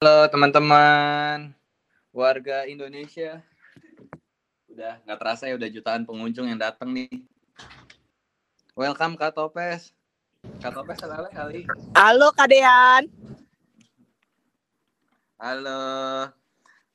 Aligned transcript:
Halo 0.00 0.32
teman-teman 0.32 1.52
warga 2.08 2.64
Indonesia. 2.64 3.44
Udah 4.72 4.96
nggak 5.04 5.18
terasa 5.20 5.44
ya 5.44 5.60
udah 5.60 5.68
jutaan 5.68 6.08
pengunjung 6.08 6.48
yang 6.48 6.56
datang 6.56 6.88
nih. 6.96 7.20
Welcome 8.72 9.20
Kak 9.20 9.36
Topes. 9.36 9.92
Kak 10.64 10.72
Topes 10.72 11.04
salah 11.04 11.28
kali. 11.28 11.68
Halo 11.92 12.32
Kak 12.32 12.48
Dean. 12.48 13.12
Halo. 15.36 15.84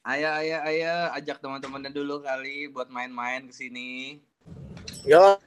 Ayo 0.01 0.29
ayo 0.41 0.57
ayo 0.65 1.13
ajak 1.13 1.37
teman-temannya 1.45 1.93
dulu 1.93 2.25
kali 2.25 2.73
buat 2.73 2.89
main-main 2.89 3.45
ke 3.45 3.53
sini. 3.53 4.17
Yo. 5.05 5.37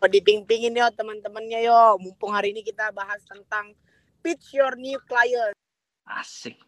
Diping-pingin 0.00 0.72
yo 0.72 0.88
teman-temannya 0.88 1.68
yo. 1.68 2.00
Mumpung 2.00 2.32
hari 2.32 2.56
ini 2.56 2.64
kita 2.64 2.88
bahas 2.96 3.20
tentang 3.28 3.76
pitch 4.24 4.56
your 4.56 4.72
new 4.80 4.96
client. 5.04 5.52
Asik. 6.04 6.58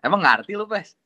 Emang 0.00 0.20
ngerti 0.20 0.54
lu, 0.54 0.64
Pes? 0.64 0.96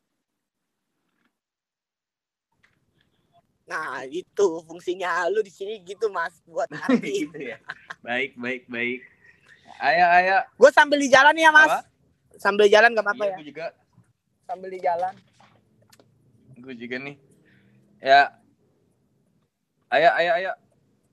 Nah, 3.65 4.05
itu 4.05 4.61
fungsinya 4.69 5.25
lu 5.33 5.41
di 5.41 5.49
sini 5.49 5.81
gitu, 5.81 6.13
Mas, 6.13 6.37
buat 6.45 6.69
ngerti. 6.75 7.29
gitu 7.29 7.39
ya. 7.41 7.59
Baik, 8.05 8.37
baik, 8.37 8.69
baik. 8.69 9.01
Ayo, 9.81 10.05
ayo. 10.21 10.37
Gue 10.55 10.71
sambil 10.71 11.01
di 11.01 11.09
jalan 11.09 11.33
ya, 11.35 11.49
Mas. 11.49 11.73
Apa? 11.73 11.81
Sambil 12.37 12.67
jalan 12.69 12.93
gak 12.93 13.05
apa-apa 13.07 13.25
Iya, 13.25 13.31
ya. 13.31 13.37
gue 13.41 13.47
juga. 13.49 13.67
Sambil 14.45 14.69
di 14.69 14.81
jalan. 14.83 15.15
Gue 16.61 16.75
juga 16.77 16.97
nih. 17.01 17.17
Ya. 17.99 18.23
Ayo, 19.89 20.11
ayo, 20.13 20.31
ayo. 20.37 20.53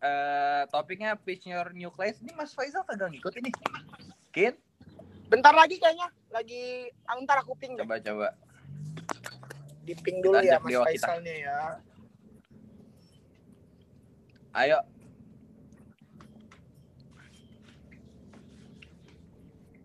Eh, 0.01 0.61
topiknya 0.67 1.13
pitch 1.15 1.45
your 1.45 1.71
new 1.71 1.87
class. 1.89 2.19
Ini 2.19 2.33
Mas 2.33 2.51
Faisal 2.51 2.83
kagak 2.83 3.13
ngikut 3.13 3.31
ini. 3.37 3.49
Kin? 4.33 4.57
Bentar 5.31 5.55
lagi 5.55 5.79
kayaknya. 5.79 6.11
Lagi 6.27 6.91
ah, 7.07 7.15
ntar 7.23 7.39
aku 7.39 7.55
ping 7.55 7.79
deh. 7.79 7.87
Coba, 7.87 8.03
coba. 8.03 8.29
Di 9.87 9.95
ping 9.95 10.19
dulu 10.19 10.43
Kita 10.43 10.51
ya, 10.51 10.59
Mas 10.59 10.71
dewa 10.75 10.83
kita. 10.83 10.87
Faisalnya 10.91 11.35
ya. 11.39 11.59
Ayo. 14.51 14.79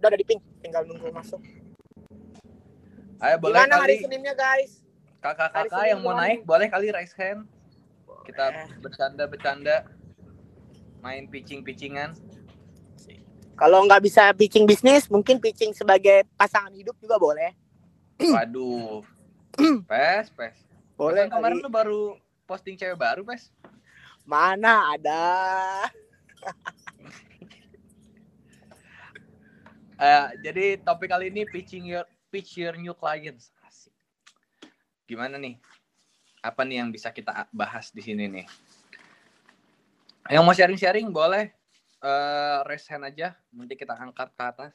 Udah 0.03 0.09
ada 0.11 0.19
di 0.19 0.27
ping. 0.27 0.43
Tinggal 0.59 0.83
nunggu 0.91 1.15
masuk. 1.15 1.39
Ayo, 3.23 3.37
boleh 3.39 3.63
Gimana 3.63 3.75
hari 3.79 4.03
kali. 4.03 4.05
Seninnya, 4.11 4.35
guys? 4.35 4.83
hari 4.83 5.23
Kakak-kakak 5.23 5.85
yang 5.89 6.01
mau 6.03 6.15
naik, 6.19 6.43
boleh 6.43 6.67
kali 6.67 6.91
raise 6.91 7.15
hand. 7.15 7.47
Kita 8.27 8.51
Boleh. 8.51 8.83
bercanda-bercanda. 8.83 9.87
Main 11.01 11.31
pitching-pitchingan. 11.31 12.26
Kalau 13.57 13.89
nggak 13.89 14.05
bisa 14.05 14.29
pitching 14.37 14.69
bisnis, 14.69 15.09
mungkin 15.09 15.41
pitching 15.41 15.73
sebagai 15.73 16.29
pasangan 16.37 16.73
hidup 16.77 16.93
juga 17.01 17.17
boleh. 17.17 17.57
Waduh. 18.21 19.01
Pes, 19.89 20.29
pes. 20.29 20.57
Boleh. 20.97 21.25
Kan 21.29 21.41
kemarin 21.41 21.65
lu 21.65 21.73
baru 21.73 22.03
posting 22.45 22.77
cewek 22.77 23.01
baru, 23.01 23.25
Pes. 23.25 23.49
Mana 24.29 24.93
ada? 24.93 25.25
Eh, 29.97 30.29
jadi 30.45 30.77
topik 30.85 31.09
kali 31.09 31.33
ini 31.33 31.49
pitching 31.49 31.89
your 31.89 32.05
pitch 32.29 32.61
your 32.61 32.77
new 32.77 32.93
clients. 32.93 33.49
Asik. 33.65 33.97
Gimana 35.09 35.41
nih? 35.41 35.57
Apa 36.45 36.69
nih 36.69 36.85
yang 36.85 36.93
bisa 36.93 37.09
kita 37.17 37.49
bahas 37.49 37.89
di 37.97 38.05
sini 38.05 38.29
nih? 38.29 38.45
Yang 40.29 40.45
mau 40.45 40.53
sharing-sharing 40.53 41.09
boleh 41.09 41.56
eh 42.07 42.59
raise 42.71 42.87
hand 42.87 43.03
aja, 43.03 43.35
nanti 43.51 43.75
kita 43.75 43.99
angkat 43.99 44.31
ke 44.31 44.43
atas. 44.47 44.75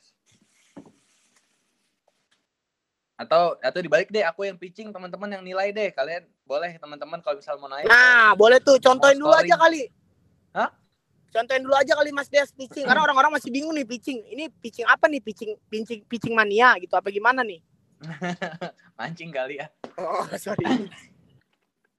Atau 3.15 3.55
atau 3.61 3.79
dibalik 3.79 4.11
deh, 4.11 4.25
aku 4.27 4.43
yang 4.43 4.59
pitching, 4.59 4.91
teman-teman 4.91 5.39
yang 5.39 5.43
nilai 5.45 5.71
deh. 5.71 5.95
Kalian 5.95 6.27
boleh 6.43 6.75
teman-teman 6.75 7.23
kalau 7.23 7.39
misal 7.39 7.55
mau 7.55 7.71
naik. 7.71 7.87
Nah, 7.87 8.35
boleh 8.35 8.59
tuh 8.59 8.75
contohin 8.83 9.15
dulu 9.15 9.31
aja 9.31 9.55
kali. 9.55 9.87
Hah? 10.51 10.69
Contohin 11.31 11.63
dulu 11.63 11.75
aja 11.79 11.95
kali 11.95 12.11
Mas 12.11 12.27
Des 12.27 12.51
pitching 12.51 12.83
karena 12.83 12.99
orang-orang 13.07 13.39
masih 13.39 13.47
bingung 13.47 13.71
nih 13.71 13.87
pitching. 13.87 14.19
Ini 14.35 14.51
pitching 14.51 14.83
apa 14.83 15.07
nih 15.07 15.23
pitching 15.23 15.55
pitching 15.71 16.03
pitching 16.03 16.35
mania 16.35 16.75
gitu 16.75 16.91
apa 16.99 17.07
gimana 17.07 17.39
nih? 17.39 17.63
mancing 18.99 19.31
kali 19.31 19.63
ya. 19.63 19.71
Oh, 19.95 20.27
sorry. 20.35 20.65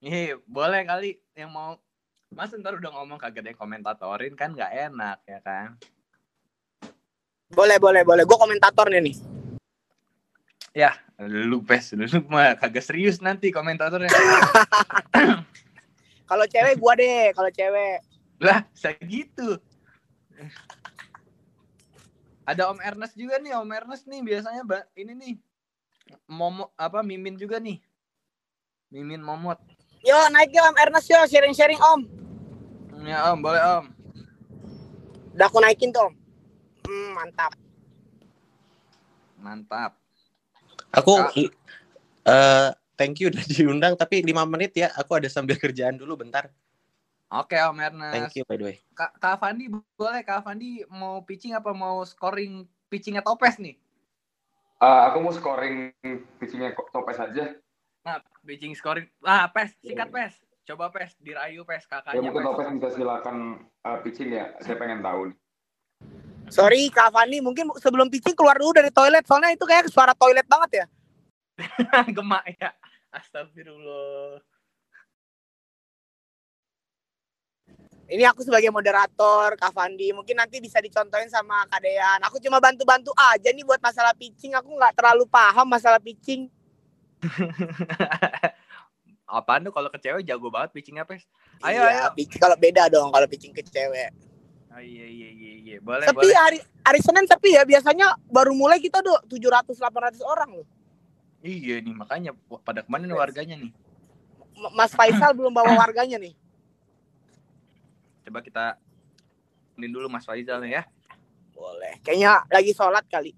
Iya, 0.03 0.35
boleh 0.51 0.83
kali 0.83 1.15
yang 1.39 1.55
mau 1.55 1.79
Mas 2.33 2.53
ntar 2.57 2.81
udah 2.81 2.91
ngomong 2.97 3.21
kagak 3.21 3.45
yang 3.45 3.59
komentatorin 3.61 4.33
kan 4.33 4.57
nggak 4.57 4.93
enak 4.93 5.19
ya 5.29 5.41
kan. 5.45 5.77
boleh, 7.53 7.77
boleh, 7.77 8.01
boleh. 8.01 8.25
Gue 8.25 8.39
komentatornya 8.41 9.05
nih. 9.05 9.17
Ya, 10.73 10.97
lu 11.21 11.61
pes, 11.61 11.93
lu 11.93 12.09
mah 12.33 12.57
kagak 12.57 12.81
serius 12.81 13.21
nanti 13.21 13.53
komentatornya. 13.53 14.09
Kalau 16.33 16.49
cewek 16.49 16.81
gua 16.81 16.97
deh, 16.97 17.29
kalau 17.37 17.53
cewek. 17.53 18.01
lah, 18.41 18.65
segitu. 18.73 19.61
Ada 22.49 22.73
Om 22.73 22.81
Ernest 22.81 23.21
juga 23.21 23.37
nih, 23.37 23.53
Om 23.53 23.69
Ernest 23.69 24.09
nih 24.09 24.25
biasanya 24.25 24.65
ini 24.97 25.13
nih. 25.13 25.35
Momo 26.33 26.73
apa 26.81 27.05
Mimin 27.05 27.37
juga 27.37 27.61
nih. 27.61 27.85
Mimin 28.89 29.21
Momot. 29.21 29.61
Yo, 30.03 30.19
naik 30.35 30.51
yo 30.51 30.67
Om 30.67 30.77
Ernest 30.83 31.07
yo, 31.07 31.23
sharing-sharing 31.31 31.79
Om. 31.79 32.01
Ya 33.07 33.31
Om, 33.31 33.39
boleh 33.39 33.63
Om. 33.63 33.85
Udah 35.39 35.47
aku 35.47 35.63
naikin 35.63 35.95
tuh 35.95 36.11
Om. 36.11 36.15
Hmm, 36.91 37.11
mantap. 37.15 37.53
Mantap. 39.39 39.95
Aku 40.91 41.23
eh 42.27 42.69
thank 42.99 43.23
you 43.23 43.27
udah 43.33 43.47
diundang 43.47 43.95
tapi 43.95 44.27
lima 44.27 44.43
menit 44.43 44.75
ya. 44.75 44.91
Aku 44.99 45.15
ada 45.15 45.31
sambil 45.31 45.55
kerjaan 45.55 45.95
dulu 45.95 46.19
bentar. 46.19 46.51
Oke 47.31 47.55
Om 47.63 47.79
Ernest. 47.79 48.15
Thank 48.19 48.35
you 48.35 48.45
by 48.45 48.59
the 48.59 48.65
way. 48.75 48.77
Kak, 48.99 49.23
Kak 49.23 49.39
Fandi 49.39 49.71
boleh 49.71 50.23
Kak 50.27 50.43
Fandi 50.43 50.83
mau 50.91 51.23
pitching 51.23 51.55
apa 51.55 51.71
mau 51.71 52.03
scoring 52.03 52.67
pitchingnya 52.91 53.23
Topes 53.23 53.63
nih? 53.63 53.79
Ah, 54.83 55.15
aku 55.15 55.23
mau 55.23 55.31
scoring 55.31 55.95
pitchingnya 56.43 56.75
kok 56.75 56.91
topes 56.91 57.23
aja. 57.23 57.55
Nah, 58.03 58.19
pitching 58.43 58.75
scoring. 58.75 59.07
Ah, 59.23 59.47
Pes, 59.51 59.79
singkat 59.79 60.11
Pes. 60.11 60.35
Coba 60.67 60.91
Pes, 60.91 61.15
dirayu 61.19 61.63
Pes 61.67 61.87
Ya 61.87 61.99
kakaknya 61.99 62.31
mungkin 62.31 62.55
Pes. 62.55 62.75
bisa 62.79 62.91
silakan 62.99 63.37
ah, 63.87 63.99
pitching 64.03 64.31
ya. 64.35 64.55
Saya 64.59 64.75
pengen 64.79 65.03
tahu. 65.03 65.31
nih. 65.31 65.37
Sorry 66.51 66.91
Kak 66.91 67.15
Fani, 67.15 67.39
mungkin 67.39 67.71
sebelum 67.79 68.11
pitching 68.11 68.35
keluar 68.35 68.59
dulu 68.59 68.75
dari 68.75 68.91
toilet 68.91 69.25
soalnya 69.25 69.55
itu 69.55 69.63
kayak 69.65 69.89
suara 69.89 70.13
toilet 70.13 70.45
banget 70.51 70.85
ya. 70.85 70.87
Gemak 72.17 72.45
ya. 72.59 72.75
Astagfirullah. 73.15 74.43
Ini 78.13 78.29
aku 78.29 78.45
sebagai 78.45 78.69
moderator, 78.69 79.57
Kak 79.57 79.73
Fandi. 79.73 80.13
Mungkin 80.13 80.37
nanti 80.37 80.61
bisa 80.61 80.83
dicontohin 80.83 81.31
sama 81.33 81.65
Kak 81.71 81.81
Dean. 81.81 82.21
Aku 82.29 82.37
cuma 82.43 82.61
bantu-bantu 82.61 83.15
aja 83.17 83.49
nih 83.49 83.65
buat 83.65 83.81
masalah 83.81 84.13
pitching. 84.13 84.53
Aku 84.59 84.69
nggak 84.77 84.99
terlalu 84.99 85.25
paham 85.31 85.65
masalah 85.71 86.03
pitching. 86.03 86.51
Apaan 89.33 89.65
tuh 89.65 89.73
kalau 89.73 89.89
ke 89.89 89.99
cewek 89.99 90.23
jago 90.23 90.49
banget 90.49 90.71
pitchingnya 90.73 91.03
Pes. 91.03 91.25
Ayo, 91.61 91.81
Iya, 91.81 92.13
pitching- 92.13 92.37
Kalau 92.37 92.55
beda 92.55 92.87
dong 92.87 93.09
kalau 93.09 93.25
pitching 93.25 93.51
ke 93.51 93.65
cewek. 93.65 94.13
Oh, 94.69 94.77
iya 94.77 95.05
iya 95.05 95.29
iya 95.29 95.51
iya. 95.59 95.75
Boleh 95.79 96.05
Sepi 96.05 96.23
boleh. 96.23 96.35
hari 96.35 96.59
hari 96.83 96.99
Senin 97.01 97.25
sepi 97.25 97.53
ya. 97.53 97.63
Biasanya 97.63 98.13
baru 98.27 98.53
mulai 98.53 98.77
kita 98.77 99.01
tuh 99.01 99.15
700 99.27 99.73
800 99.73 100.21
orang 100.23 100.49
loh. 100.55 100.67
Iya 101.41 101.81
nih 101.81 101.93
makanya 101.93 102.31
pada 102.61 102.81
ke 102.81 102.89
mana 102.89 103.05
nih 103.05 103.13
warganya 103.13 103.57
nih? 103.59 103.71
Mas 104.73 104.93
Faisal 104.93 105.33
belum 105.33 105.51
bawa 105.51 105.73
warganya 105.77 106.17
nih. 106.17 106.33
Coba 108.23 108.39
kita 108.41 108.65
ini 109.75 109.89
dulu 109.89 110.07
Mas 110.07 110.25
Faizal 110.25 110.61
nih 110.61 110.79
ya. 110.79 110.83
Boleh. 111.53 111.99
Kayaknya 112.01 112.47
lagi 112.47 112.71
sholat 112.73 113.03
kali. 113.07 113.33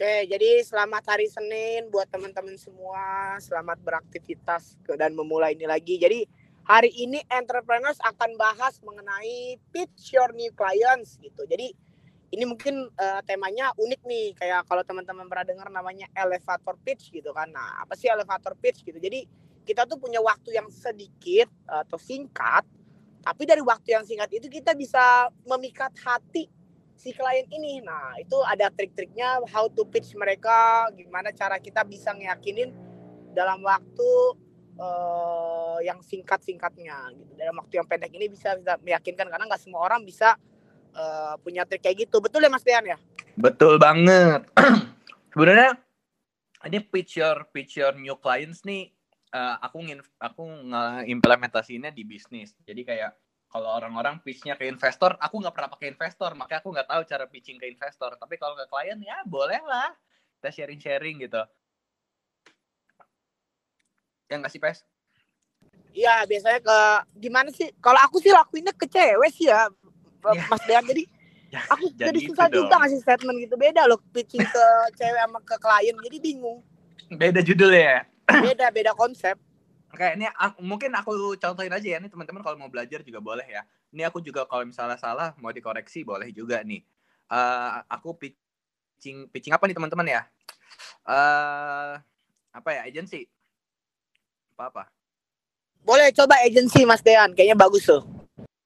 Oke, 0.00 0.32
jadi 0.32 0.64
selamat 0.64 1.12
hari 1.12 1.28
Senin 1.28 1.92
buat 1.92 2.08
teman-teman 2.08 2.56
semua. 2.56 3.36
Selamat 3.36 3.76
beraktivitas 3.84 4.80
dan 4.96 5.12
memulai 5.12 5.52
ini 5.52 5.68
lagi. 5.68 6.00
Jadi 6.00 6.24
hari 6.64 6.88
ini 7.04 7.20
entrepreneurs 7.28 8.00
akan 8.00 8.32
bahas 8.40 8.80
mengenai 8.80 9.60
pitch 9.68 10.16
your 10.16 10.32
new 10.32 10.48
clients 10.56 11.20
gitu. 11.20 11.44
Jadi 11.44 11.76
ini 12.32 12.44
mungkin 12.48 12.88
eh, 12.96 13.20
temanya 13.28 13.76
unik 13.76 14.00
nih 14.08 14.26
kayak 14.40 14.64
kalau 14.72 14.80
teman-teman 14.88 15.28
pernah 15.28 15.44
dengar 15.44 15.68
namanya 15.68 16.08
elevator 16.16 16.80
pitch 16.80 17.12
gitu 17.12 17.36
kan. 17.36 17.52
Nah, 17.52 17.84
apa 17.84 17.92
sih 17.92 18.08
elevator 18.08 18.56
pitch 18.56 18.80
gitu. 18.88 18.96
Jadi 18.96 19.28
kita 19.68 19.84
tuh 19.84 20.00
punya 20.00 20.24
waktu 20.24 20.56
yang 20.56 20.72
sedikit 20.72 21.52
atau 21.68 22.00
singkat, 22.00 22.64
tapi 23.20 23.44
dari 23.44 23.60
waktu 23.60 24.00
yang 24.00 24.08
singkat 24.08 24.32
itu 24.32 24.48
kita 24.48 24.72
bisa 24.72 25.28
memikat 25.44 25.92
hati 26.00 26.48
si 27.00 27.16
klien 27.16 27.48
ini. 27.48 27.80
Nah, 27.80 28.12
itu 28.20 28.36
ada 28.44 28.68
trik-triknya 28.68 29.40
how 29.48 29.72
to 29.72 29.88
pitch 29.88 30.12
mereka, 30.12 30.84
gimana 30.92 31.32
cara 31.32 31.56
kita 31.56 31.80
bisa 31.88 32.12
ngeyakinin 32.12 32.76
dalam 33.32 33.64
waktu 33.64 34.10
uh, 34.76 35.80
yang 35.80 36.04
singkat-singkatnya 36.04 37.16
gitu. 37.16 37.32
Dalam 37.40 37.56
waktu 37.56 37.80
yang 37.80 37.88
pendek 37.88 38.12
ini 38.12 38.28
bisa 38.28 38.52
bisa 38.60 38.76
meyakinkan 38.84 39.32
karena 39.32 39.48
nggak 39.48 39.62
semua 39.64 39.80
orang 39.88 40.04
bisa 40.04 40.36
uh, 40.92 41.40
punya 41.40 41.64
trik 41.64 41.80
kayak 41.80 42.04
gitu. 42.04 42.20
Betul 42.20 42.44
ya 42.44 42.52
Mas 42.52 42.60
Dean 42.60 42.84
ya? 42.84 43.00
Betul 43.40 43.80
banget. 43.80 44.44
Sebenarnya 45.32 45.80
ini 46.68 46.78
pitch 46.84 47.16
your 47.16 47.48
pitch 47.48 47.80
your 47.80 47.96
new 47.96 48.20
clients 48.20 48.60
nih 48.68 48.92
uh, 49.32 49.56
aku 49.64 49.80
ngin 49.86 50.00
aku 50.20 50.42
ngeimplementasinya 50.68 51.88
di 51.94 52.04
bisnis. 52.04 52.52
Jadi 52.66 52.82
kayak 52.84 53.16
kalau 53.50 53.66
orang-orang 53.74 54.22
pitchnya 54.22 54.54
ke 54.54 54.70
investor, 54.70 55.18
aku 55.18 55.42
nggak 55.42 55.50
pernah 55.50 55.70
pakai 55.74 55.90
investor, 55.90 56.30
makanya 56.38 56.62
aku 56.62 56.70
nggak 56.70 56.86
tahu 56.86 57.02
cara 57.02 57.24
pitching 57.26 57.58
ke 57.58 57.66
investor. 57.66 58.14
Tapi 58.14 58.38
kalau 58.38 58.54
ke 58.54 58.62
klien 58.70 58.94
ya 59.02 59.26
boleh 59.26 59.58
lah, 59.66 59.90
kita 60.38 60.54
sharing-sharing 60.54 61.18
gitu. 61.26 61.42
Yang 64.30 64.38
nggak 64.38 64.52
sih 64.54 64.62
pes? 64.62 64.78
Iya 65.90 66.22
biasanya 66.30 66.62
ke 66.62 66.78
gimana 67.18 67.50
sih? 67.50 67.74
Kalau 67.82 67.98
aku 67.98 68.22
sih 68.22 68.30
lakuinnya 68.30 68.70
ke 68.70 68.86
cewek 68.86 69.34
sih 69.34 69.50
ya, 69.50 69.66
ya. 70.30 70.46
Mas 70.46 70.62
Dean. 70.70 70.86
Jadi 70.86 71.02
ya, 71.54 71.66
aku 71.74 71.90
jadi, 71.98 72.14
jadi 72.14 72.18
susah 72.30 72.46
juga 72.46 72.74
ngasih 72.86 73.02
statement 73.02 73.36
gitu. 73.50 73.54
Beda 73.58 73.82
loh 73.90 73.98
pitching 74.14 74.46
ke 74.46 74.64
cewek 74.94 75.20
sama 75.26 75.42
ke 75.42 75.58
klien. 75.58 75.96
Jadi 75.98 76.16
bingung. 76.22 76.62
Beda 77.10 77.42
judul 77.42 77.74
ya? 77.74 78.06
Beda 78.30 78.70
beda 78.70 78.94
konsep. 78.94 79.34
Oke, 79.90 80.06
ini 80.14 80.26
aku, 80.30 80.62
mungkin 80.62 80.94
aku 80.94 81.34
contohin 81.34 81.74
aja 81.74 81.88
ya. 81.90 81.98
Ini 81.98 82.06
teman-teman 82.06 82.46
kalau 82.46 82.54
mau 82.54 82.70
belajar 82.70 83.02
juga 83.02 83.18
boleh 83.18 83.42
ya. 83.42 83.66
Ini 83.90 84.06
aku 84.06 84.22
juga 84.22 84.46
kalau 84.46 84.62
misalnya 84.62 84.94
salah 84.94 85.34
mau 85.42 85.50
dikoreksi 85.50 86.06
boleh 86.06 86.30
juga 86.30 86.62
nih. 86.62 86.86
Uh, 87.26 87.82
aku 87.90 88.14
pitching 88.14 89.26
pitching 89.34 89.50
apa 89.50 89.66
nih 89.66 89.74
teman-teman 89.74 90.06
ya? 90.06 90.22
Uh, 91.02 91.98
apa 92.54 92.68
ya 92.70 92.86
agensi? 92.86 93.26
Apa 94.54 94.70
apa? 94.70 94.82
Boleh 95.82 96.14
coba 96.14 96.38
agensi 96.38 96.86
Mas 96.86 97.02
Dean, 97.02 97.34
kayaknya 97.34 97.58
bagus 97.58 97.82
tuh. 97.82 98.06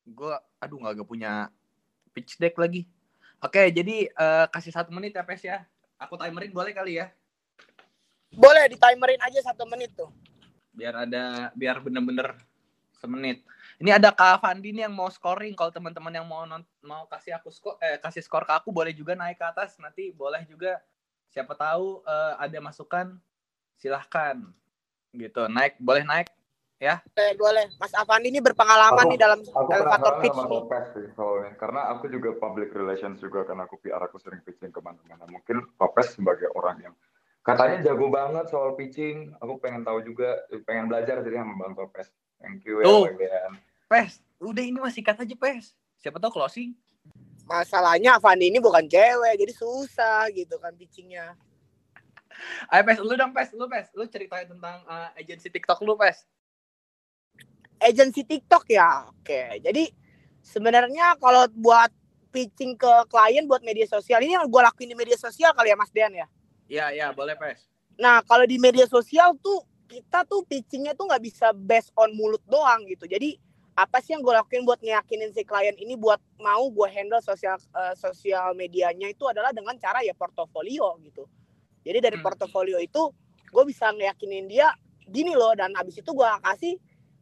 Gue, 0.05 0.37
aduh 0.61 0.77
nggak 0.77 1.09
punya 1.09 1.49
pitch 2.13 2.37
deck 2.37 2.61
lagi. 2.61 2.85
Oke, 3.41 3.73
jadi 3.73 4.13
uh, 4.13 4.45
kasih 4.53 4.77
satu 4.77 4.93
menit 4.93 5.17
ya 5.17 5.25
Pes 5.25 5.41
ya. 5.41 5.65
Aku 5.97 6.21
timerin 6.21 6.53
boleh 6.53 6.77
kali 6.77 7.01
ya? 7.01 7.09
Boleh 8.29 8.69
di 8.69 8.77
timerin 8.77 9.21
aja 9.25 9.41
satu 9.41 9.65
menit 9.65 9.89
tuh 9.97 10.13
biar 10.75 11.09
ada 11.09 11.55
biar 11.55 11.79
bener-bener 11.81 12.35
semenit. 12.99 13.41
Ini 13.79 13.99
ada 13.99 14.15
Kak 14.15 14.43
Fandi 14.43 14.71
nih 14.71 14.87
yang 14.87 14.95
mau 14.95 15.11
scoring. 15.11 15.55
Kalau 15.59 15.71
teman-teman 15.71 16.15
yang 16.15 16.27
mau 16.27 16.43
mau 16.83 17.07
kasih 17.11 17.39
aku 17.39 17.51
skor 17.51 17.75
eh 17.79 17.99
kasih 17.99 18.23
skor 18.23 18.47
ke 18.47 18.55
aku 18.55 18.71
boleh 18.71 18.95
juga 18.95 19.15
naik 19.15 19.39
ke 19.39 19.47
atas. 19.47 19.79
Nanti 19.79 20.15
boleh 20.15 20.47
juga 20.47 20.79
siapa 21.35 21.59
tahu 21.59 22.07
uh, 22.07 22.39
ada 22.39 22.59
masukan 22.63 23.19
silahkan 23.75 24.39
gitu 25.15 25.51
naik 25.51 25.79
boleh 25.83 26.07
naik 26.07 26.31
ya 26.79 27.03
boleh 27.11 27.35
boleh 27.39 27.67
Mas 27.79 27.95
Avandi 27.95 28.31
ini 28.31 28.39
berpengalaman 28.43 29.07
aku, 29.07 29.11
nih 29.15 29.19
dalam 29.19 29.41
elevator 29.43 30.15
pitch 30.23 30.39
nih. 30.39 30.61
Sih, 30.95 31.07
soalnya. 31.19 31.51
karena 31.59 31.91
aku 31.91 32.11
juga 32.11 32.35
public 32.39 32.71
relations 32.75 33.19
juga 33.19 33.43
karena 33.43 33.67
aku 33.67 33.79
PR 33.83 34.03
aku 34.03 34.19
sering 34.23 34.43
pitching 34.47 34.71
ke 34.71 34.79
mana-mana 34.79 35.27
mungkin 35.27 35.67
Popes 35.75 36.15
sebagai 36.15 36.51
orang 36.55 36.83
yang 36.83 36.95
Katanya 37.45 37.85
jago 37.85 38.09
banget 38.09 38.49
soal 38.49 38.73
pitching. 38.73 39.37
Aku 39.37 39.61
pengen 39.61 39.85
tahu 39.85 40.01
juga, 40.01 40.41
pengen 40.65 40.89
belajar 40.89 41.21
jadi 41.21 41.45
sama 41.45 41.61
Bang 41.61 41.77
Topes. 41.77 42.09
Thank 42.41 42.65
you 42.65 42.81
ya, 42.81 42.89
Bang 42.89 43.61
Pes, 43.85 44.25
udah 44.41 44.65
ini 44.65 44.81
masih 44.81 45.05
kata 45.05 45.29
aja 45.29 45.37
Pes. 45.37 45.77
Siapa 46.01 46.17
tahu 46.17 46.41
closing. 46.41 46.73
Masalahnya 47.45 48.17
Fandi 48.17 48.49
ini 48.49 48.57
bukan 48.57 48.89
cewek, 48.89 49.37
jadi 49.37 49.53
susah 49.53 50.33
gitu 50.33 50.57
kan 50.57 50.73
pitchingnya. 50.73 51.37
Ayo 52.73 52.83
Pes, 52.83 52.99
lu 52.99 53.13
dong 53.13 53.37
Pes, 53.37 53.53
lu 53.53 53.69
Pes, 53.69 53.93
lu 53.93 54.09
ceritain 54.09 54.49
tentang 54.49 54.81
uh, 54.89 55.13
agensi 55.15 55.53
TikTok 55.53 55.85
lu 55.85 56.01
Pes. 56.01 56.25
Agensi 57.77 58.25
TikTok 58.25 58.65
ya, 58.73 59.05
oke. 59.13 59.61
Jadi 59.61 59.93
sebenarnya 60.41 61.21
kalau 61.21 61.45
buat 61.53 61.93
pitching 62.33 62.75
ke 62.75 62.93
klien 63.07 63.47
buat 63.47 63.63
media 63.63 63.87
sosial 63.87 64.19
ini 64.25 64.35
yang 64.35 64.49
gue 64.49 64.63
lakuin 64.65 64.91
di 64.91 64.97
media 64.99 65.15
sosial 65.15 65.55
kali 65.55 65.71
ya 65.71 65.79
Mas 65.79 65.93
Dean 65.93 66.11
ya. 66.11 66.27
Iya, 66.69 66.93
iya, 66.95 67.07
boleh, 67.13 67.37
Pes. 67.37 67.69
Nah, 68.01 68.25
kalau 68.27 68.45
di 68.49 68.59
media 68.59 68.89
sosial 68.89 69.37
tuh 69.39 69.63
kita 69.87 70.27
tuh 70.27 70.43
pitchingnya 70.49 70.97
tuh 70.97 71.07
nggak 71.07 71.23
bisa 71.23 71.53
based 71.55 71.95
on 71.95 72.11
mulut 72.17 72.43
doang 72.51 72.83
gitu. 72.89 73.07
Jadi 73.07 73.39
apa 73.75 73.99
sih 73.99 74.15
yang 74.15 74.23
gue 74.23 74.31
lakuin 74.31 74.63
buat 74.63 74.79
ngeyakinin 74.79 75.35
si 75.35 75.43
klien 75.43 75.75
ini 75.75 75.99
buat 75.99 76.23
mau 76.39 76.63
gue 76.71 76.89
handle 76.91 77.19
sosial 77.19 77.59
uh, 77.75 77.95
sosial 77.99 78.55
medianya 78.55 79.11
itu 79.11 79.27
adalah 79.27 79.51
dengan 79.51 79.75
cara 79.79 80.03
ya 80.03 80.15
portofolio 80.15 80.95
gitu. 81.03 81.27
Jadi 81.83 81.99
dari 81.99 82.17
hmm. 82.19 82.25
portofolio 82.25 82.79
itu 82.79 83.11
gue 83.51 83.65
bisa 83.67 83.91
ngeyakinin 83.91 84.47
dia 84.47 84.71
gini 85.05 85.35
loh 85.35 85.53
dan 85.59 85.75
habis 85.75 86.01
itu 86.01 86.11
gue 86.11 86.31
kasih 86.43 86.75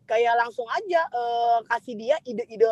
kayak 0.04 0.34
langsung 0.38 0.68
aja 0.68 1.08
uh, 1.12 1.60
kasih 1.72 1.96
dia 1.96 2.16
ide-ide 2.28 2.68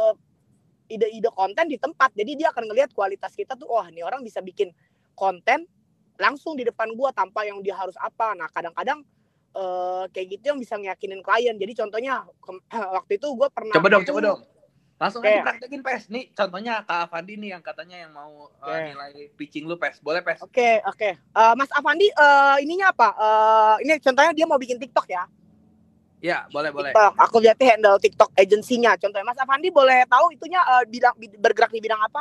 ide-ide 0.92 1.30
konten 1.32 1.66
di 1.70 1.80
tempat. 1.80 2.12
Jadi 2.12 2.36
dia 2.36 2.52
akan 2.52 2.68
ngelihat 2.68 2.92
kualitas 2.92 3.32
kita 3.32 3.56
tuh, 3.56 3.70
wah 3.70 3.86
oh, 3.86 3.86
ini 3.88 4.04
orang 4.04 4.20
bisa 4.20 4.44
bikin 4.44 4.74
konten 5.16 5.64
langsung 6.20 6.54
di 6.54 6.68
depan 6.68 6.92
gua 6.92 7.10
tanpa 7.10 7.48
yang 7.48 7.64
dia 7.64 7.74
harus 7.74 7.96
apa 7.96 8.36
nah 8.36 8.48
kadang-kadang 8.52 9.00
uh, 9.56 10.04
kayak 10.12 10.38
gitu 10.38 10.54
yang 10.54 10.60
bisa 10.60 10.76
ngeyakinin 10.76 11.24
klien 11.24 11.56
jadi 11.56 11.72
contohnya 11.74 12.28
waktu 13.00 13.16
itu 13.16 13.26
gua 13.32 13.48
pernah 13.48 13.74
coba 13.74 13.88
dong 13.88 14.04
coba 14.04 14.20
dong 14.20 14.40
langsung 15.00 15.24
aja 15.24 15.40
praktekin 15.40 15.80
pes 15.80 16.12
nih 16.12 16.28
contohnya 16.36 16.84
kak 16.84 17.08
Avandi 17.08 17.40
nih 17.40 17.56
yang 17.56 17.64
katanya 17.64 17.96
yang 18.04 18.12
mau 18.12 18.52
uh, 18.60 18.78
nilai 18.84 19.32
pitching 19.32 19.64
lu 19.64 19.80
pes 19.80 19.96
boleh 20.04 20.20
pes 20.20 20.44
oke 20.44 20.52
okay, 20.52 20.84
oke 20.84 20.92
okay. 20.92 21.12
uh, 21.32 21.56
Mas 21.56 21.72
Avandi 21.72 22.12
uh, 22.12 22.60
ininya 22.60 22.92
apa 22.92 23.08
uh, 23.16 23.74
ini 23.80 23.96
contohnya 23.96 24.36
dia 24.36 24.44
mau 24.44 24.60
bikin 24.60 24.76
TikTok 24.76 25.08
ya 25.08 25.24
Ya, 26.20 26.44
boleh, 26.52 26.68
boleh. 26.68 26.92
TikTok. 26.92 27.12
Aku 27.16 27.36
berarti 27.40 27.64
handle 27.64 27.96
TikTok 27.96 28.30
agensinya. 28.36 28.92
Contohnya 29.00 29.24
Mas 29.24 29.40
Avandi 29.40 29.72
boleh 29.72 30.04
tahu 30.04 30.36
itunya 30.36 30.60
uh, 30.60 30.84
bidang 30.84 31.16
bergerak 31.40 31.72
di 31.72 31.80
bidang 31.80 31.96
apa? 31.96 32.20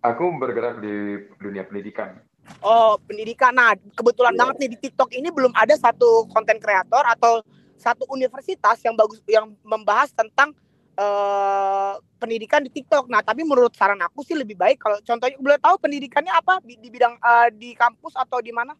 Aku 0.00 0.32
bergerak 0.40 0.80
di 0.80 1.28
dunia 1.36 1.68
pendidikan. 1.68 2.16
Oh, 2.62 2.98
pendidikan. 3.04 3.54
Nah, 3.54 3.74
kebetulan 3.94 4.34
yeah. 4.34 4.40
banget 4.42 4.56
nih 4.60 4.70
di 4.74 4.78
TikTok 4.88 5.10
ini 5.14 5.28
belum 5.30 5.52
ada 5.54 5.74
satu 5.78 6.26
konten 6.30 6.58
kreator 6.58 7.04
atau 7.06 7.42
satu 7.76 8.08
universitas 8.10 8.80
yang 8.82 8.96
bagus 8.96 9.20
yang 9.28 9.52
membahas 9.62 10.10
tentang 10.10 10.56
uh, 10.96 12.00
pendidikan 12.16 12.64
di 12.64 12.72
TikTok. 12.72 13.06
Nah, 13.06 13.20
tapi 13.20 13.44
menurut 13.44 13.76
saran 13.76 14.00
aku 14.00 14.24
sih 14.24 14.34
lebih 14.34 14.56
baik 14.56 14.80
kalau 14.80 14.98
contohnya 15.04 15.36
boleh 15.38 15.60
tahu 15.60 15.76
pendidikannya 15.78 16.32
apa 16.32 16.58
di, 16.64 16.80
di 16.80 16.88
bidang 16.88 17.14
uh, 17.20 17.48
di 17.52 17.76
kampus 17.76 18.16
atau 18.16 18.40
di 18.40 18.50
mana? 18.50 18.74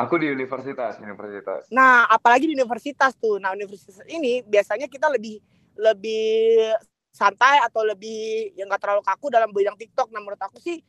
Aku 0.00 0.16
di 0.16 0.32
universitas, 0.32 0.96
universitas. 0.96 1.68
Nah, 1.68 2.08
apalagi 2.08 2.48
di 2.48 2.56
universitas 2.56 3.12
tuh. 3.20 3.36
Nah, 3.36 3.52
universitas 3.52 4.00
ini 4.08 4.40
biasanya 4.44 4.88
kita 4.88 5.12
lebih 5.12 5.38
lebih 5.76 6.72
santai 7.10 7.60
atau 7.64 7.84
lebih 7.84 8.54
yang 8.56 8.70
nggak 8.70 8.80
terlalu 8.80 9.02
kaku 9.04 9.26
dalam 9.28 9.52
bidang 9.52 9.76
TikTok. 9.76 10.08
Nah, 10.12 10.20
menurut 10.24 10.40
aku 10.40 10.56
sih 10.56 10.80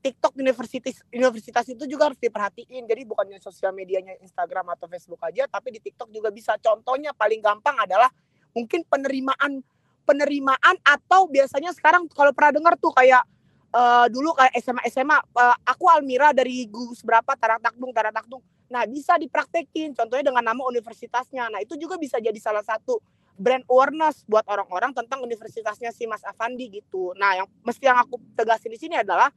TikTok 0.00 0.38
universitas 0.38 1.02
universitas 1.10 1.66
itu 1.66 1.84
juga 1.88 2.12
harus 2.12 2.20
diperhatiin. 2.20 2.86
Jadi 2.86 3.02
bukannya 3.02 3.38
sosial 3.42 3.74
medianya 3.74 4.14
Instagram 4.22 4.76
atau 4.76 4.86
Facebook 4.86 5.18
aja, 5.24 5.48
tapi 5.50 5.74
di 5.74 5.80
TikTok 5.82 6.12
juga 6.14 6.30
bisa. 6.30 6.54
Contohnya 6.60 7.10
paling 7.16 7.42
gampang 7.42 7.74
adalah 7.80 8.10
mungkin 8.54 8.86
penerimaan 8.86 9.60
penerimaan 10.06 10.76
atau 10.86 11.26
biasanya 11.26 11.74
sekarang 11.74 12.06
kalau 12.06 12.30
pernah 12.30 12.54
dengar 12.54 12.74
tuh 12.78 12.94
kayak 12.94 13.26
uh, 13.74 14.06
dulu 14.06 14.32
kayak 14.38 14.54
SMA 14.62 14.82
SMA 14.88 15.18
uh, 15.18 15.56
aku 15.66 15.90
Almira 15.90 16.30
dari 16.30 16.70
Gus 16.70 17.02
berapa 17.02 17.34
Taratakdung 17.34 17.90
Taratakdung. 17.90 18.40
Nah, 18.66 18.82
bisa 18.86 19.14
dipraktekin 19.18 19.94
contohnya 19.94 20.30
dengan 20.30 20.42
nama 20.42 20.62
universitasnya. 20.66 21.50
Nah, 21.50 21.62
itu 21.62 21.78
juga 21.78 21.94
bisa 21.98 22.18
jadi 22.18 22.38
salah 22.38 22.62
satu 22.62 22.98
brand 23.36 23.62
awareness 23.68 24.24
buat 24.24 24.42
orang-orang 24.48 24.96
tentang 24.96 25.22
universitasnya 25.22 25.92
si 25.92 26.08
Mas 26.08 26.24
Avandi 26.24 26.80
gitu. 26.80 27.12
Nah, 27.14 27.44
yang 27.44 27.46
mesti 27.62 27.84
yang 27.86 28.00
aku 28.00 28.18
tegasin 28.34 28.72
di 28.72 28.80
sini 28.80 28.96
adalah 28.98 29.30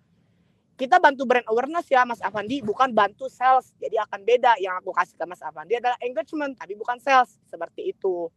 kita 0.79 0.95
bantu 0.95 1.27
brand 1.27 1.43
awareness 1.51 1.91
ya 1.91 2.07
Mas 2.07 2.23
Avandi 2.23 2.63
bukan 2.63 2.95
bantu 2.95 3.27
sales. 3.27 3.75
Jadi 3.75 3.99
akan 3.99 4.23
beda. 4.23 4.55
Yang 4.63 4.75
aku 4.79 4.95
kasih 4.95 5.15
ke 5.19 5.25
Mas 5.27 5.43
Avandi 5.43 5.75
adalah 5.75 5.99
engagement 5.99 6.55
tapi 6.55 6.79
bukan 6.79 6.95
sales. 7.03 7.35
Seperti 7.51 7.91
itu. 7.91 8.31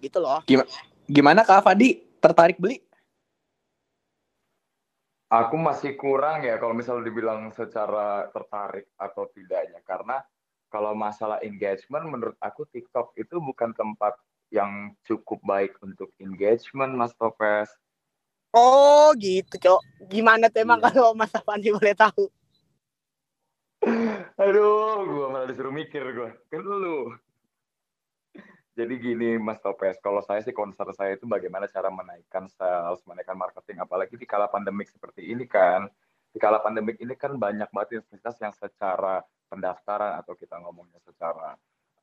Gitu 0.00 0.16
loh. 0.16 0.40
Gimana 0.48 0.72
gimana 1.04 1.40
Kak 1.44 1.60
Avandi? 1.60 2.00
Tertarik 2.16 2.56
beli? 2.56 2.80
Aku 5.28 5.60
masih 5.60 6.00
kurang 6.00 6.46
ya 6.48 6.56
kalau 6.56 6.72
misalnya 6.72 7.12
dibilang 7.12 7.52
secara 7.52 8.32
tertarik 8.32 8.88
atau 8.96 9.28
tidaknya. 9.36 9.84
Karena 9.84 10.24
kalau 10.72 10.96
masalah 10.96 11.44
engagement 11.44 12.08
menurut 12.08 12.36
aku 12.40 12.64
TikTok 12.72 13.12
itu 13.20 13.36
bukan 13.36 13.76
tempat 13.76 14.16
yang 14.48 14.94
cukup 15.04 15.42
baik 15.44 15.76
untuk 15.84 16.08
engagement 16.22 16.94
Mas 16.94 17.12
Topes 17.18 17.68
Oh 18.56 19.12
gitu, 19.20 19.60
Cok. 19.60 20.08
Gimana 20.08 20.48
tuh 20.48 20.64
emang 20.64 20.80
iya. 20.80 20.88
kalau 20.88 21.12
Mas 21.12 21.28
Avandi 21.36 21.68
boleh 21.68 21.92
tahu? 21.92 22.24
Aduh, 24.40 25.04
gua 25.04 25.26
malah 25.28 25.46
disuruh 25.52 25.68
mikir 25.68 26.00
gua. 26.16 26.32
Kan 26.48 26.64
lu. 26.64 27.12
Jadi 28.76 28.94
gini 29.00 29.36
Mas 29.36 29.60
Topes, 29.60 30.00
kalau 30.00 30.20
saya 30.24 30.40
sih 30.40 30.56
concern 30.56 30.92
saya 30.96 31.16
itu 31.16 31.28
bagaimana 31.28 31.68
cara 31.68 31.88
menaikkan 31.92 32.48
sales, 32.48 33.00
menaikkan 33.08 33.36
marketing, 33.36 33.80
apalagi 33.80 34.16
di 34.16 34.24
kala 34.28 34.48
pandemik 34.48 34.88
seperti 34.88 35.28
ini 35.28 35.44
kan. 35.44 35.88
Di 36.32 36.40
kala 36.40 36.60
pandemik 36.60 36.96
ini 37.00 37.12
kan 37.16 37.36
banyak 37.36 37.68
banget 37.72 38.00
universitas 38.00 38.36
yang 38.40 38.52
secara 38.56 39.20
pendaftaran 39.52 40.16
atau 40.20 40.32
kita 40.32 40.60
ngomongnya 40.60 41.00
secara 41.04 41.56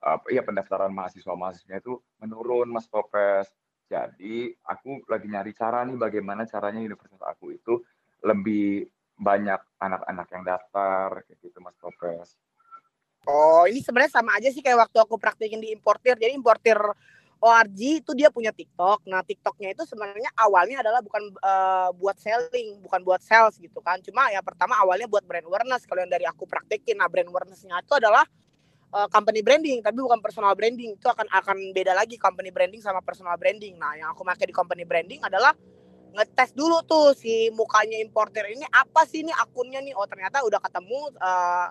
apa 0.03 0.27
ya 0.29 0.41
pendaftaran 0.45 0.91
mahasiswa-mahasiswa 0.93 1.81
itu 1.81 1.97
menurun 2.21 2.69
Mas 2.69 2.85
Topes. 2.89 3.49
Jadi 3.93 4.49
aku 4.65 5.05
lagi 5.05 5.29
nyari 5.29 5.53
cara 5.53 5.85
nih 5.85 5.93
bagaimana 5.93 6.49
caranya 6.49 6.81
universitas 6.81 7.21
aku 7.21 7.53
itu 7.53 7.77
lebih 8.25 8.89
banyak 9.13 9.61
anak-anak 9.77 10.27
yang 10.33 10.43
daftar 10.43 11.21
kayak 11.29 11.37
gitu 11.45 11.61
Mas 11.61 11.77
Topes. 11.77 12.33
Oh, 13.29 13.63
ini 13.69 13.79
sebenarnya 13.79 14.19
sama 14.19 14.35
aja 14.35 14.49
sih 14.49 14.65
kayak 14.65 14.89
waktu 14.89 14.97
aku 14.97 15.15
praktekin 15.21 15.61
di 15.61 15.69
importir. 15.71 16.17
Jadi 16.17 16.33
importir 16.33 16.75
ORG 17.43 18.03
itu 18.03 18.11
dia 18.17 18.33
punya 18.33 18.49
TikTok. 18.51 19.05
Nah, 19.07 19.21
TikToknya 19.23 19.77
itu 19.77 19.83
sebenarnya 19.87 20.31
awalnya 20.35 20.83
adalah 20.83 20.99
bukan 20.99 21.31
uh, 21.39 21.93
buat 21.95 22.17
selling, 22.19 22.83
bukan 22.83 22.99
buat 23.05 23.21
sales 23.23 23.55
gitu 23.61 23.79
kan. 23.79 24.01
Cuma 24.01 24.27
ya 24.33 24.41
pertama 24.43 24.75
awalnya 24.81 25.07
buat 25.07 25.23
brand 25.23 25.45
awareness. 25.47 25.85
Kalau 25.87 26.03
yang 26.03 26.11
dari 26.11 26.27
aku 26.27 26.43
praktekin, 26.49 26.99
nah 26.99 27.07
brand 27.07 27.29
awarenessnya 27.29 27.79
itu 27.79 27.93
adalah 27.95 28.25
uh, 28.93 29.09
company 29.09 29.41
branding, 29.41 29.81
tapi 29.81 29.97
bukan 29.99 30.21
personal 30.21 30.53
branding. 30.53 30.95
Itu 30.95 31.09
akan 31.09 31.25
akan 31.27 31.57
beda 31.73 31.97
lagi 31.97 32.15
company 32.21 32.53
branding 32.53 32.79
sama 32.79 33.01
personal 33.01 33.35
branding. 33.35 33.75
Nah, 33.75 33.97
yang 33.97 34.13
aku 34.13 34.21
pakai 34.21 34.45
di 34.47 34.55
company 34.55 34.85
branding 34.85 35.19
adalah 35.25 35.51
ngetes 36.13 36.53
dulu 36.53 36.85
tuh 36.85 37.17
si 37.17 37.49
mukanya 37.57 37.97
importer 37.97 38.45
ini 38.53 38.61
apa 38.69 39.01
sih 39.09 39.25
ini 39.25 39.33
akunnya 39.33 39.81
nih. 39.81 39.97
Oh, 39.97 40.05
ternyata 40.05 40.45
udah 40.45 40.61
ketemu 40.61 40.99
uh, 41.17 41.67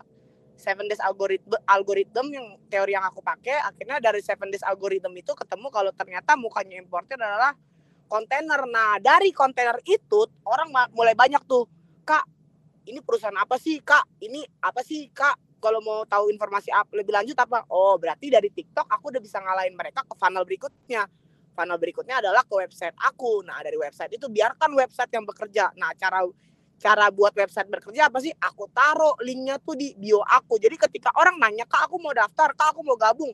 seven 0.58 0.90
days 0.90 1.00
algorithm 1.02 1.58
algorithm 1.66 2.26
yang 2.34 2.46
teori 2.66 2.92
yang 2.94 3.06
aku 3.06 3.22
pakai 3.22 3.62
akhirnya 3.62 4.02
dari 4.02 4.20
seven 4.22 4.50
days 4.50 4.62
algorithm 4.66 5.14
itu 5.14 5.32
ketemu 5.34 5.70
kalau 5.70 5.90
ternyata 5.94 6.34
mukanya 6.34 6.76
importer 6.78 7.16
adalah 7.16 7.54
kontainer. 8.10 8.66
Nah, 8.68 8.98
dari 9.00 9.32
kontainer 9.32 9.78
itu 9.88 10.28
orang 10.44 10.68
mulai 10.92 11.16
banyak 11.16 11.40
tuh, 11.48 11.64
"Kak, 12.04 12.28
ini 12.84 12.98
perusahaan 13.00 13.34
apa 13.38 13.56
sih, 13.56 13.80
Kak? 13.80 14.20
Ini 14.20 14.42
apa 14.60 14.82
sih, 14.84 15.08
Kak? 15.14 15.51
Kalau 15.62 15.78
mau 15.78 16.02
tahu 16.02 16.34
informasi 16.34 16.74
apa 16.74 16.90
lebih 16.98 17.14
lanjut 17.14 17.38
apa? 17.38 17.62
Oh 17.70 17.94
berarti 17.94 18.34
dari 18.34 18.50
TikTok 18.50 18.90
aku 18.90 19.14
udah 19.14 19.22
bisa 19.22 19.38
ngalahin 19.38 19.78
mereka 19.78 20.02
ke 20.02 20.14
funnel 20.18 20.42
berikutnya. 20.42 21.06
Funnel 21.54 21.78
berikutnya 21.78 22.18
adalah 22.18 22.42
ke 22.42 22.50
website 22.58 22.98
aku. 22.98 23.46
Nah 23.46 23.62
dari 23.62 23.78
website 23.78 24.18
itu 24.18 24.26
biarkan 24.26 24.74
website 24.74 25.14
yang 25.14 25.22
bekerja. 25.22 25.70
Nah 25.78 25.94
cara 25.94 26.26
cara 26.82 27.06
buat 27.14 27.30
website 27.38 27.70
bekerja 27.70 28.10
apa 28.10 28.18
sih? 28.18 28.34
Aku 28.42 28.66
taruh 28.74 29.14
linknya 29.22 29.62
tuh 29.62 29.78
di 29.78 29.94
bio 29.94 30.18
aku. 30.26 30.58
Jadi 30.58 30.74
ketika 30.74 31.14
orang 31.14 31.38
nanya 31.38 31.62
kak 31.70 31.86
aku 31.86 32.02
mau 32.02 32.10
daftar? 32.10 32.50
Kak 32.58 32.74
aku 32.74 32.82
mau 32.82 32.98
gabung? 32.98 33.30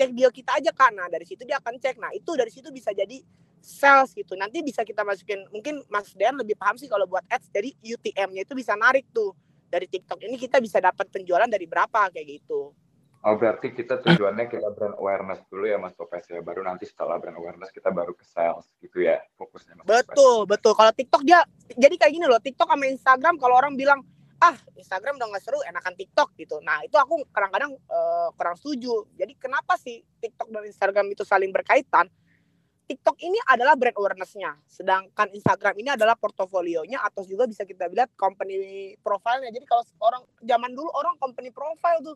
Cek 0.00 0.16
bio 0.16 0.32
kita 0.32 0.56
aja 0.56 0.72
kak. 0.72 0.96
Nah 0.96 1.12
dari 1.12 1.28
situ 1.28 1.44
dia 1.44 1.60
akan 1.60 1.76
cek. 1.76 2.00
Nah 2.00 2.08
itu 2.16 2.32
dari 2.32 2.48
situ 2.48 2.72
bisa 2.72 2.96
jadi 2.96 3.20
sales 3.60 4.16
gitu. 4.16 4.32
Nanti 4.32 4.64
bisa 4.64 4.80
kita 4.80 5.04
masukin 5.04 5.44
mungkin 5.52 5.84
Mas 5.92 6.16
Dean 6.16 6.40
lebih 6.40 6.56
paham 6.56 6.80
sih 6.80 6.88
kalau 6.88 7.04
buat 7.04 7.28
ads. 7.28 7.52
Jadi 7.52 7.76
UTM-nya 7.84 8.48
itu 8.48 8.56
bisa 8.56 8.72
narik 8.72 9.04
tuh 9.12 9.36
dari 9.66 9.86
TikTok 9.90 10.22
ini 10.22 10.36
kita 10.38 10.62
bisa 10.62 10.78
dapat 10.78 11.10
penjualan 11.10 11.46
dari 11.46 11.66
berapa 11.66 12.10
kayak 12.10 12.26
gitu. 12.26 12.72
Oh 13.26 13.34
berarti 13.34 13.74
kita 13.74 13.98
tujuannya 14.06 14.46
kita 14.46 14.70
brand 14.70 14.94
awareness 15.02 15.42
dulu 15.50 15.66
ya 15.66 15.82
Mas 15.82 15.98
Topes 15.98 16.30
ya, 16.30 16.38
baru 16.38 16.62
nanti 16.62 16.86
setelah 16.86 17.18
brand 17.18 17.34
awareness 17.34 17.74
kita 17.74 17.90
baru 17.90 18.14
ke 18.14 18.22
sales 18.22 18.70
gitu 18.78 19.02
ya 19.02 19.18
fokusnya 19.34 19.82
Mas 19.82 19.86
Betul 19.88 20.46
Topes. 20.46 20.50
betul. 20.54 20.72
Kalau 20.78 20.92
TikTok 20.94 21.22
dia 21.26 21.42
jadi 21.74 21.94
kayak 21.98 22.12
gini 22.14 22.26
loh, 22.30 22.38
TikTok 22.38 22.70
sama 22.70 22.86
Instagram 22.86 23.34
kalau 23.42 23.58
orang 23.58 23.74
bilang 23.74 24.06
ah 24.38 24.54
Instagram 24.76 25.16
udah 25.16 25.26
gak 25.32 25.42
seru, 25.42 25.58
enakan 25.64 25.96
TikTok 25.96 26.38
gitu. 26.38 26.60
Nah 26.62 26.84
itu 26.86 26.94
aku 27.00 27.24
kadang-kadang 27.34 27.74
uh, 27.88 28.30
kurang 28.36 28.54
setuju. 28.54 29.08
Jadi 29.18 29.32
kenapa 29.40 29.74
sih 29.80 30.04
TikTok 30.22 30.52
dan 30.52 30.62
Instagram 30.68 31.06
itu 31.10 31.26
saling 31.26 31.50
berkaitan? 31.50 32.06
TikTok 32.86 33.18
ini 33.18 33.34
adalah 33.50 33.74
brand 33.74 33.98
awareness-nya, 33.98 34.62
sedangkan 34.62 35.26
Instagram 35.34 35.74
ini 35.82 35.90
adalah 35.98 36.14
portofolionya 36.14 37.02
atau 37.02 37.26
juga 37.26 37.50
bisa 37.50 37.66
kita 37.66 37.90
lihat 37.90 38.14
company 38.14 38.94
profile-nya. 39.02 39.50
Jadi 39.50 39.66
kalau 39.66 39.82
orang 39.98 40.22
zaman 40.38 40.70
dulu 40.70 40.94
orang 40.94 41.18
company 41.18 41.50
profile 41.50 41.98
tuh 41.98 42.14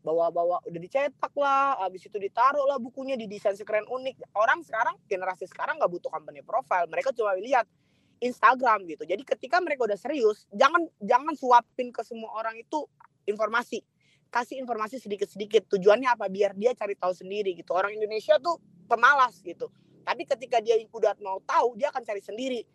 bawa-bawa 0.00 0.64
udah 0.64 0.80
dicetak 0.80 1.32
lah, 1.36 1.84
habis 1.84 2.08
itu 2.08 2.16
ditaruh 2.16 2.64
lah 2.64 2.80
bukunya 2.80 3.12
di 3.12 3.28
desain 3.28 3.52
sekeren 3.52 3.84
unik. 3.84 4.32
Orang 4.32 4.64
sekarang 4.64 4.96
generasi 5.04 5.44
sekarang 5.44 5.76
nggak 5.76 5.92
butuh 5.92 6.08
company 6.08 6.40
profile, 6.40 6.88
mereka 6.88 7.12
cuma 7.12 7.36
lihat 7.36 7.68
Instagram 8.24 8.88
gitu. 8.88 9.04
Jadi 9.04 9.20
ketika 9.20 9.60
mereka 9.60 9.84
udah 9.84 10.00
serius, 10.00 10.48
jangan 10.48 10.80
jangan 10.96 11.36
suapin 11.36 11.92
ke 11.92 12.00
semua 12.08 12.32
orang 12.40 12.56
itu 12.56 12.88
informasi. 13.28 13.84
Kasih 14.32 14.64
informasi 14.64 14.96
sedikit-sedikit. 14.96 15.68
Tujuannya 15.76 16.08
apa? 16.08 16.32
Biar 16.32 16.56
dia 16.56 16.72
cari 16.72 16.96
tahu 16.96 17.12
sendiri 17.12 17.52
gitu. 17.52 17.76
Orang 17.76 17.92
Indonesia 17.92 18.40
tuh 18.40 18.56
pemalas 18.88 19.36
gitu 19.44 19.68
tapi 20.10 20.26
ketika 20.26 20.58
dia 20.58 20.74
udah 20.90 21.14
mau 21.22 21.38
tahu, 21.46 21.78
dia 21.78 21.94
akan 21.94 22.02
cari 22.02 22.18
sendiri. 22.18 22.66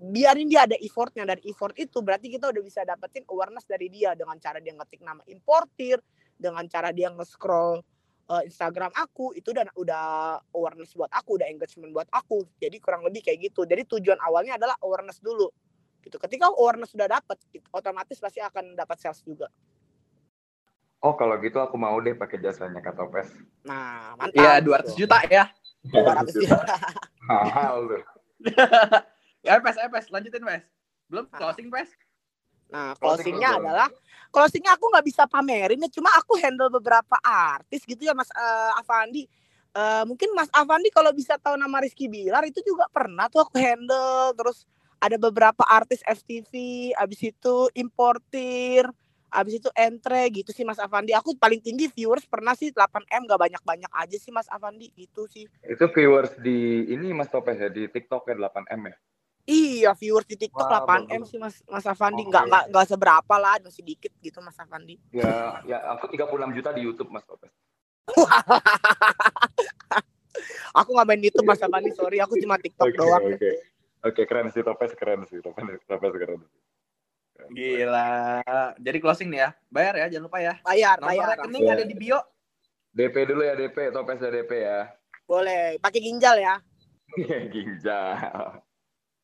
Biarin 0.00 0.48
dia 0.48 0.64
ada 0.64 0.72
effortnya 0.80 1.28
dari 1.28 1.44
effort 1.44 1.76
itu 1.76 2.00
berarti 2.00 2.32
kita 2.32 2.48
udah 2.48 2.62
bisa 2.64 2.80
dapetin 2.88 3.28
awareness 3.28 3.68
dari 3.68 3.92
dia 3.92 4.16
dengan 4.16 4.40
cara 4.40 4.56
dia 4.56 4.72
ngetik 4.72 5.04
nama 5.04 5.20
importir, 5.28 6.00
dengan 6.40 6.64
cara 6.64 6.88
dia 6.88 7.12
nge-scroll 7.12 7.84
uh, 8.32 8.40
Instagram 8.40 8.88
aku 8.96 9.36
itu 9.36 9.52
udah 9.52 9.68
udah 9.76 10.04
awareness 10.56 10.96
buat 10.96 11.12
aku, 11.12 11.36
udah 11.36 11.52
engagement 11.52 11.92
buat 11.92 12.08
aku. 12.08 12.48
Jadi 12.56 12.80
kurang 12.80 13.04
lebih 13.04 13.20
kayak 13.20 13.52
gitu. 13.52 13.68
Jadi 13.68 13.84
tujuan 13.84 14.16
awalnya 14.24 14.56
adalah 14.56 14.80
awareness 14.80 15.20
dulu. 15.20 15.52
Gitu. 16.00 16.16
Ketika 16.16 16.48
awareness 16.56 16.96
sudah 16.96 17.04
dapat, 17.04 17.36
otomatis 17.68 18.16
pasti 18.16 18.40
akan 18.40 18.80
dapat 18.80 18.96
sales 18.96 19.20
juga. 19.20 19.52
Oh 21.04 21.12
kalau 21.20 21.36
gitu 21.44 21.60
aku 21.60 21.76
mau 21.76 22.00
deh 22.00 22.16
pakai 22.16 22.40
jasanya 22.40 22.80
Kak 22.80 22.96
Topes. 22.96 23.28
Nah 23.68 24.16
mantap. 24.16 24.40
Iya 24.40 24.64
200 24.64 24.96
juta 24.96 25.20
ya. 25.28 25.52
200 25.90 26.36
juta. 26.36 26.76
Mahal 27.28 27.76
tuh. 27.88 28.02
ya 29.44 29.58
Pes, 29.64 29.76
eh, 29.80 29.88
Pes, 29.90 30.06
lanjutin 30.12 30.42
Pes. 30.44 30.62
Belum 31.08 31.24
closing 31.32 31.68
Pes? 31.72 31.90
Nah, 32.68 32.92
closingnya 33.00 33.56
closing 33.56 33.64
adalah 33.64 33.88
closingnya 34.28 34.72
aku 34.76 34.92
nggak 34.92 35.06
bisa 35.08 35.24
pamerin 35.24 35.80
ya, 35.80 35.88
cuma 35.88 36.12
aku 36.20 36.36
handle 36.36 36.68
beberapa 36.68 37.16
artis 37.24 37.80
gitu 37.88 38.04
ya 38.04 38.12
Mas 38.12 38.28
uh, 38.36 38.76
Avandi. 38.76 39.24
Uh, 39.72 40.04
mungkin 40.04 40.32
Mas 40.36 40.52
Avandi 40.52 40.92
kalau 40.92 41.08
bisa 41.16 41.40
tahu 41.40 41.56
nama 41.56 41.80
Rizky 41.80 42.12
Bilar 42.12 42.44
itu 42.44 42.60
juga 42.60 42.84
pernah 42.92 43.32
tuh 43.32 43.40
aku 43.40 43.56
handle. 43.56 44.36
Terus 44.36 44.68
ada 45.00 45.16
beberapa 45.16 45.64
artis 45.64 46.04
FTV, 46.04 46.52
abis 46.98 47.32
itu 47.32 47.56
importir, 47.72 48.84
Abis 49.28 49.60
itu 49.60 49.68
entre 49.76 50.22
gitu 50.32 50.50
sih 50.52 50.64
Mas 50.64 50.80
Avandi. 50.80 51.12
Aku 51.12 51.36
paling 51.36 51.60
tinggi 51.60 51.88
viewers 51.92 52.24
pernah 52.24 52.56
sih 52.56 52.72
8M 52.72 53.28
gak 53.28 53.40
banyak-banyak 53.40 53.92
aja 53.92 54.16
sih 54.16 54.32
Mas 54.32 54.48
Avandi 54.48 54.88
gitu 54.96 55.28
sih. 55.28 55.44
Itu 55.64 55.88
viewers 55.92 56.32
di 56.40 56.88
ini 56.88 57.12
Mas 57.12 57.28
Topes 57.28 57.60
ya 57.60 57.68
di 57.68 57.88
TikTok 57.88 58.28
ya 58.28 58.36
8M 58.36 58.80
ya? 58.88 58.96
Iya 59.48 59.90
viewers 59.96 60.28
di 60.28 60.36
TikTok 60.36 60.68
Wah, 60.68 60.84
8M 60.84 61.22
sih 61.24 61.40
Mas 61.40 61.60
Mas 61.64 61.88
Avandi. 61.88 62.28
Nggak 62.28 62.44
nggak 62.52 62.64
nggak 62.68 62.86
seberapa 62.88 63.34
lah, 63.40 63.56
masih 63.64 63.80
dikit 63.80 64.12
gitu 64.20 64.44
Mas 64.44 64.60
Avandi. 64.60 65.00
Ya 65.12 65.64
ya 65.64 65.78
aku 65.96 66.12
36 66.12 66.56
juta 66.56 66.70
di 66.76 66.84
YouTube 66.84 67.08
Mas 67.08 67.24
Topes. 67.24 67.48
aku 70.78 70.88
nggak 70.92 71.08
main 71.08 71.20
YouTube 71.24 71.48
Mas 71.48 71.64
Avandi, 71.64 71.96
sorry. 71.96 72.20
Aku 72.20 72.36
cuma 72.36 72.60
TikTok 72.60 72.92
okay, 72.92 72.98
doang. 73.00 73.24
Oke. 73.24 73.36
Okay. 73.40 73.54
Oke, 73.98 74.22
okay, 74.22 74.24
keren 74.30 74.46
sih 74.54 74.62
Topes, 74.62 74.94
keren 74.94 75.26
sih 75.26 75.42
Topes, 75.42 75.82
Topes 75.88 76.12
keren. 76.14 76.44
Gila. 77.52 78.42
Jadi 78.76 78.98
closing 79.00 79.28
nih 79.32 79.40
ya. 79.46 79.50
Bayar 79.72 79.94
ya, 79.96 80.06
jangan 80.12 80.26
lupa 80.28 80.38
ya. 80.40 80.54
Bayar, 80.64 80.96
Nomor 81.00 81.10
bayar. 81.12 81.26
rekening 81.36 81.64
ya. 81.64 81.72
ada 81.74 81.84
di 81.84 81.96
bio. 81.96 82.20
DP 82.92 83.16
dulu 83.28 83.42
ya 83.44 83.54
DP, 83.54 83.76
topes 83.94 84.18
ya 84.18 84.30
DP 84.32 84.52
ya. 84.64 84.80
Boleh, 85.28 85.76
pakai 85.78 86.00
ginjal 86.00 86.36
ya. 86.40 86.56
ginjal. 87.54 88.16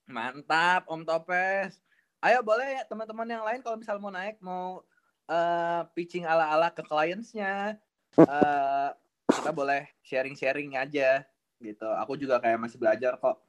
Mantap, 0.04 0.84
Om 0.86 1.02
Topes. 1.02 1.80
Ayo 2.24 2.40
boleh 2.40 2.80
ya 2.80 2.82
teman-teman 2.88 3.28
yang 3.28 3.44
lain 3.44 3.60
kalau 3.60 3.76
misal 3.76 4.00
mau 4.00 4.08
naik 4.08 4.40
mau 4.40 4.80
uh, 5.28 5.82
pitching 5.92 6.24
ala-ala 6.24 6.72
ke 6.72 6.80
clientsnya, 6.80 7.76
uh, 8.16 8.88
kita 9.28 9.52
boleh 9.52 9.84
sharing-sharing 10.00 10.76
aja 10.76 11.24
gitu. 11.60 11.88
Aku 12.00 12.16
juga 12.16 12.40
kayak 12.40 12.60
masih 12.60 12.80
belajar 12.80 13.16
kok. 13.20 13.40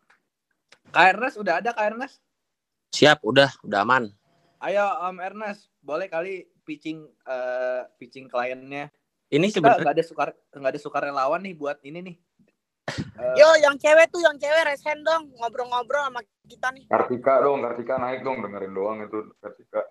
KRNS 0.92 1.36
udah 1.40 1.64
ada 1.64 1.72
KRNS? 1.72 2.20
Siap, 2.96 3.24
udah, 3.24 3.52
udah 3.64 3.80
aman. 3.84 4.12
Ayo 4.66 4.82
Om 4.82 5.22
Ernest, 5.22 5.70
boleh 5.78 6.10
kali 6.10 6.42
pitching 6.66 7.06
uh, 7.30 7.86
pitching 8.02 8.26
kliennya. 8.26 8.90
Ini 9.30 9.54
sebenarnya 9.54 9.86
nggak 9.86 9.96
ada 10.02 10.06
sukar 10.06 10.30
nggak 10.34 10.72
ada 10.74 10.82
sukarelawan 10.82 11.42
nih 11.46 11.54
buat 11.54 11.78
ini 11.86 12.02
nih. 12.02 12.16
Uh, 13.14 13.38
Yo, 13.38 13.46
yang 13.62 13.78
cewek 13.78 14.10
tuh, 14.10 14.26
yang 14.26 14.34
cewek 14.42 14.66
resen 14.66 15.06
dong, 15.06 15.30
ngobrol-ngobrol 15.38 16.10
sama 16.10 16.22
kita 16.50 16.74
nih. 16.74 16.90
Kartika 16.90 17.46
dong, 17.46 17.62
Kartika 17.62 18.02
naik 18.02 18.26
dong, 18.26 18.42
dengerin 18.42 18.74
doang 18.74 18.98
itu 19.06 19.30
Kartika. 19.38 19.86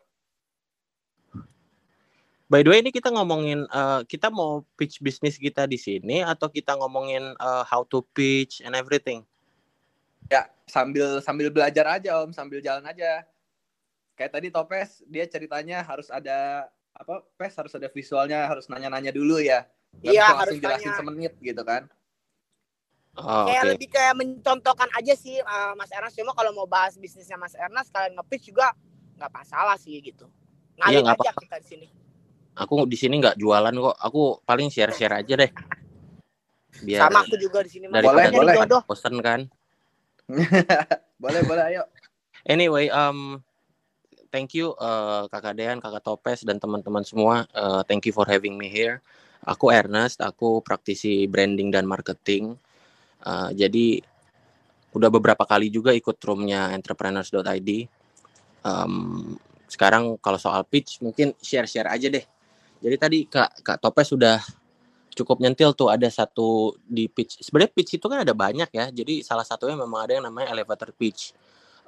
By 2.50 2.66
the 2.66 2.75
way, 2.75 2.83
ini 2.83 2.90
kita 2.90 3.14
ngomongin 3.14 3.71
uh, 3.71 4.02
kita 4.11 4.26
mau 4.35 4.66
pitch 4.75 4.99
bisnis 4.99 5.38
kita 5.38 5.71
di 5.71 5.78
sini 5.78 6.26
atau 6.26 6.50
kita 6.50 6.75
ngomongin 6.75 7.38
uh, 7.38 7.62
how 7.62 7.87
to 7.87 8.02
pitch 8.11 8.59
and 8.59 8.75
everything? 8.75 9.23
Ya, 10.26 10.50
sambil 10.66 11.23
sambil 11.23 11.54
belajar 11.54 11.87
aja 11.87 12.26
Om, 12.26 12.35
sambil 12.35 12.59
jalan 12.59 12.83
aja 12.90 13.23
kayak 14.14 14.33
tadi 14.35 14.49
Topes 14.50 15.02
dia 15.06 15.26
ceritanya 15.26 15.83
harus 15.83 16.09
ada 16.11 16.71
apa 16.94 17.26
pes 17.35 17.54
harus 17.59 17.75
ada 17.75 17.90
visualnya 17.90 18.47
harus 18.47 18.71
nanya-nanya 18.71 19.11
dulu 19.11 19.42
ya 19.42 19.66
iya 20.02 20.30
harus 20.30 20.59
jelasin 20.59 20.94
tanya. 20.94 20.99
semenit 20.99 21.35
gitu 21.42 21.62
kan 21.66 21.90
oh, 23.18 23.50
kayak 23.50 23.62
okay. 23.66 23.71
lebih 23.75 23.88
kayak 23.90 24.14
mencontohkan 24.14 24.88
aja 24.94 25.14
sih 25.18 25.42
uh, 25.42 25.75
Mas 25.75 25.90
Ernest 25.90 26.14
cuma 26.14 26.30
kalau 26.38 26.54
mau 26.54 26.71
bahas 26.71 26.94
bisnisnya 26.94 27.35
Mas 27.35 27.59
Ernest 27.59 27.90
kalian 27.90 28.14
nge 28.14 28.38
juga 28.47 28.71
nggak 29.18 29.30
masalah 29.35 29.75
sih 29.75 29.99
gitu 29.99 30.30
ngalir 30.78 31.02
iya, 31.02 31.14
aja 31.14 31.30
apa. 31.30 31.42
kita 31.42 31.59
di 31.62 31.66
sini 31.66 31.87
Aku 32.54 32.87
di 32.87 32.94
sini 32.94 33.18
nggak 33.18 33.35
jualan 33.35 33.75
kok. 33.75 33.97
Aku 33.99 34.38
paling 34.47 34.71
share-share 34.71 35.11
aja 35.11 35.35
deh. 35.35 35.50
Biar 36.87 37.06
Sama 37.06 37.26
aku 37.26 37.35
juga 37.38 37.62
di 37.66 37.71
sini 37.71 37.90
Boleh, 37.90 38.30
boleh. 38.30 38.54
jodoh. 38.62 38.83
bosen 38.87 39.18
kan. 39.18 39.40
boleh 41.23 41.40
boleh 41.47 41.64
ayo. 41.75 41.83
Anyway, 42.47 42.90
um, 42.94 43.42
thank 44.35 44.50
you 44.59 44.75
uh, 44.83 45.31
Kakak 45.31 45.55
Dean, 45.55 45.79
Kakak 45.79 46.03
Topes 46.03 46.43
dan 46.43 46.59
teman-teman 46.59 47.07
semua. 47.07 47.47
Uh, 47.55 47.87
thank 47.87 48.03
you 48.03 48.11
for 48.11 48.26
having 48.26 48.59
me 48.59 48.67
here. 48.67 48.99
Aku 49.47 49.71
Ernest, 49.71 50.19
aku 50.19 50.59
praktisi 50.59 51.31
branding 51.31 51.71
dan 51.71 51.87
marketing. 51.87 52.59
Uh, 53.23 53.55
jadi 53.55 54.03
udah 54.91 55.07
beberapa 55.07 55.47
kali 55.47 55.71
juga 55.71 55.95
ikut 55.95 56.19
roomnya 56.26 56.75
entrepreneurs.id. 56.75 57.71
Um, 58.67 59.38
sekarang 59.71 60.19
kalau 60.19 60.43
soal 60.43 60.67
pitch 60.67 60.99
mungkin 60.99 61.31
share-share 61.38 61.87
aja 61.87 62.11
deh. 62.11 62.26
Jadi 62.83 62.97
tadi 62.99 63.19
Kak 63.31 63.62
Kak 63.62 63.79
Topes 63.79 64.11
sudah 64.11 64.43
cukup 65.14 65.38
nyentil 65.38 65.79
tuh 65.79 65.95
ada 65.95 66.11
satu 66.11 66.75
di 66.83 67.07
pitch. 67.07 67.38
Sebenarnya 67.38 67.71
pitch 67.71 68.03
itu 68.03 68.07
kan 68.11 68.26
ada 68.26 68.35
banyak 68.35 68.67
ya. 68.75 68.91
Jadi 68.91 69.23
salah 69.23 69.47
satunya 69.47 69.79
memang 69.79 70.11
ada 70.11 70.19
yang 70.19 70.26
namanya 70.26 70.50
elevator 70.50 70.91
pitch 70.91 71.31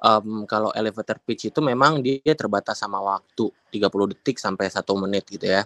um, 0.01 0.45
kalau 0.45 0.69
elevator 0.73 1.17
pitch 1.21 1.49
itu 1.49 1.59
memang 1.63 2.01
dia 2.01 2.33
terbatas 2.37 2.81
sama 2.81 3.01
waktu 3.01 3.49
30 3.73 4.13
detik 4.13 4.37
sampai 4.37 4.69
satu 4.69 4.93
menit 4.97 5.25
gitu 5.29 5.45
ya. 5.47 5.65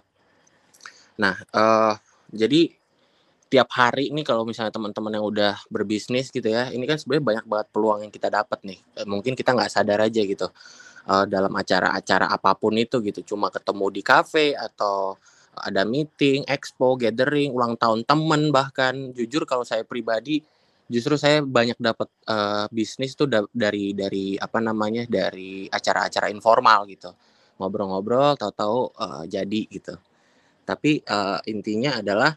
Nah, 1.19 1.35
uh, 1.53 1.93
jadi 2.31 2.71
tiap 3.51 3.67
hari 3.75 4.07
ini 4.07 4.23
kalau 4.23 4.47
misalnya 4.47 4.71
teman-teman 4.71 5.19
yang 5.19 5.25
udah 5.27 5.59
berbisnis 5.67 6.31
gitu 6.31 6.47
ya, 6.47 6.71
ini 6.71 6.87
kan 6.87 6.95
sebenarnya 6.95 7.25
banyak 7.27 7.45
banget 7.51 7.67
peluang 7.75 7.99
yang 8.07 8.13
kita 8.13 8.31
dapat 8.31 8.63
nih. 8.63 8.79
Eh, 8.95 9.03
Mungkin 9.03 9.35
kita 9.35 9.51
nggak 9.51 9.67
sadar 9.67 9.99
aja 10.07 10.21
gitu 10.23 10.47
uh, 11.11 11.25
dalam 11.27 11.51
acara-acara 11.51 12.31
apa 12.31 12.55
pun 12.55 12.79
itu 12.79 13.03
gitu, 13.03 13.35
cuma 13.35 13.51
ketemu 13.51 13.85
di 13.91 14.01
kafe 14.01 14.55
atau 14.55 15.19
ada 15.51 15.83
meeting, 15.83 16.47
expo, 16.47 16.95
gathering, 16.95 17.51
ulang 17.51 17.75
tahun 17.75 18.07
temen 18.07 18.55
bahkan. 18.55 19.11
Jujur 19.11 19.43
kalau 19.43 19.67
saya 19.67 19.83
pribadi 19.83 20.39
justru 20.91 21.15
saya 21.15 21.39
banyak 21.39 21.79
dapat 21.79 22.11
uh, 22.27 22.67
bisnis 22.67 23.15
tuh 23.15 23.31
da- 23.31 23.47
dari 23.55 23.95
dari 23.95 24.35
apa 24.35 24.59
namanya 24.59 25.07
dari 25.07 25.65
acara-acara 25.71 26.27
informal 26.27 26.83
gitu. 26.91 27.15
Ngobrol-ngobrol 27.57 28.35
tahu-tahu 28.35 28.91
uh, 28.99 29.23
jadi 29.23 29.61
gitu. 29.71 29.95
Tapi 30.67 30.99
uh, 31.07 31.39
intinya 31.47 32.03
adalah 32.03 32.35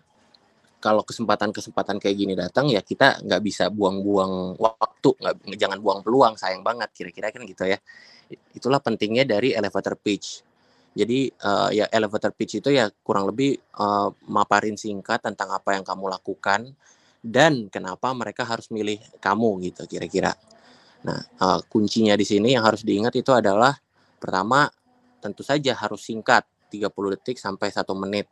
kalau 0.78 1.02
kesempatan-kesempatan 1.02 1.96
kayak 1.96 2.16
gini 2.16 2.34
datang 2.36 2.68
ya 2.68 2.84
kita 2.84 3.24
nggak 3.24 3.42
bisa 3.42 3.72
buang-buang 3.72 4.60
waktu 4.60 5.10
nggak 5.16 5.34
jangan 5.56 5.78
buang 5.80 6.00
peluang 6.04 6.36
sayang 6.36 6.60
banget 6.60 6.92
kira-kira 6.94 7.34
kan 7.34 7.42
gitu 7.48 7.66
ya. 7.66 7.78
Itulah 8.54 8.78
pentingnya 8.78 9.26
dari 9.26 9.50
elevator 9.56 9.98
pitch. 9.98 10.44
Jadi 10.94 11.26
uh, 11.42 11.74
ya 11.74 11.90
elevator 11.90 12.30
pitch 12.30 12.62
itu 12.62 12.70
ya 12.70 12.86
kurang 13.02 13.26
lebih 13.26 13.58
uh, 13.82 14.14
maparin 14.30 14.78
singkat 14.78 15.26
tentang 15.26 15.50
apa 15.50 15.74
yang 15.74 15.82
kamu 15.82 16.06
lakukan 16.06 16.70
dan 17.24 17.72
kenapa 17.72 18.12
mereka 18.12 18.44
harus 18.44 18.68
milih 18.68 19.00
kamu 19.16 19.72
gitu 19.72 19.88
kira-kira. 19.88 20.36
Nah, 21.08 21.24
uh, 21.40 21.60
kuncinya 21.72 22.12
di 22.20 22.28
sini 22.28 22.52
yang 22.52 22.68
harus 22.68 22.84
diingat 22.84 23.16
itu 23.16 23.32
adalah 23.32 23.72
pertama 24.20 24.68
tentu 25.24 25.40
saja 25.40 25.72
harus 25.72 26.04
singkat 26.04 26.44
30 26.68 27.16
detik 27.16 27.40
sampai 27.40 27.72
satu 27.72 27.96
menit. 27.96 28.28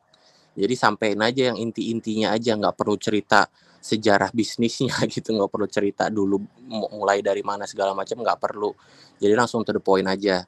Jadi 0.53 0.77
sampein 0.77 1.17
aja 1.25 1.49
yang 1.49 1.57
inti-intinya 1.57 2.37
aja 2.37 2.53
nggak 2.53 2.77
perlu 2.77 3.01
cerita 3.01 3.49
sejarah 3.83 4.31
bisnisnya 4.31 4.95
gitu 5.13 5.35
nggak 5.35 5.51
perlu 5.51 5.67
cerita 5.67 6.07
dulu 6.07 6.39
mu- 6.71 6.93
mulai 7.03 7.19
dari 7.19 7.43
mana 7.43 7.67
segala 7.67 7.91
macam 7.93 8.23
nggak 8.23 8.39
perlu 8.39 8.71
jadi 9.19 9.35
langsung 9.35 9.67
to 9.67 9.75
the 9.75 9.83
point 9.83 10.07
aja 10.07 10.47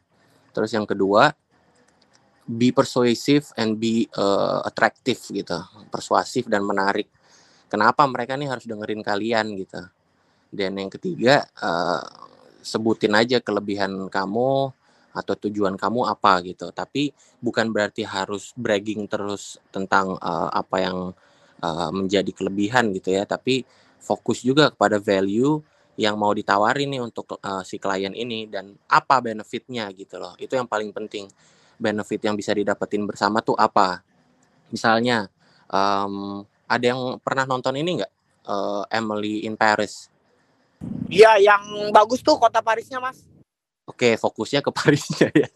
terus 0.55 0.71
yang 0.71 0.87
kedua 0.87 1.35
be 2.47 2.71
persuasive 2.71 3.51
and 3.59 3.75
be 3.83 4.07
uh, 4.15 4.63
attractive 4.63 5.19
gitu 5.19 5.59
persuasif 5.91 6.47
dan 6.47 6.63
menarik 6.63 7.11
kenapa 7.75 8.07
mereka 8.07 8.39
nih 8.39 8.47
harus 8.47 8.71
dengerin 8.71 9.03
kalian 9.03 9.59
gitu. 9.59 9.83
Dan 10.55 10.79
yang 10.79 10.87
ketiga 10.95 11.43
eh, 11.43 12.03
sebutin 12.63 13.19
aja 13.19 13.43
kelebihan 13.43 14.07
kamu 14.07 14.71
atau 15.15 15.35
tujuan 15.47 15.75
kamu 15.75 16.07
apa 16.07 16.39
gitu. 16.47 16.71
Tapi 16.71 17.11
bukan 17.43 17.75
berarti 17.75 18.07
harus 18.07 18.55
bragging 18.55 19.11
terus 19.11 19.59
tentang 19.75 20.15
eh, 20.15 20.51
apa 20.55 20.77
yang 20.79 20.99
eh, 21.59 21.91
menjadi 21.91 22.31
kelebihan 22.31 22.95
gitu 22.95 23.11
ya. 23.11 23.27
Tapi 23.27 23.67
fokus 23.99 24.47
juga 24.47 24.71
kepada 24.71 25.03
value 25.03 25.59
yang 25.99 26.19
mau 26.19 26.31
ditawarin 26.31 26.95
nih 26.95 27.03
untuk 27.03 27.35
eh, 27.43 27.63
si 27.67 27.83
klien 27.83 28.15
ini 28.15 28.47
dan 28.47 28.71
apa 28.87 29.19
benefitnya 29.19 29.91
gitu 29.91 30.23
loh. 30.23 30.39
Itu 30.39 30.55
yang 30.55 30.71
paling 30.71 30.95
penting. 30.95 31.27
Benefit 31.75 32.23
yang 32.23 32.39
bisa 32.39 32.55
didapetin 32.55 33.03
bersama 33.03 33.43
tuh 33.43 33.59
apa? 33.59 33.99
Misalnya 34.71 35.27
em, 35.67 36.47
ada 36.75 36.87
yang 36.91 37.01
pernah 37.23 37.47
nonton 37.47 37.79
ini 37.79 38.03
nggak 38.03 38.13
Eh, 38.45 38.83
Emily 38.93 39.49
in 39.49 39.57
Paris 39.57 40.13
Iya, 41.09 41.41
yang 41.41 41.65
bagus 41.97 42.21
tuh 42.21 42.37
kota 42.37 42.61
Parisnya, 42.61 43.01
Mas. 43.01 43.25
Oke, 43.85 44.17
fokusnya 44.17 44.61
ke 44.65 44.69
Parisnya 44.77 45.29
ya. 45.33 45.49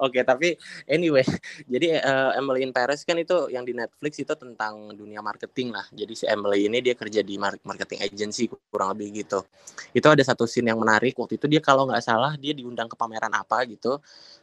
Oke, 0.00 0.24
tapi 0.24 0.56
anyway, 0.88 1.24
jadi 1.72 2.00
eh, 2.00 2.30
Emily 2.40 2.64
in 2.64 2.72
Paris 2.72 3.04
kan 3.04 3.16
itu 3.20 3.48
yang 3.52 3.68
di 3.68 3.76
Netflix 3.76 4.16
itu 4.20 4.32
tentang 4.32 4.92
dunia 4.96 5.20
marketing 5.20 5.76
lah. 5.76 5.84
Jadi 5.92 6.12
si 6.16 6.24
Emily 6.24 6.68
ini 6.68 6.80
dia 6.80 6.96
kerja 6.96 7.20
di 7.20 7.36
mar- 7.36 7.60
marketing 7.64 8.00
agency 8.04 8.48
kurang 8.68 8.96
lebih 8.96 9.24
gitu. 9.24 9.44
Itu 9.92 10.08
ada 10.08 10.20
satu 10.24 10.44
scene 10.48 10.72
yang 10.72 10.80
menarik 10.80 11.16
waktu 11.16 11.36
itu 11.36 11.48
dia 11.48 11.60
kalau 11.60 11.88
nggak 11.88 12.04
salah 12.04 12.36
dia 12.36 12.52
diundang 12.52 12.88
ke 12.88 12.96
pameran 12.96 13.32
apa 13.32 13.64
gitu. 13.68 14.00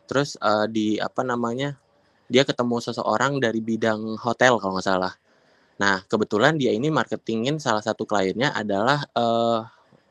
Terus 0.10 0.38
eh, 0.38 0.65
di 0.69 0.88
apa 0.97 1.21
namanya 1.25 1.73
dia 2.29 2.45
ketemu 2.45 2.77
seseorang 2.82 3.41
dari 3.41 3.62
bidang 3.62 4.17
hotel 4.21 4.62
kalau 4.62 4.77
nggak 4.77 4.89
salah. 4.89 5.13
Nah 5.80 6.04
kebetulan 6.06 6.60
dia 6.60 6.76
ini 6.76 6.92
marketingin 6.92 7.58
salah 7.58 7.82
satu 7.82 8.04
kliennya 8.04 8.52
adalah 8.52 9.04
eh, 9.15 9.60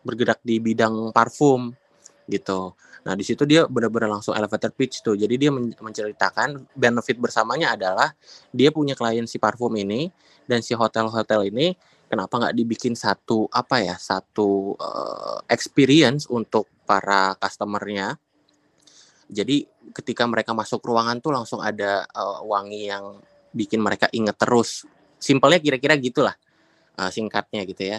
bergerak 0.03 0.41
di 0.41 0.57
bidang 0.59 1.13
parfum 1.13 1.77
gitu. 2.29 2.77
Nah, 3.09 3.17
di 3.17 3.25
situ 3.25 3.49
dia 3.49 3.65
benar-benar 3.65 4.21
langsung 4.21 4.37
elevator 4.37 4.69
pitch 4.69 5.01
tuh. 5.01 5.17
Jadi 5.17 5.35
dia 5.41 5.49
men- 5.49 5.73
menceritakan 5.73 6.69
benefit 6.77 7.17
bersamanya 7.17 7.73
adalah 7.73 8.13
dia 8.53 8.69
punya 8.69 8.93
klien 8.93 9.25
si 9.25 9.41
parfum 9.41 9.73
ini 9.81 10.13
dan 10.45 10.61
si 10.61 10.77
hotel-hotel 10.77 11.49
ini 11.49 11.73
kenapa 12.05 12.37
nggak 12.37 12.57
dibikin 12.57 12.93
satu 12.93 13.49
apa 13.49 13.81
ya 13.81 13.97
satu 13.97 14.77
eh, 14.77 15.39
experience 15.49 16.29
untuk 16.29 16.69
para 16.85 17.33
customernya. 17.41 18.21
Jadi 19.29 19.65
ketika 19.93 20.25
mereka 20.25 20.57
masuk 20.57 20.81
ruangan 20.85 21.21
tuh 21.21 21.33
langsung 21.33 21.61
ada 21.65 22.05
eh, 22.05 22.39
wangi 22.45 22.93
yang 22.93 23.25
bikin 23.57 23.81
mereka 23.81 24.13
inget 24.13 24.37
terus. 24.37 24.85
Simpelnya 25.19 25.59
kira-kira 25.59 25.95
gitulah 25.99 26.35
eh, 26.99 27.11
singkatnya 27.11 27.63
gitu 27.67 27.85
ya. 27.85 27.99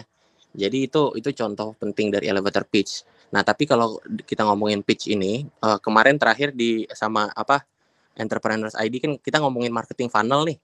Jadi 0.50 0.90
itu 0.90 1.14
itu 1.14 1.30
contoh 1.36 1.78
penting 1.78 2.10
dari 2.10 2.26
elevator 2.26 2.66
pitch. 2.66 3.06
Nah, 3.30 3.46
tapi 3.46 3.62
kalau 3.70 4.02
kita 4.26 4.42
ngomongin 4.42 4.82
pitch 4.82 5.06
ini, 5.12 5.46
eh, 5.46 5.78
kemarin 5.78 6.18
terakhir 6.18 6.50
di 6.50 6.84
sama 6.90 7.30
apa 7.30 7.62
Entrepreneurs 8.18 8.74
ID 8.76 8.94
kan 9.00 9.12
kita 9.16 9.38
ngomongin 9.40 9.70
marketing 9.70 10.10
funnel 10.10 10.44
nih. 10.44 10.58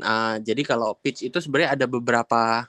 Nah, 0.00 0.38
jadi 0.40 0.62
kalau 0.62 0.94
pitch 1.00 1.26
itu 1.26 1.38
sebenarnya 1.42 1.74
ada 1.76 1.86
beberapa 1.90 2.68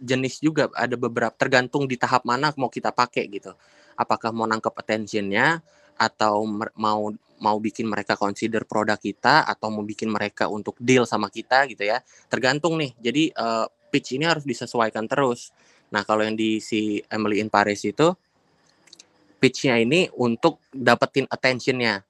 jenis 0.00 0.40
juga, 0.40 0.68
ada 0.76 0.94
beberapa 0.96 1.32
tergantung 1.34 1.88
di 1.88 1.96
tahap 1.96 2.24
mana 2.24 2.52
mau 2.56 2.68
kita 2.72 2.92
pakai 2.92 3.26
gitu. 3.28 3.52
Apakah 3.96 4.32
mau 4.32 4.48
nangkep 4.48 4.72
attentionnya 4.72 5.60
atau 5.96 6.48
mau 6.76 7.12
mau 7.40 7.56
bikin 7.56 7.88
mereka 7.88 8.14
consider 8.14 8.68
produk 8.68 9.00
kita 9.00 9.48
atau 9.48 9.72
mau 9.72 9.82
bikin 9.82 10.12
mereka 10.12 10.46
untuk 10.46 10.76
deal 10.76 11.08
sama 11.08 11.32
kita 11.32 11.64
gitu 11.66 11.88
ya. 11.88 12.04
Tergantung 12.28 12.76
nih. 12.76 12.92
Jadi 13.00 13.32
eh, 13.32 13.66
pitch 13.90 14.20
ini 14.20 14.28
harus 14.28 14.46
disesuaikan 14.46 15.08
terus. 15.10 15.50
Nah, 15.90 16.06
kalau 16.06 16.22
yang 16.22 16.38
di 16.38 16.62
si 16.62 17.02
Emily 17.10 17.42
in 17.42 17.50
Paris 17.50 17.82
itu 17.82 18.14
pitch-nya 19.42 19.80
ini 19.80 20.06
untuk 20.14 20.62
dapetin 20.70 21.26
attention-nya. 21.26 22.04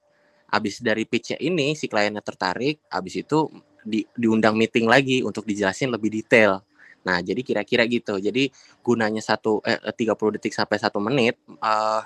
Abis 0.51 0.83
dari 0.83 1.07
pitch-nya 1.07 1.39
ini 1.41 1.79
si 1.79 1.87
kliennya 1.87 2.21
tertarik, 2.21 2.83
abis 2.91 3.23
itu 3.23 3.49
di, 3.87 4.05
diundang 4.13 4.59
meeting 4.59 4.85
lagi 4.85 5.23
untuk 5.25 5.47
dijelasin 5.47 5.95
lebih 5.95 6.11
detail. 6.13 6.61
Nah, 7.07 7.25
jadi 7.25 7.41
kira-kira 7.41 7.89
gitu. 7.89 8.21
Jadi 8.21 8.53
gunanya 8.85 9.25
satu 9.25 9.65
eh, 9.65 9.81
30 9.81 10.37
detik 10.37 10.53
sampai 10.53 10.77
satu 10.77 11.01
menit 11.01 11.41
eh, 11.49 12.03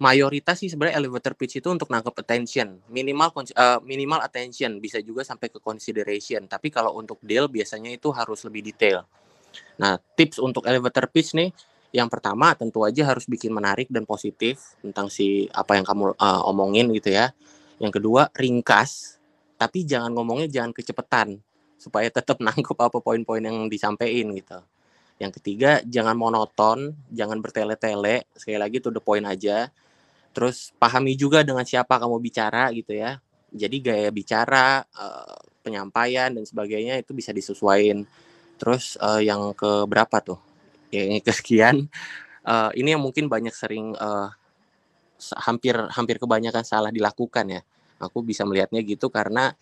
mayoritas 0.00 0.56
sih 0.64 0.72
sebenarnya 0.72 0.96
elevator 0.96 1.36
pitch 1.36 1.60
itu 1.60 1.68
untuk 1.68 1.92
nangkep 1.92 2.16
attention, 2.24 2.80
minimal 2.88 3.28
eh, 3.36 3.78
minimal 3.84 4.24
attention, 4.24 4.80
bisa 4.80 4.98
juga 5.04 5.22
sampai 5.22 5.52
ke 5.52 5.60
consideration. 5.60 6.48
Tapi 6.48 6.72
kalau 6.72 6.96
untuk 6.96 7.20
deal 7.20 7.46
biasanya 7.52 7.92
itu 7.92 8.08
harus 8.10 8.40
lebih 8.48 8.64
detail. 8.64 9.04
Nah, 9.76 10.00
tips 10.16 10.40
untuk 10.40 10.64
elevator 10.64 11.04
pitch 11.12 11.36
nih, 11.36 11.52
yang 11.92 12.08
pertama 12.08 12.56
tentu 12.56 12.80
aja 12.86 13.12
harus 13.12 13.28
bikin 13.28 13.52
menarik 13.52 13.92
dan 13.92 14.08
positif 14.08 14.78
tentang 14.80 15.12
si 15.12 15.50
apa 15.52 15.76
yang 15.76 15.84
kamu 15.84 16.16
uh, 16.16 16.48
omongin 16.48 16.88
gitu 16.96 17.12
ya. 17.12 17.36
Yang 17.76 18.00
kedua, 18.00 18.32
ringkas, 18.32 19.20
tapi 19.60 19.84
jangan 19.84 20.16
ngomongnya 20.16 20.48
jangan 20.48 20.72
kecepetan 20.72 21.44
supaya 21.76 22.08
tetap 22.08 22.40
nangkep 22.46 22.78
apa 22.80 22.98
poin-poin 23.04 23.44
yang 23.44 23.68
disampaikan 23.68 24.32
gitu. 24.32 24.60
Yang 25.20 25.32
ketiga, 25.40 25.84
jangan 25.84 26.16
monoton, 26.16 26.96
jangan 27.12 27.44
bertele-tele, 27.44 28.24
sekali 28.32 28.56
lagi 28.56 28.80
to 28.80 28.88
the 28.88 29.04
point 29.04 29.28
aja. 29.28 29.68
Terus 30.30 30.70
pahami 30.78 31.18
juga 31.18 31.42
dengan 31.42 31.66
siapa 31.66 31.98
kamu 31.98 32.22
bicara 32.22 32.70
gitu 32.70 32.94
ya. 32.94 33.18
Jadi 33.50 33.82
gaya 33.82 34.10
bicara, 34.14 34.86
uh, 34.94 35.38
penyampaian 35.66 36.30
dan 36.30 36.44
sebagainya 36.46 37.02
itu 37.02 37.10
bisa 37.10 37.34
disesuaikan. 37.34 38.06
Terus 38.56 38.94
uh, 39.02 39.18
yang 39.18 39.50
ke 39.58 39.84
berapa 39.90 40.22
tuh? 40.22 40.38
Yang 40.94 41.22
kesekian. 41.26 41.90
Uh, 42.46 42.70
ini 42.78 42.94
yang 42.94 43.02
mungkin 43.02 43.26
banyak 43.26 43.52
sering 43.52 43.92
hampir 45.44 45.76
hampir 45.92 46.16
kebanyakan 46.16 46.62
salah 46.62 46.94
dilakukan 46.94 47.46
ya. 47.50 47.62
Aku 48.00 48.24
bisa 48.24 48.46
melihatnya 48.48 48.80
gitu 48.80 49.12
karena 49.12 49.52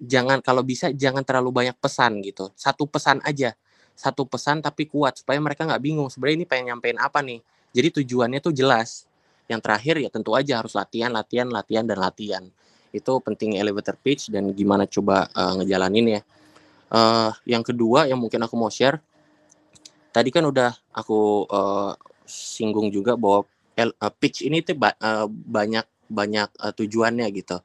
jangan 0.00 0.40
kalau 0.40 0.64
bisa 0.64 0.88
jangan 0.88 1.20
terlalu 1.20 1.52
banyak 1.52 1.76
pesan 1.76 2.24
gitu. 2.24 2.48
Satu 2.56 2.88
pesan 2.88 3.20
aja. 3.28 3.52
Satu 3.92 4.24
pesan 4.24 4.64
tapi 4.64 4.88
kuat 4.88 5.20
supaya 5.20 5.36
mereka 5.36 5.68
nggak 5.68 5.84
bingung 5.84 6.08
sebenarnya 6.08 6.36
ini 6.40 6.46
pengen 6.48 6.64
nyampein 6.72 6.96
apa 6.96 7.20
nih. 7.20 7.44
Jadi 7.76 8.00
tujuannya 8.00 8.40
tuh 8.40 8.56
jelas. 8.56 9.09
Yang 9.50 9.60
terakhir 9.66 9.94
ya 9.98 10.08
tentu 10.14 10.38
aja 10.38 10.62
harus 10.62 10.78
latihan, 10.78 11.10
latihan, 11.10 11.50
latihan 11.50 11.82
dan 11.82 11.98
latihan. 11.98 12.44
Itu 12.94 13.18
penting 13.18 13.58
elevator 13.58 13.98
pitch 13.98 14.30
dan 14.30 14.54
gimana 14.54 14.86
coba 14.86 15.26
uh, 15.34 15.58
ngejalanin 15.58 16.06
ya. 16.06 16.20
Uh, 16.90 17.34
yang 17.46 17.66
kedua 17.66 18.06
yang 18.06 18.18
mungkin 18.18 18.42
aku 18.42 18.54
mau 18.58 18.70
share 18.70 18.98
tadi 20.10 20.34
kan 20.34 20.42
udah 20.42 20.74
aku 20.90 21.46
uh, 21.46 21.94
singgung 22.26 22.90
juga 22.90 23.14
bahwa 23.14 23.46
uh, 23.78 24.12
pitch 24.18 24.42
ini 24.46 24.62
tuh 24.62 24.74
ba 24.74 24.94
uh, 24.98 25.26
banyak 25.30 25.86
banyak 26.10 26.50
uh, 26.58 26.74
tujuannya 26.74 27.26
gitu. 27.34 27.58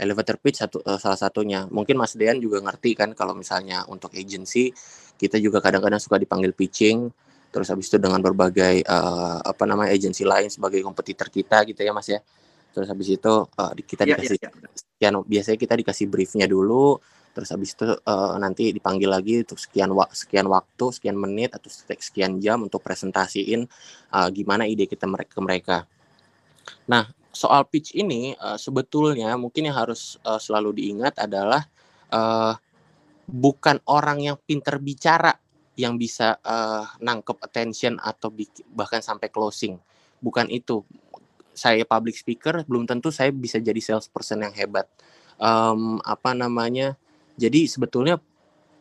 Elevator 0.00 0.40
pitch 0.40 0.64
satu 0.64 0.80
uh, 0.86 0.96
salah 0.96 1.18
satunya. 1.18 1.66
Mungkin 1.68 1.98
Mas 1.98 2.16
Dean 2.16 2.38
juga 2.38 2.62
ngerti 2.62 2.96
kan 2.96 3.12
kalau 3.12 3.34
misalnya 3.36 3.84
untuk 3.90 4.14
agency 4.14 4.72
kita 5.20 5.36
juga 5.36 5.60
kadang-kadang 5.60 6.00
suka 6.00 6.16
dipanggil 6.16 6.56
pitching 6.56 7.10
terus 7.50 7.66
habis 7.70 7.90
itu 7.90 7.98
dengan 7.98 8.22
berbagai 8.22 8.86
uh, 8.86 9.42
apa 9.42 9.66
namanya 9.66 9.90
agensi 9.90 10.22
lain 10.22 10.48
sebagai 10.48 10.80
kompetitor 10.86 11.28
kita 11.28 11.66
gitu 11.66 11.82
ya 11.82 11.92
Mas 11.94 12.08
ya. 12.08 12.22
Terus 12.70 12.86
habis 12.86 13.10
itu 13.10 13.32
uh, 13.50 13.72
kita 13.74 14.06
ya, 14.06 14.14
dikasih 14.14 14.38
ya, 14.38 14.50
ya. 14.54 14.68
sekian 14.70 15.14
biasanya 15.26 15.58
kita 15.58 15.74
dikasih 15.74 16.06
briefnya 16.06 16.46
dulu 16.46 17.02
terus 17.30 17.48
habis 17.54 17.78
itu 17.78 17.86
uh, 17.86 18.34
nanti 18.42 18.74
dipanggil 18.74 19.06
lagi 19.06 19.46
untuk 19.46 19.58
sekian 19.58 19.94
wa 19.94 20.06
sekian 20.10 20.50
waktu 20.50 20.86
sekian 20.90 21.14
menit 21.14 21.54
atau 21.54 21.70
sekian 21.70 22.42
jam 22.42 22.66
untuk 22.66 22.82
presentasiin 22.82 23.70
uh, 24.10 24.28
gimana 24.34 24.66
ide 24.66 24.90
kita 24.90 25.06
mereka 25.06 25.38
ke 25.38 25.40
mereka 25.40 25.76
nah 26.90 27.06
soal 27.30 27.70
pitch 27.70 27.94
ini 27.94 28.34
uh, 28.34 28.58
sebetulnya 28.58 29.38
mungkin 29.38 29.70
yang 29.70 29.78
harus 29.78 30.18
uh, 30.26 30.42
selalu 30.42 30.82
diingat 30.82 31.22
adalah 31.22 31.62
uh, 32.10 32.58
bukan 33.30 33.78
orang 33.86 34.26
yang 34.26 34.36
pinter 34.42 34.82
bicara 34.82 35.30
yang 35.78 35.96
bisa 35.96 36.36
uh, 36.42 36.84
nangkep 36.98 37.38
attention 37.40 37.96
atau 38.02 38.32
bahkan 38.74 39.00
sampai 39.00 39.30
closing. 39.30 39.78
Bukan 40.20 40.50
itu. 40.50 40.82
Saya 41.50 41.84
public 41.84 42.16
speaker 42.16 42.64
belum 42.64 42.88
tentu 42.88 43.12
saya 43.12 43.28
bisa 43.34 43.60
jadi 43.60 43.78
salesperson 43.78 44.46
yang 44.46 44.54
hebat. 44.54 44.88
Um, 45.36 46.00
apa 46.04 46.32
namanya? 46.32 46.96
Jadi 47.36 47.68
sebetulnya 47.68 48.20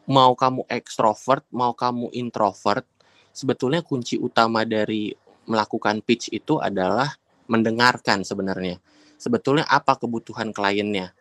mau 0.09 0.33
kamu 0.33 0.65
ekstrovert, 0.67 1.45
mau 1.53 1.77
kamu 1.77 2.09
introvert, 2.17 2.83
sebetulnya 3.29 3.85
kunci 3.85 4.17
utama 4.17 4.65
dari 4.65 5.13
melakukan 5.45 6.01
pitch 6.01 6.33
itu 6.33 6.57
adalah 6.57 7.13
mendengarkan 7.49 8.25
sebenarnya. 8.25 8.77
Sebetulnya 9.19 9.65
apa 9.69 9.97
kebutuhan 9.97 10.53
kliennya, 10.53 11.11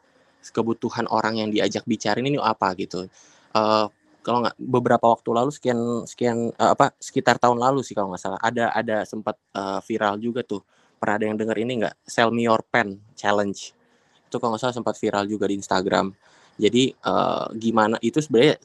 kebutuhan 0.53 1.09
orang 1.11 1.41
yang 1.43 1.49
diajak 1.53 1.85
bicara 1.85 2.21
ini 2.21 2.37
apa 2.39 2.73
gitu. 2.79 3.09
Uh, 3.53 3.89
kalau 4.29 4.45
nggak 4.45 4.61
beberapa 4.61 5.07
waktu 5.09 5.31
lalu 5.33 5.49
sekian 5.49 6.05
sekian 6.05 6.53
uh, 6.61 6.77
apa 6.77 6.93
sekitar 7.01 7.41
tahun 7.41 7.57
lalu 7.57 7.81
sih 7.81 7.97
kalau 7.97 8.13
nggak 8.13 8.21
salah 8.21 8.41
ada 8.45 8.69
ada 8.77 9.09
sempat 9.09 9.41
uh, 9.57 9.81
viral 9.81 10.21
juga 10.21 10.45
tuh 10.45 10.61
pernah 11.01 11.17
ada 11.17 11.25
yang 11.33 11.41
dengar 11.41 11.57
ini 11.57 11.81
nggak 11.81 11.97
sell 12.05 12.29
me 12.29 12.45
your 12.45 12.61
pen 12.69 13.01
challenge 13.17 13.73
itu 14.29 14.37
kalau 14.37 14.53
nggak 14.53 14.69
salah 14.69 14.77
sempat 14.77 15.01
viral 15.01 15.25
juga 15.25 15.49
di 15.49 15.57
Instagram 15.57 16.13
jadi 16.59 16.91
uh, 17.07 17.47
gimana 17.55 17.97
itu 18.03 18.19
sebenarnya 18.19 18.59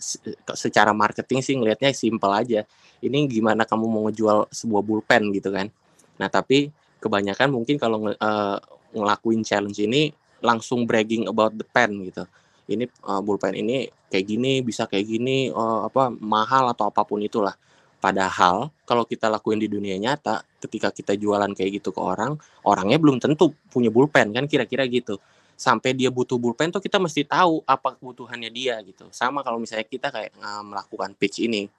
secara 0.58 0.92
marketing 0.98 1.46
sih 1.46 1.54
ngelihatnya 1.54 1.94
simple 1.94 2.34
aja. 2.34 2.66
Ini 3.06 3.30
gimana 3.30 3.70
kamu 3.70 3.86
mau 3.86 4.10
ngejual 4.10 4.50
sebuah 4.50 4.82
bullpen 4.82 5.30
gitu 5.30 5.54
kan. 5.54 5.70
Nah, 6.18 6.26
tapi 6.26 6.74
kebanyakan 6.98 7.54
mungkin 7.54 7.78
kalau 7.78 8.10
uh, 8.10 8.58
ngelakuin 8.98 9.46
challenge 9.46 9.78
ini 9.78 10.10
langsung 10.42 10.90
bragging 10.90 11.30
about 11.30 11.54
the 11.54 11.64
pen 11.70 12.02
gitu. 12.10 12.26
Ini 12.70 12.88
uh, 13.04 13.20
bullpen 13.20 13.60
ini 13.60 13.88
kayak 14.08 14.26
gini, 14.26 14.64
bisa 14.64 14.88
kayak 14.88 15.06
gini, 15.06 15.52
uh, 15.52 15.88
apa 15.88 16.12
mahal 16.12 16.72
atau 16.72 16.88
apa 16.88 17.04
pun 17.04 17.20
itulah. 17.20 17.54
Padahal 18.00 18.72
kalau 18.84 19.08
kita 19.08 19.32
lakuin 19.32 19.64
di 19.64 19.72
dunia 19.72 19.96
nyata, 19.96 20.44
ketika 20.60 20.92
kita 20.92 21.16
jualan 21.16 21.52
kayak 21.56 21.80
gitu 21.80 21.96
ke 21.96 22.02
orang, 22.04 22.36
orangnya 22.68 23.00
belum 23.00 23.20
tentu 23.20 23.56
punya 23.72 23.88
bullpen 23.88 24.36
kan 24.36 24.44
kira-kira 24.48 24.84
gitu 24.88 25.20
sampai 25.54 25.94
dia 25.94 26.10
butuh 26.10 26.36
pulpen 26.42 26.74
tuh 26.74 26.82
kita 26.82 26.98
mesti 26.98 27.24
tahu 27.24 27.62
apa 27.64 27.96
kebutuhannya 27.96 28.50
dia 28.50 28.82
gitu. 28.84 29.08
Sama 29.14 29.46
kalau 29.46 29.62
misalnya 29.62 29.86
kita 29.86 30.10
kayak 30.10 30.34
uh, 30.42 30.64
melakukan 30.66 31.14
pitch 31.16 31.46
ini. 31.46 31.70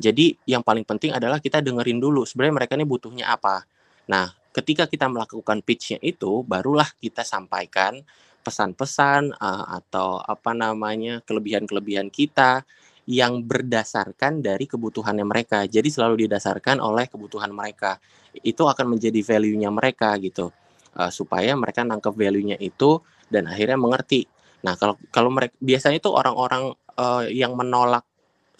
Jadi 0.00 0.32
yang 0.48 0.64
paling 0.64 0.86
penting 0.88 1.12
adalah 1.12 1.36
kita 1.42 1.60
dengerin 1.60 2.00
dulu 2.00 2.24
sebenarnya 2.24 2.64
mereka 2.64 2.72
ini 2.78 2.88
butuhnya 2.88 3.28
apa. 3.28 3.68
Nah, 4.08 4.32
ketika 4.56 4.88
kita 4.88 5.12
melakukan 5.12 5.60
pitchnya 5.60 6.00
itu 6.00 6.40
barulah 6.40 6.88
kita 6.96 7.20
sampaikan 7.20 8.00
pesan-pesan 8.40 9.36
uh, 9.36 9.64
atau 9.80 10.20
apa 10.20 10.56
namanya 10.56 11.20
kelebihan-kelebihan 11.24 12.08
kita 12.08 12.64
yang 13.10 13.42
berdasarkan 13.42 14.40
dari 14.40 14.70
kebutuhannya 14.70 15.26
mereka. 15.26 15.66
Jadi 15.66 15.90
selalu 15.90 16.28
didasarkan 16.28 16.78
oleh 16.78 17.10
kebutuhan 17.10 17.50
mereka. 17.50 17.98
Itu 18.30 18.70
akan 18.70 18.96
menjadi 18.96 19.20
value-nya 19.20 19.68
mereka 19.74 20.14
gitu 20.22 20.54
uh, 20.94 21.10
supaya 21.10 21.52
mereka 21.58 21.82
nangkep 21.82 22.14
value-nya 22.14 22.56
itu 22.62 23.02
dan 23.26 23.50
akhirnya 23.50 23.78
mengerti. 23.78 24.30
Nah, 24.62 24.76
kalau 24.76 24.94
kalau 25.10 25.30
mereka 25.32 25.56
biasanya 25.58 25.98
itu 25.98 26.10
orang-orang 26.12 26.74
uh, 27.00 27.24
yang 27.26 27.56
menolak 27.56 28.04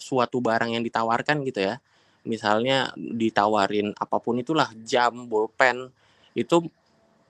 suatu 0.01 0.41
barang 0.41 0.73
yang 0.73 0.83
ditawarkan 0.83 1.45
gitu 1.47 1.61
ya. 1.61 1.75
Misalnya 2.21 2.93
ditawarin 2.97 3.97
apa 3.97 4.21
pun 4.21 4.37
itulah 4.37 4.69
jam, 4.85 5.25
bolpen 5.25 5.89
itu 6.37 6.69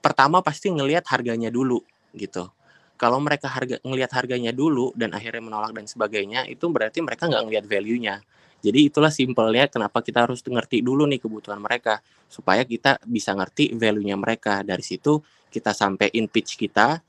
pertama 0.01 0.41
pasti 0.41 0.73
ngelihat 0.73 1.05
harganya 1.09 1.47
dulu 1.53 1.81
gitu. 2.15 2.51
Kalau 2.99 3.17
mereka 3.17 3.49
harga 3.49 3.81
ngelihat 3.81 4.11
harganya 4.13 4.53
dulu 4.53 4.93
dan 4.93 5.17
akhirnya 5.17 5.41
menolak 5.41 5.73
dan 5.73 5.89
sebagainya, 5.89 6.45
itu 6.45 6.69
berarti 6.69 7.01
mereka 7.01 7.25
nggak 7.25 7.43
ngelihat 7.49 7.65
value-nya. 7.65 8.15
Jadi 8.61 8.93
itulah 8.93 9.09
simpelnya 9.09 9.65
kenapa 9.65 10.05
kita 10.05 10.29
harus 10.29 10.45
ngerti 10.45 10.85
dulu 10.85 11.09
nih 11.09 11.17
kebutuhan 11.17 11.57
mereka 11.57 11.97
supaya 12.29 12.61
kita 12.61 13.01
bisa 13.09 13.33
ngerti 13.33 13.73
value-nya 13.73 14.13
mereka. 14.21 14.61
Dari 14.61 14.85
situ 14.85 15.17
kita 15.49 15.73
sampai 15.73 16.13
in 16.13 16.29
pitch 16.29 16.61
kita 16.61 17.01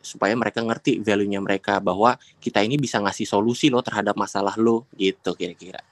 supaya 0.00 0.32
mereka 0.32 0.64
ngerti 0.64 1.04
value-nya 1.04 1.44
mereka 1.44 1.76
bahwa 1.76 2.16
kita 2.40 2.64
ini 2.64 2.80
bisa 2.80 2.96
ngasih 2.96 3.28
solusi 3.28 3.68
loh 3.68 3.84
terhadap 3.84 4.16
masalah 4.16 4.56
lo 4.56 4.88
gitu 4.96 5.36
kira-kira. 5.36 5.84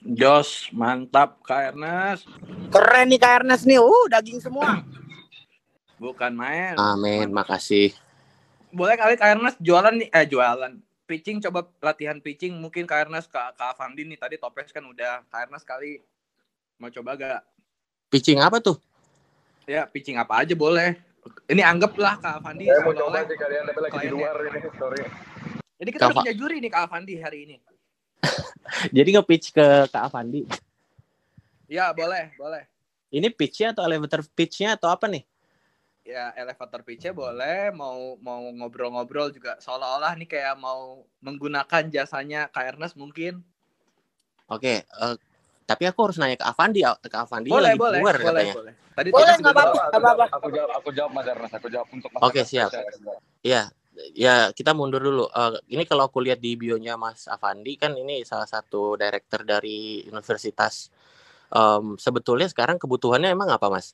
Jos, 0.00 0.70
mantap 0.72 1.42
Kak 1.44 1.74
Ernest. 1.74 2.24
Keren 2.70 3.06
nih 3.10 3.20
Kak 3.20 3.42
Ernest 3.42 3.66
nih. 3.66 3.82
Uh, 3.82 4.06
daging 4.08 4.38
semua. 4.40 4.80
Bukan 5.98 6.32
main. 6.34 6.78
Amin, 6.78 7.30
makasih. 7.34 7.92
Boleh 8.70 8.94
kali 8.94 9.18
Kak 9.18 9.34
Ernest 9.34 9.58
jualan 9.58 9.94
nih, 9.94 10.08
eh 10.14 10.26
jualan 10.26 10.72
pitching 11.08 11.40
coba 11.40 11.64
latihan 11.80 12.20
pitching 12.20 12.52
mungkin 12.60 12.84
karena 12.84 13.24
ke 13.24 13.32
Kak 13.32 13.56
Avandi 13.56 14.04
nih 14.04 14.20
tadi 14.20 14.36
Topes 14.36 14.68
kan 14.68 14.84
udah 14.84 15.24
karena 15.32 15.56
sekali 15.56 16.04
mau 16.76 16.92
coba 16.92 17.16
gak? 17.16 17.40
Pitching 18.12 18.44
apa 18.44 18.60
tuh? 18.60 18.76
Ya 19.64 19.88
pitching 19.88 20.20
apa 20.20 20.44
aja 20.44 20.52
boleh. 20.52 21.00
Ini 21.48 21.64
anggaplah 21.64 22.20
Kak 22.20 22.44
Avandi. 22.44 22.68
Saya 22.68 22.84
mau 22.84 22.92
coba 22.92 23.24
sih 23.24 23.36
kalian 23.40 23.64
tapi 23.72 23.80
lagi 23.80 23.96
di 24.04 24.08
luar 24.12 24.36
ini 24.44 24.58
sorry. 24.76 25.00
Jadi 25.80 25.90
kita 25.96 26.06
punya 26.12 26.34
juri 26.36 26.56
nih 26.60 26.70
Kak 26.70 26.82
Avandi 26.92 27.14
hari 27.16 27.38
ini. 27.48 27.56
Jadi 28.96 29.08
nge-pitch 29.16 29.56
ke 29.56 29.66
Kak 29.88 30.12
Avandi. 30.12 30.44
Ya 31.72 31.88
boleh 31.96 32.36
boleh. 32.36 32.68
Ini 33.08 33.32
pitchnya 33.32 33.72
atau 33.72 33.88
elevator 33.88 34.20
pitchnya 34.36 34.76
atau 34.76 34.92
apa 34.92 35.08
nih? 35.08 35.24
Ya 36.08 36.32
elevator 36.40 36.80
pitch 36.80 37.12
boleh 37.12 37.68
mau 37.76 38.16
mau 38.24 38.40
ngobrol-ngobrol 38.40 39.28
juga 39.28 39.60
seolah-olah 39.60 40.16
nih 40.16 40.24
kayak 40.24 40.56
mau 40.56 41.04
menggunakan 41.20 41.92
jasanya 41.92 42.48
Kak 42.48 42.64
Ernest 42.76 42.96
mungkin. 42.96 43.44
Oke, 44.48 44.88
uh, 44.96 45.20
tapi 45.68 45.84
aku 45.84 46.08
harus 46.08 46.16
nanya 46.16 46.40
ke 46.40 46.46
Avandi, 46.48 46.80
ke 46.80 47.12
Avandi 47.12 47.52
boleh, 47.52 47.76
lagi 47.76 47.80
boleh, 47.84 47.98
keluar 48.00 48.16
boleh, 48.16 48.24
katanya. 48.24 48.54
Boleh. 48.56 48.74
Tadi 48.96 49.08
boleh 49.12 49.34
nggak 49.36 49.52
apa-apa, 49.52 49.82
apa-apa. 49.92 50.24
Aku 50.40 50.48
jawab, 50.48 50.70
aku 50.80 50.88
jawab 50.96 51.10
Mas 51.12 51.26
Ernest, 51.28 51.54
aku 51.60 51.68
jawab 51.68 51.88
untuk 51.92 52.08
Mas. 52.16 52.20
Oke 52.24 52.40
siap. 52.48 52.72
Iya, 53.44 53.68
ya 54.16 54.34
kita 54.56 54.72
mundur 54.72 55.04
dulu. 55.04 55.28
Uh, 55.28 55.60
ini 55.68 55.84
kalau 55.84 56.08
aku 56.08 56.24
lihat 56.24 56.40
di 56.40 56.56
bionya 56.56 56.96
Mas 56.96 57.28
Avandi 57.28 57.76
kan 57.76 57.92
ini 57.92 58.24
salah 58.24 58.48
satu 58.48 58.96
director 58.96 59.44
dari 59.44 60.08
universitas. 60.08 60.88
Um, 61.52 62.00
sebetulnya 62.00 62.48
sekarang 62.48 62.80
kebutuhannya 62.80 63.28
emang 63.28 63.52
apa 63.52 63.68
Mas? 63.68 63.92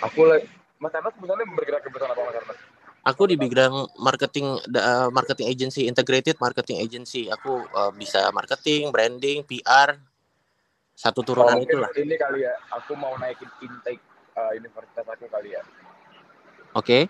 Aku 0.00 0.24
lagi 0.24 0.48
Mas 0.80 0.96
Anas 0.96 1.12
sebenarnya 1.12 1.44
bergerak 1.52 1.84
ke 1.84 1.92
apa 1.92 2.16
Mas 2.16 2.36
Anas? 2.40 2.58
Aku 3.00 3.24
di 3.24 3.36
bidang 3.36 3.88
marketing 3.96 4.60
uh, 4.76 5.08
marketing 5.12 5.48
agency 5.48 5.88
integrated 5.88 6.36
marketing 6.40 6.80
agency. 6.84 7.28
Aku 7.32 7.64
uh, 7.72 7.92
bisa 7.92 8.28
marketing, 8.32 8.92
branding, 8.92 9.40
PR. 9.44 9.96
Satu 10.96 11.24
turunan 11.24 11.56
oh, 11.56 11.64
itu 11.64 11.80
lah. 11.80 11.88
Ini 11.96 12.16
kali 12.20 12.44
ya, 12.44 12.52
aku 12.76 12.92
mau 12.92 13.16
naikin 13.16 13.48
intake 13.64 14.04
uh, 14.36 14.52
universitas 14.52 15.04
aku 15.08 15.24
kali 15.32 15.56
ya. 15.56 15.64
Oke. 16.76 17.08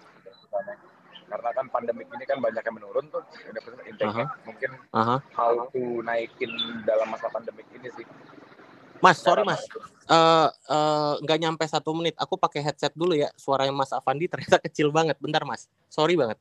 Karena 1.30 1.50
kan 1.54 1.66
pandemik 1.70 2.06
ini 2.10 2.24
kan 2.26 2.38
banyak 2.38 2.62
yang 2.62 2.76
menurun 2.78 3.06
tuh 3.10 3.22
universitas 3.50 3.86
intake 3.86 4.22
mungkin 4.46 4.70
Aha. 4.94 5.18
how 5.34 5.54
to 5.74 6.02
naikin 6.06 6.50
dalam 6.86 7.10
masa 7.10 7.26
pandemik 7.34 7.66
ini 7.74 7.90
sih. 7.98 8.06
Mas, 9.00 9.16
sorry 9.20 9.42
mas, 9.48 9.64
Eh 10.10 10.48
eh, 10.48 11.12
nggak 11.24 11.38
nyampe 11.40 11.64
satu 11.64 11.94
menit. 11.96 12.18
Aku 12.20 12.36
pakai 12.36 12.60
headset 12.60 12.92
dulu 12.92 13.16
ya. 13.16 13.30
Suaranya 13.38 13.72
Mas 13.72 13.94
Avandi 13.94 14.26
ternyata 14.28 14.58
kecil 14.66 14.92
banget. 14.92 15.16
Bentar 15.22 15.46
mas, 15.46 15.70
sorry 15.88 16.18
banget. 16.18 16.36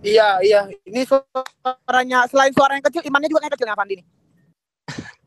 Iya, 0.00 0.40
iya. 0.44 0.60
Ini 0.84 1.02
suaranya 1.08 2.28
selain 2.28 2.52
suara 2.52 2.76
yang 2.76 2.84
kecil, 2.84 3.02
imannya 3.04 3.28
juga 3.32 3.40
kayak 3.44 3.54
kecil 3.56 3.68
Avandi 3.72 3.94
nih. 4.02 4.06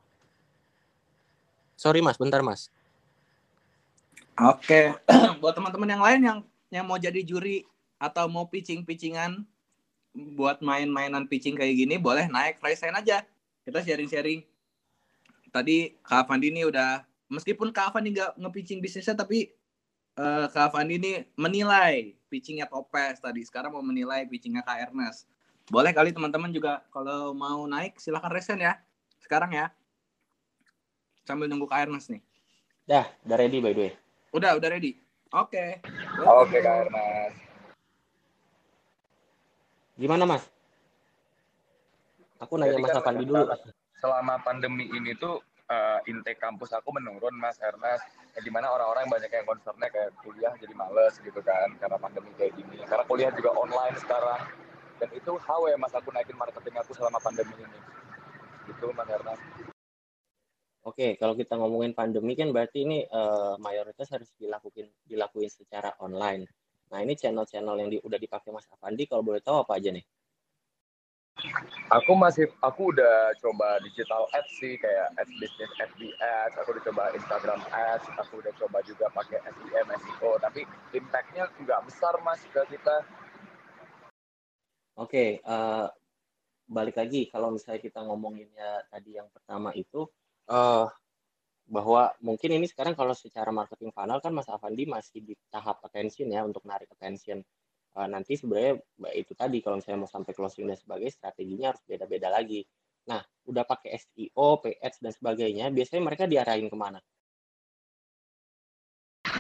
Sorry 1.80 2.04
mas, 2.04 2.20
bentar 2.20 2.44
mas. 2.44 2.68
Oke, 4.40 4.94
buat 5.42 5.56
teman-teman 5.56 5.90
yang 5.90 6.04
lain 6.04 6.20
yang 6.24 6.40
yang 6.70 6.86
mau 6.86 7.00
jadi 7.02 7.24
juri 7.24 7.66
atau 8.00 8.32
mau 8.32 8.48
pitching-pitchingan 8.48 9.44
buat 10.36 10.64
main-mainan 10.64 11.28
pitching 11.28 11.56
kayak 11.60 11.76
gini, 11.76 11.96
boleh 12.00 12.28
naik 12.32 12.60
raise 12.64 12.84
hand 12.84 13.00
aja. 13.00 13.24
Kita 13.64 13.84
sharing-sharing. 13.84 14.44
Tadi 15.50 15.98
Kak 16.06 16.30
Avandi 16.30 16.54
ini 16.54 16.62
udah, 16.66 17.02
meskipun 17.30 17.74
Kak 17.74 17.94
Avandi 17.94 18.14
nggak 18.14 18.38
nge-pitching 18.38 18.80
bisnisnya, 18.80 19.18
tapi 19.18 19.50
eh, 20.18 20.46
Kak 20.50 20.74
Avandi 20.74 20.96
ini 21.02 21.12
menilai 21.34 22.14
pitchingnya 22.30 22.70
Topes 22.70 23.20
tadi. 23.20 23.42
Sekarang 23.42 23.74
mau 23.74 23.84
menilai 23.84 24.30
pitchingnya 24.30 24.62
Kak 24.62 24.90
Ernest. 24.90 25.26
Boleh 25.70 25.94
kali 25.94 26.14
teman-teman 26.14 26.50
juga 26.50 26.82
kalau 26.90 27.34
mau 27.34 27.66
naik 27.66 27.98
silahkan 27.98 28.30
raise 28.30 28.50
hand 28.50 28.62
ya. 28.62 28.74
Sekarang 29.22 29.54
ya. 29.54 29.70
Sambil 31.26 31.50
nunggu 31.50 31.66
Kak 31.66 31.90
Ernest 31.90 32.10
nih. 32.14 32.22
Dah, 32.90 33.06
udah 33.26 33.38
ready 33.38 33.58
by 33.62 33.74
the 33.74 33.82
way. 33.90 33.92
Udah, 34.34 34.58
udah 34.58 34.70
ready. 34.70 34.98
Oke. 35.34 35.82
Oke 36.26 36.58
Kak 36.62 36.76
Ernest. 36.90 37.38
Gimana 40.00 40.24
mas? 40.26 40.44
Aku 42.40 42.56
nanya 42.56 42.72
Jadi 42.80 42.84
Mas 42.88 42.92
kan 42.96 43.04
Avandi 43.04 43.26
dulu. 43.28 43.46
Selama 44.00 44.40
pandemi 44.40 44.88
ini 44.88 45.12
tuh 45.20 45.44
eh, 45.68 46.00
intake 46.08 46.40
kampus 46.40 46.72
aku 46.72 46.96
menurun 46.96 47.36
Mas 47.36 47.60
Ernest. 47.60 48.04
Ya, 48.38 48.40
di 48.46 48.52
mana 48.54 48.72
orang-orang 48.72 49.10
banyak 49.12 49.28
yang 49.28 49.44
concernnya 49.44 49.90
kayak 49.92 50.16
kuliah 50.24 50.54
jadi 50.56 50.74
males 50.78 51.18
gitu 51.20 51.42
kan 51.44 51.68
karena 51.82 51.98
pandemi 52.00 52.32
kayak 52.40 52.56
gini. 52.56 52.80
Karena 52.88 53.04
kuliah 53.04 53.32
juga 53.36 53.52
online 53.60 53.96
sekarang. 54.00 54.42
Dan 55.00 55.10
itu 55.16 55.32
how 55.44 55.68
ya 55.68 55.76
Mas 55.76 55.92
aku 55.96 56.12
naikin 56.12 56.36
marketing 56.40 56.76
aku 56.80 56.96
selama 56.96 57.20
pandemi 57.20 57.56
ini. 57.60 57.80
Gitu 58.72 58.88
Mas 58.96 59.10
Ernest. 59.12 59.44
Oke, 60.88 61.20
kalau 61.20 61.36
kita 61.36 61.60
ngomongin 61.60 61.92
pandemi 61.92 62.40
kan 62.40 62.56
berarti 62.56 62.88
ini 62.88 63.04
eh, 63.04 63.54
mayoritas 63.60 64.08
harus 64.16 64.32
dilakuin 64.40 64.88
dilakuin 65.04 65.52
secara 65.52 65.92
online. 66.00 66.48
Nah 66.90 67.04
ini 67.04 67.14
channel-channel 67.20 67.76
yang 67.78 67.90
di- 67.92 68.02
udah 68.02 68.18
dipakai 68.18 68.50
Mas 68.50 68.66
Avandi, 68.72 69.06
kalau 69.06 69.22
boleh 69.22 69.44
tahu 69.44 69.62
apa 69.62 69.78
aja 69.78 69.92
nih? 69.94 70.02
Aku 71.90 72.14
masih, 72.14 72.46
aku 72.62 72.94
udah 72.94 73.34
coba 73.42 73.82
digital 73.82 74.30
ads 74.36 74.52
sih 74.62 74.78
kayak 74.78 75.10
ads 75.18 75.34
business, 75.42 75.72
FB 75.82 76.14
ads, 76.22 76.56
aku 76.62 76.78
udah 76.78 76.84
coba 76.86 77.04
Instagram 77.18 77.62
ads, 77.74 78.06
aku 78.14 78.46
udah 78.46 78.54
coba 78.62 78.78
juga 78.86 79.10
pakai 79.10 79.42
SEM, 79.42 79.88
SEO, 79.98 80.38
tapi 80.38 80.70
impact-nya 80.94 81.50
nggak 81.66 81.82
besar 81.90 82.14
mas 82.22 82.46
ke 82.54 82.62
kita. 82.70 82.96
Oke, 85.00 85.42
eh, 85.42 85.86
balik 86.70 86.96
lagi 87.02 87.26
kalau 87.34 87.50
misalnya 87.50 87.82
kita 87.82 88.06
ngomonginnya 88.06 88.86
tadi 88.94 89.18
yang 89.18 89.26
pertama 89.34 89.74
itu 89.74 90.06
eh 90.46 90.86
bahwa 91.70 92.10
mungkin 92.26 92.58
ini 92.58 92.66
sekarang 92.66 92.98
kalau 92.98 93.14
secara 93.14 93.54
marketing 93.54 93.94
funnel 93.94 94.18
kan 94.18 94.34
Mas 94.34 94.50
Avandi 94.50 94.90
masih 94.90 95.22
di 95.22 95.38
tahap 95.54 95.78
attention 95.86 96.34
ya 96.34 96.42
untuk 96.42 96.66
narik 96.66 96.90
attention. 96.98 97.46
Eh, 97.98 98.08
nanti 98.08 98.38
sebenarnya 98.38 98.78
itu 99.18 99.34
tadi 99.34 99.58
kalau 99.66 99.82
misalnya 99.82 100.06
mau 100.06 100.12
sampai 100.12 100.32
closing 100.38 100.70
dan 100.70 100.78
sebagainya 100.78 101.14
strateginya 101.14 101.74
harus 101.74 101.82
beda-beda 101.90 102.30
lagi. 102.30 102.62
Nah, 103.10 103.26
udah 103.50 103.66
pakai 103.66 103.98
SEO, 103.98 104.62
PAds 104.62 105.02
dan 105.02 105.10
sebagainya, 105.10 105.74
biasanya 105.74 106.02
mereka 106.06 106.30
diarahin 106.30 106.70
ke 106.70 106.78
mana? 106.78 107.02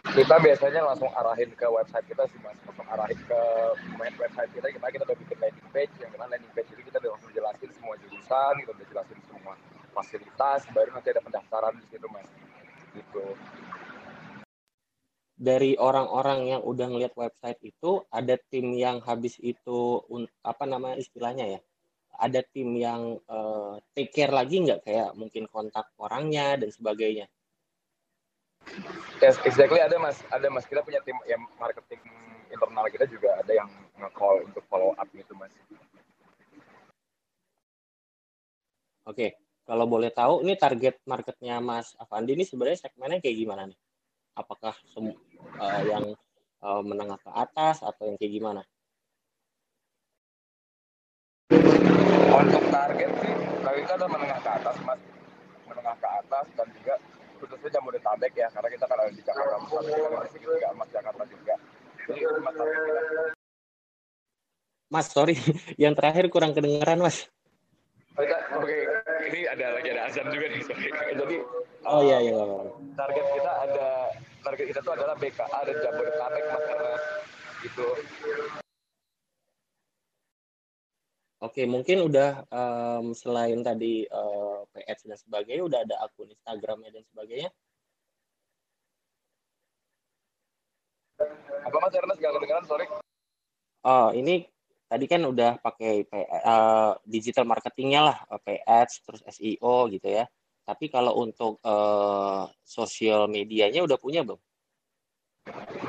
Kita 0.09 0.41
biasanya 0.41 0.81
langsung 0.81 1.13
arahin 1.13 1.53
ke 1.53 1.67
website 1.69 2.05
kita 2.09 2.25
sih 2.33 2.41
mas, 2.41 2.57
langsung 2.65 2.87
arahin 2.89 3.19
ke 3.29 3.41
main 3.93 4.13
website 4.17 4.49
kita, 4.57 4.67
kita 4.73 4.85
kita 4.89 5.03
udah 5.05 5.17
bikin 5.21 5.37
landing 5.37 5.69
page, 5.69 5.93
yang 6.01 6.09
mana 6.17 6.33
landing 6.33 6.53
page 6.57 6.69
itu 6.73 6.81
kita 6.81 6.97
udah 6.97 7.11
langsung 7.13 7.31
jelasin 7.31 7.69
semua 7.77 7.95
jurusan, 8.01 8.53
kita 8.65 8.71
udah 8.73 8.87
jelasin 8.89 9.19
semua 9.29 9.53
fasilitas, 9.93 10.59
baru 10.73 10.89
nanti 10.97 11.07
ada 11.13 11.21
pendaftaran 11.21 11.73
di 11.77 11.85
situ 11.93 12.07
mas. 12.09 12.25
Gitu. 12.97 13.25
Dari 15.39 15.79
orang-orang 15.79 16.51
yang 16.51 16.61
udah 16.67 16.91
ngeliat 16.91 17.15
website 17.15 17.55
itu 17.63 18.03
ada 18.11 18.35
tim 18.51 18.75
yang 18.75 18.99
habis 18.99 19.39
itu 19.39 20.03
apa 20.43 20.67
namanya 20.67 20.99
istilahnya 20.99 21.55
ya? 21.55 21.59
Ada 22.19 22.43
tim 22.51 22.75
yang 22.75 23.15
eh, 23.23 23.75
take 23.95 24.11
care 24.11 24.35
lagi 24.35 24.59
nggak? 24.59 24.83
Kayak 24.83 25.15
mungkin 25.15 25.47
kontak 25.47 25.87
orangnya 25.95 26.59
dan 26.59 26.67
sebagainya. 26.75 27.31
Yes, 29.23 29.39
exactly. 29.47 29.79
Ada 29.79 29.95
mas, 29.95 30.19
ada 30.27 30.51
mas. 30.51 30.67
Kita 30.67 30.83
punya 30.83 30.99
tim 31.07 31.15
yang 31.23 31.39
marketing 31.55 32.03
internal 32.51 32.91
kita 32.91 33.07
juga 33.07 33.39
ada 33.39 33.51
yang 33.55 33.71
nge-call 33.95 34.43
untuk 34.43 34.63
follow 34.67 34.91
up 34.99 35.07
gitu 35.15 35.31
mas. 35.39 35.55
oke. 39.07 39.27
Kalau 39.69 39.85
boleh 39.85 40.09
tahu 40.09 40.41
ini 40.41 40.57
target 40.57 40.97
marketnya 41.05 41.61
Mas 41.61 41.93
Avandi 42.01 42.33
ini 42.33 42.41
sebenarnya 42.41 42.89
segmennya 42.89 43.21
kayak 43.21 43.37
gimana 43.37 43.69
nih? 43.69 43.77
Apakah 44.33 44.73
eh, 45.39 45.81
yang 45.87 46.05
eh, 46.63 46.81
menengah 46.85 47.19
ke 47.19 47.31
atas 47.31 47.81
atau 47.81 48.03
yang 48.07 48.17
kayak 48.19 48.33
gimana 48.33 48.61
Untuk 52.29 52.63
target 52.69 53.11
sih, 53.25 53.33
kali 53.65 53.77
kita 53.81 53.93
ada 53.97 54.05
menengah 54.05 54.39
ke 54.39 54.51
atas 54.53 54.75
mas, 54.85 55.01
menengah 55.65 55.97
ke 55.97 56.07
atas 56.07 56.45
dan 56.53 56.67
juga 56.77 56.95
khususnya 57.41 57.69
Jabodetabek 57.73 58.33
ya, 58.37 58.47
karena 58.53 58.69
kita 58.69 58.85
kan 58.85 58.97
ada 59.01 59.11
di 59.11 59.23
Jakarta 59.25 59.55
Pusat, 59.65 59.83
kita 59.89 60.07
kan 60.13 60.21
di 60.21 60.29
segitiga 60.37 60.67
emas 60.69 60.89
Jakarta 60.93 61.23
juga. 61.25 61.55
Jadi 62.05 62.19
mas 62.45 62.53
target. 62.53 63.33
Mas 64.89 65.05
sorry 65.09 65.37
yang 65.81 65.93
terakhir 65.93 66.25
kurang 66.33 66.57
kedengeran 66.57 67.01
Mas 67.01 67.29
Kita, 68.19 68.35
oke, 68.57 68.77
ini 69.31 69.47
ada 69.47 69.79
lagi 69.79 69.89
ada 69.95 70.01
azan 70.11 70.27
juga 70.27 70.45
nih, 70.51 70.59
sorry. 70.65 70.91
Jadi 70.91 71.35
oh 71.87 71.97
uh, 71.97 72.01
iya 72.03 72.17
iya 72.19 72.31
nggak 72.35 72.47
apa-apa. 72.51 72.71
target 72.99 73.25
kita 73.31 73.51
ada 73.63 73.89
target 74.43 74.65
kita 74.71 74.79
tuh 74.81 74.93
adalah 74.95 75.15
BKA 75.19 75.59
dan 75.67 75.75
Jabodetabek 75.83 76.43
mas 76.47 76.63
karena 76.67 76.91
gitu. 77.63 77.87
Oke, 81.39 81.63
mungkin 81.63 82.03
udah 82.03 82.43
em, 82.51 83.15
selain 83.15 83.63
tadi 83.63 84.03
eh, 84.03 84.59
PH 84.75 85.07
dan 85.07 85.15
sebagainya, 85.15 85.63
udah 85.63 85.79
ada 85.87 85.95
akun 86.03 86.27
Instagramnya 86.27 86.91
dan 86.91 87.03
sebagainya. 87.07 87.49
Apa 91.63 91.77
mas 91.79 91.95
Ernest 91.95 92.19
gak 92.19 92.35
kedengeran, 92.35 92.65
sorry. 92.67 92.85
Oh, 93.87 94.11
ini 94.11 94.43
tadi 94.91 95.05
kan 95.07 95.23
udah 95.23 95.63
pakai 95.63 96.03
eh, 96.11 96.91
digital 97.07 97.47
marketingnya 97.47 98.01
lah, 98.03 98.17
PH 98.43 99.07
terus 99.07 99.23
SEO 99.31 99.87
gitu 99.95 100.07
ya. 100.11 100.27
Tapi 100.69 100.85
kalau 100.85 101.17
untuk 101.17 101.57
eh, 101.65 102.43
sosial 102.61 103.25
medianya 103.25 103.81
udah 103.81 103.97
punya 103.97 104.21
belum? 104.21 104.37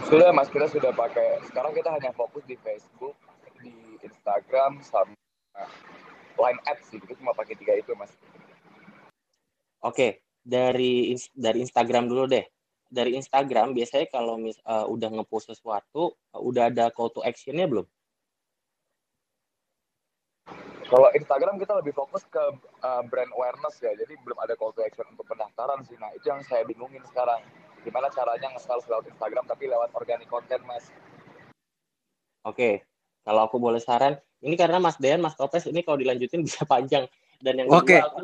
Sudah 0.09 0.33
mas, 0.33 0.49
kita 0.49 0.73
sudah 0.73 0.89
pakai. 0.97 1.45
Sekarang 1.45 1.77
kita 1.77 1.93
hanya 1.93 2.17
fokus 2.17 2.41
di 2.49 2.57
Facebook, 2.57 3.13
di 3.61 4.01
Instagram, 4.01 4.81
sama 4.81 5.13
line 6.41 6.61
ads 6.65 6.89
sih. 6.89 6.97
Kita 6.97 7.13
cuma 7.21 7.37
pakai 7.37 7.61
tiga 7.61 7.77
itu 7.77 7.93
mas. 7.93 8.09
Oke, 9.85 10.25
dari 10.41 11.13
dari 11.37 11.61
Instagram 11.61 12.09
dulu 12.09 12.25
deh. 12.25 12.49
Dari 12.89 13.21
Instagram 13.21 13.77
biasanya 13.77 14.09
kalau 14.09 14.41
mis, 14.41 14.57
eh, 14.65 14.87
udah 14.89 15.13
ngepost 15.13 15.53
sesuatu, 15.53 16.17
eh, 16.33 16.41
udah 16.41 16.73
ada 16.73 16.89
call 16.89 17.13
to 17.13 17.21
action-nya 17.21 17.69
belum? 17.69 17.85
Kalau 20.91 21.07
Instagram 21.15 21.55
kita 21.63 21.79
lebih 21.79 21.95
fokus 21.95 22.27
ke 22.27 22.43
uh, 22.83 23.03
brand 23.07 23.31
awareness 23.39 23.79
ya. 23.79 23.95
Jadi 23.95 24.19
belum 24.27 24.35
ada 24.43 24.59
call 24.59 24.75
to 24.75 24.83
action 24.83 25.07
untuk 25.07 25.23
pendaftaran 25.31 25.87
sih. 25.87 25.95
Nah 25.95 26.11
itu 26.19 26.27
yang 26.27 26.43
saya 26.43 26.67
bingungin 26.67 27.07
sekarang. 27.07 27.39
Gimana 27.87 28.11
caranya 28.11 28.51
nge-sales 28.59 28.83
lewat 28.91 29.07
Instagram 29.07 29.47
tapi 29.47 29.71
lewat 29.71 29.95
organic 29.95 30.27
content 30.27 30.59
mas. 30.67 30.91
Oke, 32.43 32.83
kalau 33.23 33.47
aku 33.47 33.63
boleh 33.63 33.79
saran, 33.79 34.19
ini 34.43 34.59
karena 34.59 34.83
Mas 34.83 34.99
Dean, 34.99 35.23
Mas 35.23 35.39
Topes 35.39 35.71
ini 35.71 35.87
kalau 35.87 36.01
dilanjutin 36.01 36.43
bisa 36.49 36.67
panjang. 36.67 37.07
Dan 37.39 37.63
yang 37.63 37.69
kedua, 37.71 38.11
aku, 38.11 38.21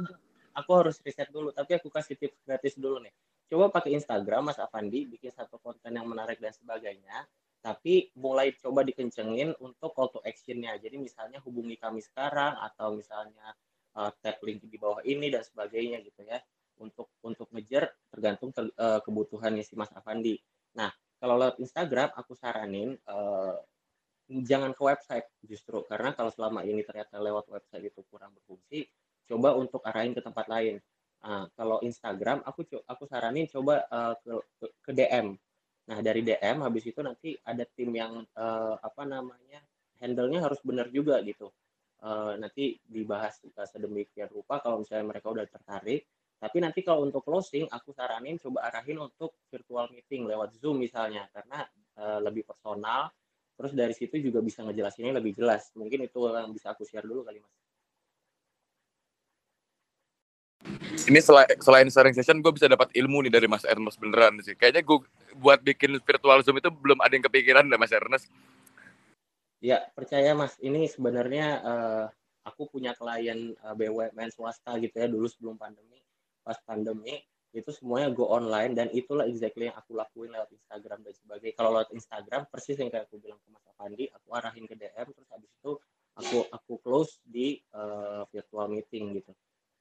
aku 0.58 0.70
harus 0.74 0.96
riset 1.06 1.30
dulu, 1.30 1.54
tapi 1.54 1.78
aku 1.78 1.88
kasih 1.88 2.18
tips 2.18 2.36
gratis 2.44 2.74
dulu 2.74 3.00
nih. 3.00 3.14
Coba 3.46 3.70
pakai 3.70 3.94
Instagram, 3.94 4.50
Mas 4.50 4.58
Avandi, 4.58 5.06
bikin 5.06 5.30
satu 5.30 5.62
konten 5.62 5.94
yang 5.94 6.04
menarik 6.04 6.42
dan 6.42 6.50
sebagainya. 6.50 7.30
Tapi 7.60 8.14
mulai 8.18 8.54
coba 8.56 8.86
dikencengin 8.86 9.58
untuk 9.58 9.90
call 9.92 10.12
to 10.14 10.20
action-nya. 10.22 10.78
Jadi 10.78 10.96
misalnya 11.02 11.42
hubungi 11.42 11.74
kami 11.76 11.98
sekarang, 12.04 12.54
atau 12.62 12.94
misalnya 12.94 13.52
uh, 13.98 14.12
tag 14.22 14.38
link 14.46 14.62
di 14.66 14.78
bawah 14.78 15.02
ini 15.02 15.28
dan 15.32 15.42
sebagainya 15.42 16.02
gitu 16.06 16.22
ya. 16.22 16.38
Untuk 16.78 17.10
untuk 17.24 17.48
ngejar 17.50 17.88
tergantung 18.12 18.52
ter- 18.52 18.74
uh, 18.76 19.00
kebutuhannya 19.00 19.64
si 19.64 19.74
Mas 19.74 19.90
Avandi. 19.96 20.36
Nah, 20.76 20.92
kalau 21.16 21.40
lewat 21.40 21.56
Instagram 21.58 22.12
aku 22.12 22.36
saranin 22.36 22.94
uh, 23.08 23.56
jangan 24.26 24.74
ke 24.74 24.82
website 24.82 25.26
justru 25.46 25.86
karena 25.86 26.10
kalau 26.12 26.34
selama 26.34 26.66
ini 26.66 26.82
ternyata 26.82 27.22
lewat 27.22 27.46
website 27.46 27.94
itu 27.94 28.02
kurang 28.10 28.34
berfungsi 28.34 28.90
coba 29.30 29.54
untuk 29.54 29.82
arahin 29.86 30.14
ke 30.14 30.22
tempat 30.22 30.50
lain 30.50 30.82
nah, 31.22 31.46
kalau 31.54 31.78
Instagram 31.82 32.42
aku 32.42 32.66
aku 32.90 33.04
saranin 33.06 33.46
coba 33.46 33.86
uh, 33.86 34.14
ke, 34.18 34.66
ke 34.82 34.90
DM 34.92 35.38
nah 35.86 35.98
dari 36.02 36.20
DM 36.26 36.66
habis 36.66 36.84
itu 36.86 36.98
nanti 36.98 37.38
ada 37.46 37.62
tim 37.62 37.94
yang 37.94 38.26
uh, 38.34 38.74
apa 38.82 39.06
namanya 39.06 39.62
handle-nya 40.02 40.44
harus 40.44 40.60
benar 40.62 40.90
juga 40.92 41.22
gitu. 41.22 41.50
Uh, 41.96 42.36
nanti 42.36 42.76
dibahas 42.84 43.40
uh, 43.56 43.64
sedemikian 43.64 44.28
rupa 44.28 44.60
kalau 44.60 44.82
misalnya 44.82 45.06
mereka 45.16 45.32
udah 45.32 45.46
tertarik. 45.48 46.04
Tapi 46.36 46.58
nanti 46.60 46.84
kalau 46.84 47.08
untuk 47.08 47.24
closing 47.24 47.64
aku 47.72 47.96
saranin 47.96 48.36
coba 48.36 48.68
arahin 48.68 49.00
untuk 49.00 49.40
virtual 49.48 49.88
meeting 49.88 50.28
lewat 50.28 50.52
Zoom 50.60 50.84
misalnya 50.84 51.24
karena 51.32 51.64
uh, 51.96 52.20
lebih 52.20 52.44
personal. 52.44 53.08
Terus 53.56 53.72
dari 53.72 53.96
situ 53.96 54.20
juga 54.20 54.44
bisa 54.44 54.60
ngejelasinnya 54.60 55.16
lebih 55.16 55.32
jelas. 55.32 55.72
Mungkin 55.72 56.04
itu 56.04 56.28
yang 56.28 56.52
bisa 56.52 56.76
aku 56.76 56.84
share 56.84 57.08
dulu 57.08 57.24
kali 57.24 57.40
mas 57.40 57.65
ini 61.04 61.20
selain, 61.20 61.52
selain 61.60 61.88
sharing 61.92 62.16
session 62.16 62.40
gue 62.40 62.52
bisa 62.56 62.66
dapat 62.66 62.88
ilmu 62.96 63.28
nih 63.28 63.32
dari 63.36 63.44
Mas 63.44 63.68
Ernest 63.68 64.00
beneran 64.00 64.40
sih 64.40 64.56
kayaknya 64.56 64.80
gue 64.80 65.04
buat 65.36 65.60
bikin 65.60 66.00
virtual 66.00 66.40
zoom 66.40 66.56
itu 66.56 66.72
belum 66.72 67.04
ada 67.04 67.12
yang 67.12 67.24
kepikiran 67.28 67.68
deh 67.68 67.76
Mas 67.76 67.92
Ernest 67.92 68.32
ya 69.60 69.84
percaya 69.92 70.32
Mas 70.32 70.56
ini 70.64 70.88
sebenarnya 70.88 71.46
uh, 71.60 72.04
aku 72.48 72.72
punya 72.72 72.96
klien 72.96 73.52
uh, 73.60 73.72
eh, 73.72 73.74
BUMN 73.76 74.30
swasta 74.32 74.80
gitu 74.80 74.96
ya 74.96 75.06
dulu 75.12 75.28
sebelum 75.28 75.60
pandemi 75.60 76.00
pas 76.40 76.56
pandemi 76.64 77.20
itu 77.56 77.72
semuanya 77.72 78.12
go 78.12 78.28
online 78.28 78.76
dan 78.76 78.92
itulah 78.92 79.24
exactly 79.24 79.72
yang 79.72 79.76
aku 79.80 79.96
lakuin 79.96 80.28
lewat 80.28 80.52
Instagram 80.52 81.00
dan 81.00 81.14
sebagainya. 81.16 81.56
Kalau 81.56 81.72
lewat 81.72 81.88
Instagram 81.96 82.44
persis 82.52 82.76
yang 82.76 82.92
kayak 82.92 83.08
aku 83.08 83.16
bilang 83.16 83.40
ke 83.40 83.48
Mas 83.48 83.64
Afandi, 83.72 84.12
aku 84.12 84.28
arahin 84.36 84.68
ke 84.68 84.76
DM 84.76 85.08
terus 85.08 85.28
habis 85.32 85.48
itu 85.48 85.72
aku 86.20 86.38
aku 86.52 86.72
close 86.84 87.16
di 87.24 87.56
uh, 87.72 88.28
virtual 88.28 88.68
meeting 88.68 89.16
gitu. 89.16 89.32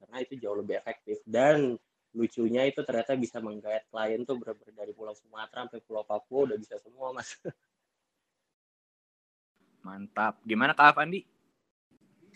Karena 0.06 0.22
itu 0.22 0.34
jauh 0.38 0.54
lebih 0.54 0.78
efektif. 0.78 1.18
Dan 1.26 1.74
lucunya 2.14 2.64
itu 2.70 2.80
ternyata 2.86 3.18
bisa 3.18 3.42
menggait 3.42 3.90
klien 3.90 4.22
tuh 4.24 4.38
bener-bener 4.38 4.86
dari 4.86 4.94
Pulau 4.94 5.18
Sumatera 5.18 5.66
sampai 5.66 5.82
Pulau 5.82 6.06
Papua 6.06 6.48
udah 6.48 6.58
bisa 6.62 6.78
semua 6.78 7.10
mas. 7.12 7.34
Mantap. 9.82 10.38
Gimana 10.46 10.78
Kak 10.78 10.94
Afandi? 10.94 11.26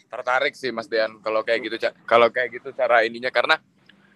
Tertarik 0.10 0.58
sih 0.58 0.74
Mas 0.74 0.90
Dean 0.90 1.22
kalau 1.22 1.46
kayak 1.46 1.70
gitu 1.70 1.78
kalau 2.10 2.34
kayak 2.34 2.58
gitu 2.58 2.74
cara 2.74 3.06
ininya. 3.06 3.30
Karena 3.30 3.62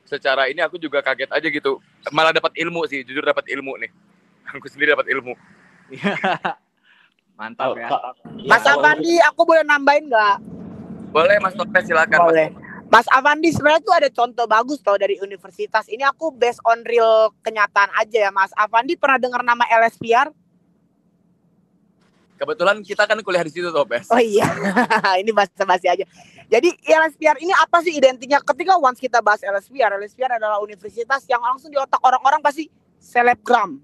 secara 0.01 0.49
ini 0.49 0.59
aku 0.65 0.81
juga 0.81 1.05
kaget 1.05 1.29
aja 1.29 1.47
gitu. 1.47 1.77
Malah 2.09 2.33
dapat 2.33 2.57
ilmu 2.57 2.89
sih 2.89 3.05
jujur 3.05 3.21
dapat 3.21 3.45
ilmu 3.53 3.77
nih. 3.77 3.93
Aku 4.57 4.65
sendiri 4.69 4.97
dapat 4.97 5.09
ilmu. 5.13 5.33
Mantap 7.39 7.73
ya. 7.77 7.89
Mas 8.45 8.65
Avandi 8.69 9.17
aku 9.25 9.41
boleh 9.41 9.65
nambahin 9.65 10.05
nggak? 10.05 10.37
Boleh 11.09 11.37
Mas 11.41 11.57
Topes 11.57 11.89
silakan 11.89 12.29
boleh. 12.29 12.47
Mas 12.53 12.62
Avandi 13.09 13.49
sebenarnya 13.49 13.81
tuh 13.81 13.95
ada 13.95 14.09
contoh 14.13 14.45
bagus 14.45 14.77
tau 14.85 14.93
dari 15.01 15.17
universitas 15.17 15.89
ini 15.89 16.05
aku 16.05 16.29
based 16.29 16.61
on 16.67 16.85
real 16.85 17.33
kenyataan 17.41 17.89
aja 17.97 18.29
ya 18.29 18.31
Mas 18.31 18.53
Avandi 18.53 18.93
pernah 18.93 19.17
dengar 19.17 19.41
nama 19.41 19.65
LSPR 19.65 20.29
Kebetulan 22.33 22.83
kita 22.83 23.07
kan 23.07 23.15
kuliah 23.23 23.45
di 23.45 23.53
situ 23.53 23.71
tuh, 23.71 23.87
Pes. 23.87 24.09
Oh 24.11 24.19
iya, 24.19 24.43
ini 25.21 25.31
bahasa-basi 25.31 25.87
aja. 25.87 26.03
Jadi 26.51 26.75
LSPR 26.81 27.39
ini 27.39 27.55
apa 27.55 27.79
sih 27.79 27.95
identiknya? 27.95 28.43
Ketika 28.43 28.75
once 28.75 28.99
kita 28.99 29.23
bahas 29.23 29.39
LSPR, 29.45 29.95
LSPR 29.95 30.41
adalah 30.41 30.59
universitas 30.59 31.23
yang 31.29 31.39
langsung 31.39 31.71
di 31.71 31.79
otak 31.79 32.03
orang-orang 32.03 32.43
pasti 32.43 32.67
selebgram. 32.99 33.79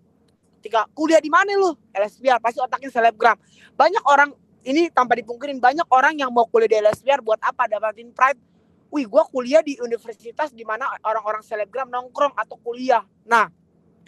Ketika 0.59 0.91
kuliah 0.91 1.23
di 1.23 1.31
mana 1.31 1.55
lu? 1.55 1.71
LSPR 1.95 2.43
pasti 2.43 2.59
otaknya 2.59 2.91
selebgram. 2.91 3.39
Banyak 3.79 4.03
orang 4.03 4.35
ini 4.67 4.91
tanpa 4.91 5.15
dipungkirin 5.15 5.63
banyak 5.63 5.87
orang 5.87 6.19
yang 6.19 6.27
mau 6.27 6.43
kuliah 6.49 6.67
di 6.67 6.77
LSPR 6.83 7.23
buat 7.23 7.39
apa? 7.39 7.63
Dapatin 7.69 8.11
pride. 8.11 8.41
Wih, 8.89 9.05
gue 9.05 9.23
kuliah 9.29 9.61
di 9.61 9.77
universitas 9.77 10.49
di 10.49 10.65
mana 10.65 10.89
orang-orang 11.05 11.45
selebgram 11.45 11.93
nongkrong 11.93 12.33
atau 12.33 12.57
kuliah. 12.57 13.05
Nah, 13.29 13.45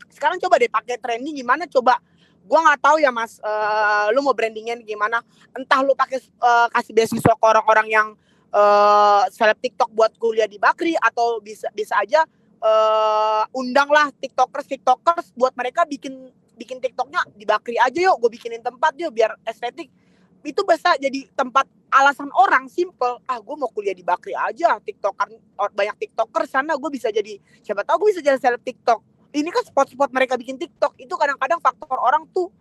sekarang 0.09 0.41
coba 0.41 0.57
deh 0.57 0.71
pakai 0.71 0.97
training 0.97 1.37
gimana? 1.37 1.69
Coba. 1.69 2.01
Gue 2.41 2.57
nggak 2.57 2.81
tahu 2.81 2.97
ya 2.97 3.13
mas. 3.13 3.37
Uh, 3.45 4.09
lu 4.09 4.25
mau 4.25 4.33
brandingnya 4.33 4.81
gimana? 4.81 5.21
Entah 5.53 5.85
lu 5.85 5.93
pakai 5.93 6.17
uh, 6.41 6.67
kasih 6.73 6.97
beasiswa 6.97 7.33
ke 7.37 7.45
orang-orang 7.45 7.87
yang 7.93 8.07
uh, 8.49 9.23
seleb 9.29 9.61
TikTok 9.61 9.93
buat 9.93 10.17
kuliah 10.17 10.49
di 10.49 10.57
Bakri 10.57 10.97
atau 10.97 11.37
bisa 11.37 11.69
bisa 11.77 12.01
aja 12.01 12.25
uh, 12.59 13.45
undanglah 13.53 14.09
tiktokers 14.17 14.65
tiktokers 14.65 15.29
buat 15.37 15.53
mereka 15.53 15.85
bikin 15.85 16.33
bikin 16.57 16.81
tiktoknya 16.81 17.21
di 17.37 17.45
Bakri 17.45 17.77
aja 17.77 18.01
yuk. 18.01 18.17
Gue 18.17 18.33
bikinin 18.33 18.65
tempat 18.65 18.97
yuk 18.97 19.13
biar 19.13 19.37
estetik 19.45 19.93
itu 20.41 20.61
bisa 20.65 20.97
jadi 20.97 21.29
tempat 21.37 21.69
alasan 21.91 22.29
orang 22.33 22.65
simple. 22.71 23.21
Ah 23.29 23.37
gue 23.37 23.55
mau 23.57 23.69
kuliah 23.69 23.93
di 23.93 24.01
Bakri 24.01 24.33
aja 24.33 24.79
tiktoker 24.81 25.37
banyak 25.73 25.95
tiktoker 26.01 26.43
sana 26.49 26.73
gue 26.79 26.89
bisa 26.89 27.13
jadi 27.13 27.37
siapa 27.61 27.85
tahu 27.85 28.07
gue 28.07 28.17
bisa 28.17 28.21
jadi 28.25 28.39
seleb 28.41 28.61
tiktok. 28.65 29.01
Ini 29.31 29.47
kan 29.47 29.63
spot-spot 29.63 30.11
mereka 30.11 30.35
bikin 30.35 30.59
TikTok 30.59 30.99
itu 30.99 31.13
kadang-kadang 31.15 31.63
faktor 31.63 31.95
orang 31.95 32.27
tuh 32.35 32.51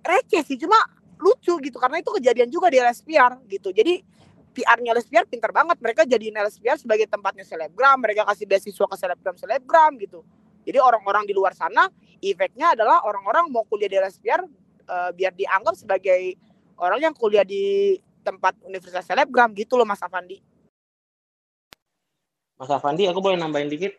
receh 0.00 0.40
sih 0.46 0.56
cuma 0.56 0.78
lucu 1.20 1.52
gitu 1.60 1.76
karena 1.76 2.00
itu 2.00 2.10
kejadian 2.16 2.48
juga 2.48 2.70
di 2.72 2.78
LSPR 2.80 3.42
gitu. 3.50 3.74
Jadi 3.74 4.00
PR-nya 4.56 4.96
LSPR 4.96 5.28
pintar 5.28 5.52
banget 5.52 5.76
mereka 5.84 6.08
jadiin 6.08 6.32
LSPR 6.32 6.80
sebagai 6.80 7.04
tempatnya 7.12 7.44
selebgram 7.44 8.00
mereka 8.00 8.24
kasih 8.24 8.48
beasiswa 8.48 8.86
ke 8.88 8.96
selebgram 8.96 9.36
selebgram 9.36 9.92
gitu. 10.00 10.24
Jadi 10.64 10.80
orang-orang 10.80 11.28
di 11.28 11.36
luar 11.36 11.52
sana 11.52 11.92
efeknya 12.24 12.72
adalah 12.72 13.04
orang-orang 13.04 13.52
mau 13.52 13.68
kuliah 13.68 13.86
di 13.86 14.00
LSPR 14.00 14.42
uh, 14.42 14.48
eh, 14.88 15.10
biar 15.12 15.32
dianggap 15.36 15.76
sebagai 15.76 16.34
orang 16.80 17.00
yang 17.10 17.14
kuliah 17.16 17.44
di 17.44 17.96
tempat 18.22 18.58
universitas 18.66 19.06
selebgram 19.06 19.52
gitu 19.54 19.78
loh 19.78 19.86
Mas 19.86 20.02
Afandi 20.02 20.40
Mas 22.56 22.70
Afandi 22.72 23.06
aku 23.08 23.20
boleh 23.20 23.38
nambahin 23.38 23.68
dikit 23.70 23.94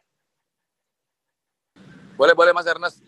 boleh 2.17 2.33
boleh 2.33 2.51
Mas 2.51 2.65
Ernest. 2.65 3.05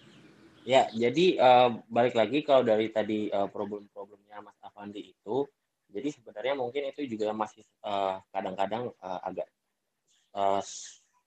Ya, 0.69 0.85
jadi 0.93 1.33
uh, 1.41 1.81
balik 1.89 2.13
lagi 2.13 2.45
kalau 2.45 2.61
dari 2.61 2.93
tadi 2.93 3.25
uh, 3.33 3.49
problem-problemnya 3.49 4.37
Mas 4.45 4.59
Avandi 4.61 5.01
itu, 5.17 5.49
jadi 5.89 6.13
sebenarnya 6.13 6.53
mungkin 6.53 6.93
itu 6.93 7.09
juga 7.09 7.33
masih 7.33 7.65
kadang 7.81 8.21
kadang-kadang 8.29 8.83
uh, 9.01 9.19
agak 9.25 9.49
uh, 10.37 10.61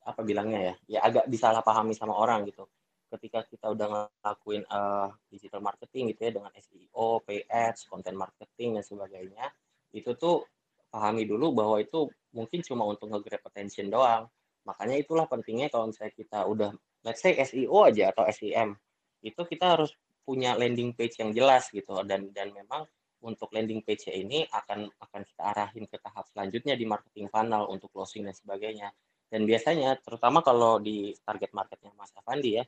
apa 0.03 0.21
bilangnya 0.23 0.61
ya, 0.63 0.75
ya 0.87 0.99
agak 1.03 1.27
disalahpahami 1.27 1.91
sama 1.99 2.15
orang 2.15 2.47
gitu. 2.47 2.71
Ketika 3.13 3.45
kita 3.45 3.77
udah 3.77 4.09
ngelakuin 4.09 4.65
uh, 4.73 5.13
digital 5.29 5.61
marketing 5.61 6.17
gitu 6.17 6.21
ya 6.25 6.33
dengan 6.33 6.53
SEO, 6.57 7.21
PS, 7.29 7.93
content 7.93 8.17
marketing 8.17 8.81
dan 8.81 8.85
sebagainya, 8.89 9.45
itu 9.93 10.17
tuh 10.17 10.49
pahami 10.89 11.29
dulu 11.29 11.53
bahwa 11.53 11.77
itu 11.77 12.09
mungkin 12.33 12.65
cuma 12.65 12.89
untuk 12.89 13.13
nge-grab 13.13 13.45
attention 13.45 13.93
doang. 13.93 14.25
Makanya 14.65 14.97
itulah 14.97 15.29
pentingnya 15.29 15.69
kalau 15.69 15.93
misalnya 15.93 16.17
kita 16.17 16.49
udah 16.49 16.73
let's 17.05 17.21
say 17.21 17.35
SEO 17.37 17.85
aja 17.85 18.15
atau 18.15 18.25
SEM 18.31 18.79
itu 19.23 19.41
kita 19.47 19.79
harus 19.79 19.91
punya 20.23 20.55
landing 20.55 20.95
page 20.95 21.19
yang 21.19 21.35
jelas 21.35 21.67
gitu 21.71 21.99
dan 22.07 22.31
dan 22.31 22.55
memang 22.55 22.87
untuk 23.23 23.51
landing 23.55 23.83
page 23.83 24.11
ini 24.11 24.47
akan 24.51 24.91
akan 24.99 25.23
kita 25.27 25.43
arahin 25.55 25.87
ke 25.87 25.99
tahap 25.99 26.27
selanjutnya 26.31 26.75
di 26.75 26.87
marketing 26.87 27.31
funnel 27.31 27.71
untuk 27.71 27.91
closing 27.91 28.27
dan 28.27 28.35
sebagainya 28.35 28.91
dan 29.31 29.47
biasanya 29.47 29.99
terutama 30.03 30.43
kalau 30.43 30.79
di 30.79 31.15
target 31.23 31.51
marketnya 31.55 31.91
Mas 31.99 32.15
Avandi 32.15 32.59
ya 32.59 32.65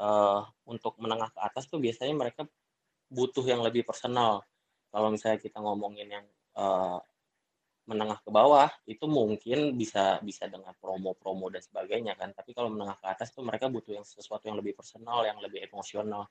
uh, 0.00 0.42
untuk 0.64 0.96
menengah 0.96 1.28
ke 1.30 1.40
atas 1.44 1.68
tuh 1.68 1.76
biasanya 1.76 2.16
mereka 2.16 2.48
butuh 3.12 3.44
yang 3.44 3.60
lebih 3.60 3.84
personal. 3.84 4.40
Kalau 4.90 5.12
misalnya 5.12 5.38
kita 5.38 5.60
ngomongin 5.60 6.08
yang 6.08 6.26
uh, 6.56 6.98
menengah 7.86 8.22
ke 8.22 8.30
bawah 8.30 8.70
itu 8.86 9.02
mungkin 9.10 9.74
bisa 9.74 10.22
bisa 10.22 10.46
dengan 10.46 10.70
promo-promo 10.78 11.50
dan 11.50 11.60
sebagainya 11.60 12.14
kan. 12.14 12.30
Tapi 12.32 12.54
kalau 12.54 12.70
menengah 12.70 12.96
ke 13.02 13.06
atas 13.10 13.34
tuh 13.34 13.42
mereka 13.42 13.66
butuh 13.66 13.98
yang 13.98 14.06
sesuatu 14.06 14.46
yang 14.46 14.58
lebih 14.58 14.78
personal 14.78 15.26
yang 15.26 15.38
lebih 15.42 15.66
emosional. 15.66 16.30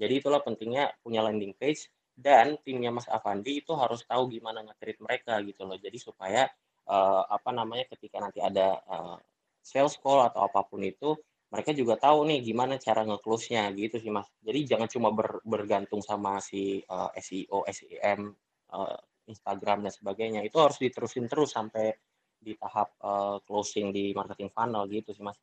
Jadi 0.00 0.22
itulah 0.22 0.40
pentingnya 0.40 0.96
punya 1.04 1.20
landing 1.20 1.52
page 1.58 1.90
dan 2.16 2.56
timnya 2.62 2.94
Mas 2.94 3.10
Avandi 3.10 3.60
itu 3.60 3.74
harus 3.76 4.06
tahu 4.06 4.30
gimana 4.32 4.64
nge 4.64 4.96
mereka 5.02 5.38
gitu 5.44 5.66
loh. 5.66 5.76
Jadi 5.76 5.98
supaya 5.98 6.46
uh, 6.88 7.22
apa 7.26 7.50
namanya 7.50 7.90
ketika 7.90 8.22
nanti 8.22 8.38
ada 8.38 8.80
uh, 8.86 9.18
sales 9.60 9.98
call 10.00 10.24
atau 10.24 10.46
apa 10.46 10.64
pun 10.64 10.80
itu 10.80 11.18
mereka 11.50 11.74
juga 11.74 11.98
tahu 11.98 12.30
nih 12.30 12.46
gimana 12.46 12.78
cara 12.78 13.02
nge-close-nya 13.02 13.74
gitu 13.74 13.98
sih 13.98 14.10
Mas. 14.14 14.30
Jadi 14.38 14.70
jangan 14.70 14.86
cuma 14.86 15.10
ber, 15.10 15.42
bergantung 15.42 15.98
sama 15.98 16.38
si 16.38 16.78
uh, 16.86 17.10
SEO, 17.18 17.66
SEM 17.66 18.30
uh, 18.70 18.98
Instagram 19.26 19.82
dan 19.82 19.92
sebagainya 19.94 20.40
itu 20.46 20.54
harus 20.62 20.78
diterusin 20.78 21.26
terus 21.26 21.50
sampai 21.50 21.90
di 22.38 22.54
tahap 22.54 22.94
uh, 23.02 23.42
closing 23.42 23.90
di 23.90 24.14
marketing 24.14 24.48
funnel 24.54 24.86
gitu 24.86 25.10
sih 25.10 25.26
mas. 25.26 25.36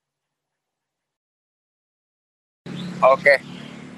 Oke, 3.04 3.38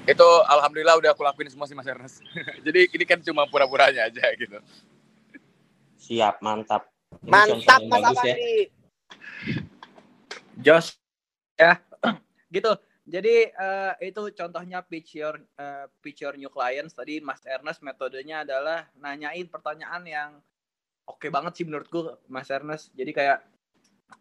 itu 0.04 0.28
alhamdulillah 0.50 0.98
udah 0.98 1.10
aku 1.14 1.22
lakuin 1.22 1.48
semua 1.48 1.70
sih 1.70 1.78
mas 1.78 1.86
Ernest. 1.86 2.26
Jadi 2.66 2.90
ini 2.90 3.04
kan 3.06 3.22
cuma 3.22 3.46
pura-puranya 3.46 4.10
aja 4.10 4.34
gitu. 4.34 4.58
Siap, 6.02 6.42
mantap. 6.42 6.90
Ini 7.22 7.30
mantap 7.30 7.80
mas 7.86 8.18
ya. 8.26 8.36
Jos, 10.60 10.92
ya 11.56 11.80
gitu. 12.50 12.72
Jadi 13.10 13.50
uh, 13.56 13.96
itu 13.98 14.22
contohnya 14.36 14.84
pitch 14.84 15.18
your 15.18 15.40
uh, 15.58 15.88
pitch 16.04 16.22
your 16.22 16.36
new 16.36 16.52
clients. 16.52 16.94
Tadi 16.94 17.18
Mas 17.18 17.42
Ernest 17.48 17.82
metodenya 17.82 18.44
adalah 18.44 18.86
nanyain 19.00 19.48
pertanyaan 19.50 20.02
yang 20.04 20.30
oke 21.08 21.18
okay 21.18 21.30
banget 21.32 21.58
sih 21.58 21.64
menurutku 21.66 22.06
Mas 22.30 22.50
Ernest. 22.52 22.92
Jadi 22.94 23.10
kayak 23.10 23.42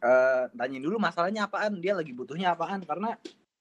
uh, 0.02 0.50
tanyain 0.56 0.82
dulu 0.82 0.98
masalahnya 0.98 1.46
apaan, 1.46 1.78
dia 1.78 1.94
lagi 1.94 2.16
butuhnya 2.16 2.56
apaan 2.56 2.82
karena 2.82 3.14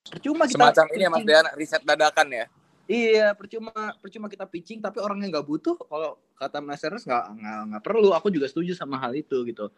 percuma 0.08 0.48
kita 0.48 0.72
semacam 0.72 0.86
ini 0.96 1.02
ya 1.04 1.10
Mas 1.12 1.24
Dean 1.26 1.46
riset 1.58 1.82
dadakan 1.84 2.28
ya. 2.32 2.46
Iya, 2.88 3.36
percuma 3.36 3.72
percuma 4.00 4.32
kita 4.32 4.48
pitching 4.48 4.80
tapi 4.80 4.96
orangnya 5.04 5.28
nggak 5.28 5.44
butuh. 5.44 5.76
Kalau 5.76 6.16
kata 6.40 6.64
Mas 6.64 6.80
Ernest 6.80 7.04
nggak 7.04 7.24
nggak 7.68 7.82
perlu. 7.84 8.16
Aku 8.16 8.32
juga 8.32 8.48
setuju 8.48 8.72
sama 8.72 8.96
hal 8.96 9.12
itu 9.12 9.44
gitu. 9.44 9.68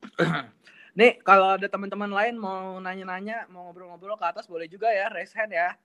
Nih, 0.98 1.22
kalau 1.22 1.54
ada 1.54 1.70
teman-teman 1.70 2.10
lain 2.10 2.34
mau 2.34 2.82
nanya-nanya, 2.82 3.46
mau 3.46 3.70
ngobrol-ngobrol 3.70 4.18
ke 4.18 4.26
atas 4.26 4.50
boleh 4.50 4.66
juga 4.66 4.90
ya, 4.90 5.06
raise 5.06 5.30
hand 5.38 5.54
ya. 5.54 5.78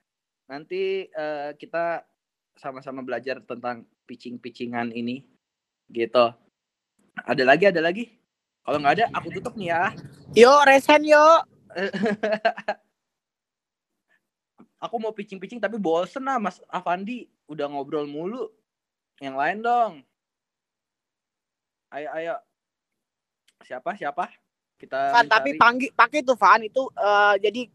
Nanti 0.50 1.10
uh, 1.14 1.54
kita 1.54 2.02
sama-sama 2.58 3.06
belajar 3.06 3.38
tentang 3.46 3.86
pitching-pitchingan 4.10 4.90
ini. 4.90 5.26
Gitu. 5.94 6.26
Ada 7.22 7.44
lagi, 7.46 7.70
ada 7.70 7.82
lagi? 7.86 8.18
Kalau 8.66 8.82
nggak 8.82 8.96
ada, 8.98 9.06
aku 9.14 9.30
tutup 9.30 9.54
nih 9.54 9.70
ya. 9.70 9.94
Yo, 10.34 10.54
raise 10.66 10.90
hand 10.90 11.06
yo. 11.06 11.22
aku 14.86 14.96
mau 14.98 15.14
pitching-pitching 15.14 15.62
tapi 15.62 15.78
bosen 15.78 16.26
lah 16.26 16.42
Mas 16.42 16.58
Avandi. 16.66 17.30
Udah 17.46 17.70
ngobrol 17.70 18.10
mulu. 18.10 18.50
Yang 19.22 19.36
lain 19.38 19.58
dong. 19.62 19.94
Ayo, 21.94 22.10
ayo. 22.18 22.36
Siapa, 23.62 23.94
siapa? 23.94 24.34
Kita 24.76 25.16
Van, 25.16 25.26
tapi 25.26 25.56
panggi 25.56 25.88
pakai 25.92 26.22
tuh 26.22 26.38
Van 26.38 26.62
itu 26.62 26.88
uh, 27.00 27.36
jadi 27.40 27.68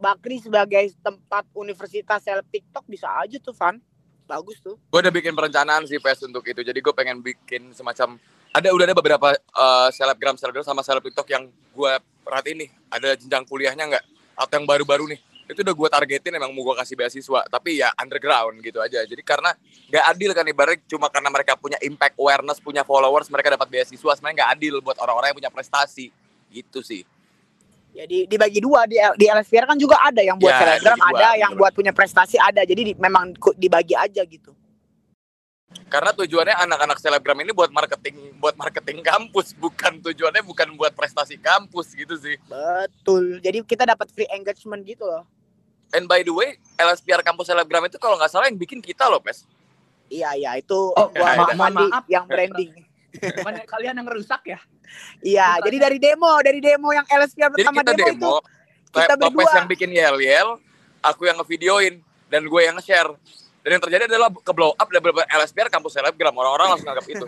Bakri 0.00 0.40
sebagai 0.40 0.96
tempat 1.04 1.44
universitas 1.52 2.24
seleb 2.24 2.48
TikTok 2.48 2.88
bisa 2.88 3.06
aja 3.20 3.36
tuh 3.36 3.52
Van 3.52 3.76
bagus 4.24 4.62
tuh. 4.62 4.78
Gue 4.88 5.00
udah 5.02 5.12
bikin 5.12 5.34
perencanaan 5.34 5.84
sih 5.90 5.98
pes 5.98 6.22
untuk 6.22 6.46
itu. 6.46 6.62
Jadi 6.62 6.78
gue 6.78 6.94
pengen 6.94 7.20
bikin 7.20 7.74
semacam 7.74 8.16
ada 8.54 8.68
udah 8.70 8.84
ada 8.86 8.96
beberapa 8.96 9.28
uh, 9.34 9.88
selebgram 9.90 10.38
selebgram 10.38 10.64
sama 10.64 10.80
seleb 10.86 11.04
TikTok 11.10 11.28
yang 11.28 11.50
gue 11.50 11.92
perhatiin 12.22 12.64
nih. 12.64 12.70
Ada 12.88 13.18
jenjang 13.18 13.44
kuliahnya 13.44 13.84
nggak? 13.90 14.04
Atau 14.40 14.62
yang 14.62 14.66
baru-baru 14.70 15.10
nih? 15.12 15.20
Itu 15.50 15.66
udah 15.66 15.74
gue 15.74 15.88
targetin 15.90 16.32
emang 16.38 16.54
mau 16.54 16.62
gue 16.62 16.80
kasih 16.80 16.96
beasiswa. 16.96 17.40
Tapi 17.50 17.82
ya 17.82 17.90
underground 17.98 18.62
gitu 18.62 18.78
aja. 18.80 19.02
Jadi 19.02 19.20
karena 19.20 19.50
gak 19.90 20.04
adil 20.14 20.30
kan 20.30 20.46
ibarat 20.46 20.80
cuma 20.86 21.10
karena 21.10 21.28
mereka 21.28 21.58
punya 21.58 21.76
impact 21.82 22.14
awareness 22.16 22.62
punya 22.62 22.86
followers 22.86 23.26
mereka 23.28 23.58
dapat 23.58 23.66
beasiswa. 23.66 24.16
Sebenarnya 24.16 24.46
gak 24.46 24.50
adil 24.56 24.78
buat 24.80 24.96
orang-orang 25.02 25.34
yang 25.34 25.38
punya 25.44 25.52
prestasi 25.52 26.14
gitu 26.50 26.82
sih. 26.82 27.06
Jadi 27.90 28.30
dibagi 28.30 28.62
dua 28.62 28.86
di 28.86 29.02
di 29.18 29.26
LSPR 29.26 29.66
kan 29.66 29.78
juga 29.78 29.98
ada 29.98 30.22
yang 30.22 30.38
buat 30.38 30.54
ya, 30.54 30.78
selebgram 30.78 30.98
ada 31.10 31.28
yang 31.34 31.52
buat 31.58 31.72
punya 31.74 31.90
prestasi 31.90 32.38
ada. 32.38 32.62
Jadi 32.62 32.90
di, 32.90 32.92
memang 32.94 33.34
dibagi 33.58 33.98
aja 33.98 34.22
gitu. 34.22 34.54
Karena 35.90 36.10
tujuannya 36.14 36.54
anak-anak 36.66 36.98
selebgram 37.02 37.38
ini 37.42 37.50
buat 37.50 37.70
marketing 37.70 38.38
buat 38.38 38.54
marketing 38.58 39.02
kampus 39.02 39.54
bukan 39.58 40.02
tujuannya 40.02 40.42
bukan 40.42 40.74
buat 40.78 40.94
prestasi 40.94 41.38
kampus 41.38 41.94
gitu 41.94 42.14
sih. 42.14 42.38
Betul. 42.46 43.42
Jadi 43.42 43.62
kita 43.66 43.86
dapat 43.86 44.10
free 44.14 44.30
engagement 44.30 44.86
gitu 44.86 45.06
loh. 45.06 45.26
And 45.90 46.06
by 46.06 46.22
the 46.22 46.30
way 46.30 46.58
LSPR 46.78 47.26
kampus 47.26 47.50
selebgram 47.50 47.86
itu 47.90 47.98
kalau 47.98 48.14
nggak 48.18 48.30
salah 48.30 48.46
yang 48.46 48.58
bikin 48.58 48.78
kita 48.78 49.10
loh 49.10 49.18
pes. 49.18 49.46
Iya 50.10 50.34
iya 50.38 50.50
itu 50.58 50.94
oh, 50.94 51.08
buat 51.14 51.54
ma 51.58 51.70
maaf. 51.70 52.06
yang 52.06 52.26
branding. 52.26 52.86
Bukan 53.10 53.54
kalian 53.66 53.98
yang 53.98 54.06
rusak 54.10 54.42
ya? 54.46 54.62
Iya, 55.20 55.60
jadi 55.60 55.76
dari 55.76 55.98
demo, 56.00 56.32
dari 56.40 56.60
demo 56.64 56.88
yang 56.90 57.04
LSP 57.04 57.38
pertama 57.52 57.80
demo, 57.84 57.96
demo 57.98 58.08
itu 58.10 58.30
kita 58.90 59.14
berdua. 59.14 59.50
yang 59.54 59.68
bikin 59.70 59.90
yel-yel, 59.94 60.48
aku 60.98 61.30
yang 61.30 61.38
ngevideoin 61.38 62.02
dan 62.26 62.42
gue 62.46 62.60
yang 62.60 62.74
nge-share. 62.74 63.14
Dan 63.60 63.76
yang 63.76 63.82
terjadi 63.84 64.08
adalah 64.08 64.32
ke 64.32 64.52
blow 64.56 64.72
up 64.72 64.88
dari 64.88 65.04
LSPR 65.36 65.68
kampus 65.68 66.00
selebgram. 66.00 66.32
Orang-orang 66.32 66.74
langsung 66.74 66.88
nganggap 66.88 67.06
itu. 67.12 67.26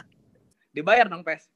dibayar 0.76 1.10
dong, 1.10 1.26
Pes? 1.26 1.50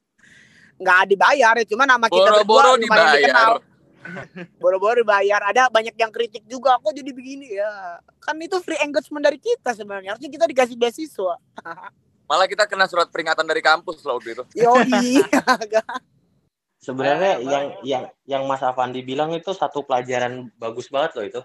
Nggak 0.75 1.01
dibayar, 1.07 1.53
ya. 1.55 1.65
cuma 1.65 1.87
nama 1.87 2.11
kita 2.11 2.19
Boro-boro 2.19 2.75
dibayar. 2.75 3.63
Boro-boro 4.61 4.99
dibayar. 4.99 5.39
Ada 5.47 5.71
banyak 5.71 5.95
yang 5.95 6.11
kritik 6.11 6.43
juga. 6.51 6.75
Kok 6.83 6.91
jadi 6.91 7.15
begini 7.15 7.55
ya? 7.55 8.03
Kan 8.19 8.35
itu 8.43 8.59
free 8.59 8.83
engagement 8.83 9.23
dari 9.23 9.39
kita 9.39 9.71
sebenarnya. 9.71 10.13
Harusnya 10.13 10.27
kita 10.27 10.45
dikasih 10.51 10.75
beasiswa. 10.75 11.39
Malah 12.27 12.47
kita 12.47 12.65
kena 12.65 12.87
surat 12.87 13.11
peringatan 13.11 13.43
dari 13.43 13.59
kampus 13.59 14.03
loh 14.07 14.19
waktu 14.19 14.35
itu. 14.39 14.43
Yoi. 14.63 15.19
Sebenarnya 16.83 17.39
eh, 17.39 17.47
yang 17.47 17.65
yang 17.83 18.03
yang 18.27 18.43
Mas 18.43 18.59
Avandi 18.59 18.99
bilang 19.07 19.31
itu 19.31 19.55
satu 19.55 19.87
pelajaran 19.87 20.51
bagus 20.59 20.91
banget 20.91 21.11
loh 21.15 21.25
itu. 21.25 21.41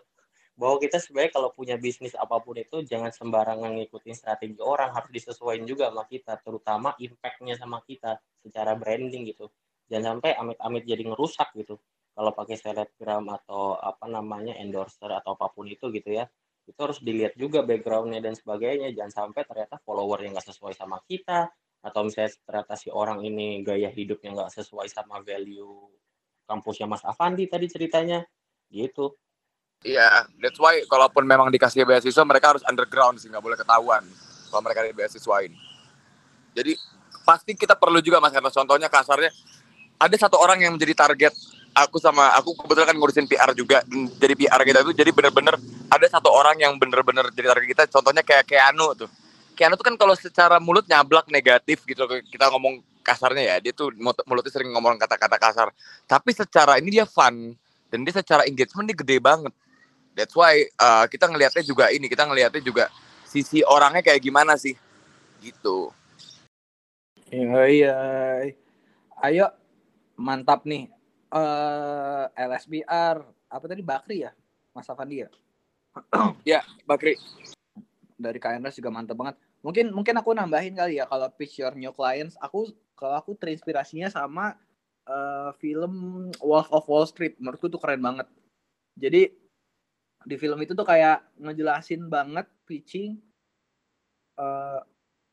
Bahwa 0.58 0.82
kita 0.82 0.98
sebenarnya 0.98 1.38
kalau 1.38 1.54
punya 1.54 1.78
bisnis 1.78 2.18
apa 2.18 2.42
pun 2.42 2.58
itu 2.58 2.82
jangan 2.82 3.14
sembarangan 3.14 3.78
ngikutin 3.78 4.14
strategi 4.18 4.58
orang, 4.58 4.90
harus 4.90 5.06
disesuaikan 5.14 5.62
juga 5.70 5.86
sama 5.94 6.02
kita, 6.10 6.34
terutama 6.42 6.98
impact-nya 6.98 7.54
sama 7.54 7.78
kita 7.86 8.18
secara 8.42 8.74
branding 8.74 9.30
gitu. 9.30 9.46
Jangan 9.86 10.18
sampai 10.18 10.34
amit-amit 10.34 10.82
jadi 10.82 11.06
ngerusak 11.06 11.54
gitu. 11.54 11.78
Kalau 12.18 12.34
pakai 12.34 12.58
selebgram 12.58 13.30
atau 13.30 13.78
apa 13.78 14.10
namanya 14.10 14.58
endorser 14.58 15.06
atau 15.14 15.38
apa 15.38 15.46
pun 15.54 15.70
itu 15.70 15.86
gitu 15.94 16.10
ya 16.10 16.26
itu 16.68 16.80
harus 16.84 17.00
dilihat 17.00 17.32
juga 17.34 17.64
backgroundnya 17.64 18.20
dan 18.20 18.36
sebagainya 18.36 18.92
jangan 18.92 19.32
sampai 19.32 19.48
ternyata 19.48 19.80
follower 19.80 20.20
yang 20.20 20.36
nggak 20.36 20.48
sesuai 20.52 20.76
sama 20.76 21.00
kita 21.08 21.48
atau 21.80 22.00
misalnya 22.04 22.36
ternyata 22.44 22.74
si 22.76 22.92
orang 22.92 23.24
ini 23.24 23.64
gaya 23.64 23.88
hidupnya 23.88 24.36
nggak 24.36 24.52
sesuai 24.52 24.86
sama 24.92 25.24
value 25.24 25.88
kampusnya 26.44 26.84
Mas 26.84 27.00
Avandi 27.08 27.48
tadi 27.48 27.66
ceritanya 27.72 28.20
gitu 28.68 29.16
Iya, 29.86 30.02
yeah, 30.02 30.26
that's 30.42 30.58
why 30.58 30.74
kalaupun 30.90 31.22
memang 31.22 31.54
dikasih 31.54 31.86
beasiswa 31.86 32.26
mereka 32.26 32.50
harus 32.50 32.66
underground 32.66 33.22
sih 33.22 33.30
nggak 33.30 33.38
boleh 33.38 33.54
ketahuan 33.54 34.02
kalau 34.50 34.62
mereka 34.66 34.82
di 34.82 34.90
beasiswain. 34.90 35.54
Jadi 36.50 36.74
pasti 37.22 37.54
kita 37.54 37.78
perlu 37.78 38.02
juga 38.02 38.18
mas 38.18 38.34
karena 38.34 38.50
contohnya 38.50 38.90
kasarnya 38.90 39.30
ada 40.02 40.16
satu 40.18 40.34
orang 40.34 40.66
yang 40.66 40.74
menjadi 40.74 40.98
target 40.98 41.30
aku 41.74 41.96
sama 42.00 42.32
aku 42.36 42.56
kebetulan 42.56 42.92
kan 42.92 42.96
ngurusin 42.96 43.26
PR 43.28 43.50
juga. 43.52 43.84
Jadi 44.20 44.34
PR 44.34 44.60
kita 44.64 44.78
itu 44.84 44.92
jadi 44.94 45.10
bener-bener 45.12 45.54
ada 45.88 46.06
satu 46.08 46.28
orang 46.32 46.56
yang 46.60 46.76
bener-bener 46.76 47.28
jadi 47.32 47.52
target 47.52 47.68
kita. 47.68 47.82
Contohnya 47.88 48.22
kayak 48.22 48.44
Keanu 48.48 48.94
tuh. 48.96 49.10
Keanu 49.58 49.74
tuh 49.74 49.86
kan 49.86 49.96
kalau 49.98 50.14
secara 50.14 50.56
mulut 50.62 50.86
nyablak 50.86 51.26
negatif 51.28 51.82
gitu 51.84 52.06
kita 52.28 52.50
ngomong 52.52 52.80
kasarnya 53.02 53.56
ya. 53.56 53.56
Dia 53.58 53.72
tuh 53.74 53.92
mulutnya 53.98 54.52
sering 54.52 54.70
ngomong 54.72 54.96
kata-kata 54.96 55.36
kasar. 55.36 55.68
Tapi 56.04 56.30
secara 56.32 56.76
ini 56.78 57.00
dia 57.00 57.06
fun. 57.08 57.56
Dan 57.88 58.04
dia 58.04 58.12
secara 58.12 58.44
engagement 58.44 58.84
dia 58.88 58.96
gede 58.96 59.16
banget. 59.18 59.52
That's 60.12 60.34
why 60.34 60.68
uh, 60.76 61.08
kita 61.08 61.30
ngelihatnya 61.30 61.64
juga 61.64 61.88
ini. 61.88 62.10
Kita 62.10 62.28
ngelihatnya 62.28 62.60
juga 62.60 62.92
sisi 63.24 63.64
orangnya 63.64 64.04
kayak 64.04 64.20
gimana 64.20 64.56
sih. 64.60 64.76
Gitu. 65.40 65.92
Iya 67.28 67.96
ayo 69.22 69.50
mantap 70.14 70.62
nih 70.66 70.90
uh, 71.32 72.24
eh, 72.32 72.46
LSBR 72.48 73.16
apa 73.48 73.64
tadi? 73.68 73.82
Bakri 73.84 74.24
ya? 74.24 74.32
Mas 74.72 74.88
Afandi 74.88 75.24
ya? 75.24 75.28
Ya 76.46 76.60
Bakri. 76.86 77.18
Dari 78.18 78.38
KNRS 78.38 78.78
juga 78.78 78.90
mantap 78.90 79.18
banget. 79.18 79.36
Mungkin 79.62 79.90
mungkin 79.90 80.14
aku 80.18 80.34
nambahin 80.34 80.78
kali 80.78 81.02
ya 81.02 81.06
kalau 81.06 81.26
pitch 81.34 81.62
your 81.62 81.74
new 81.74 81.90
clients. 81.94 82.38
Aku 82.38 82.70
kalau 82.94 83.18
aku 83.18 83.34
terinspirasinya 83.38 84.10
sama 84.10 84.58
uh, 85.06 85.50
film 85.58 86.26
Wolf 86.42 86.70
of 86.70 86.86
Wall 86.86 87.06
Street. 87.06 87.38
Menurutku 87.38 87.70
tuh 87.70 87.80
keren 87.82 88.02
banget. 88.02 88.26
Jadi 88.98 89.30
di 90.26 90.36
film 90.36 90.58
itu 90.62 90.74
tuh 90.74 90.86
kayak 90.86 91.22
ngejelasin 91.38 92.10
banget 92.10 92.46
pitching 92.66 93.22
uh, 94.38 94.82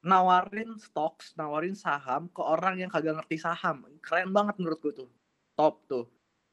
nawarin 0.06 0.78
stocks, 0.78 1.34
nawarin 1.34 1.74
saham 1.74 2.30
ke 2.30 2.42
orang 2.42 2.78
yang 2.86 2.90
kagak 2.94 3.18
ngerti 3.18 3.42
saham. 3.42 3.86
Keren 4.06 4.30
banget 4.30 4.62
menurutku 4.62 4.94
tuh 4.94 5.10
top 5.56 5.82
tuh. 5.88 6.06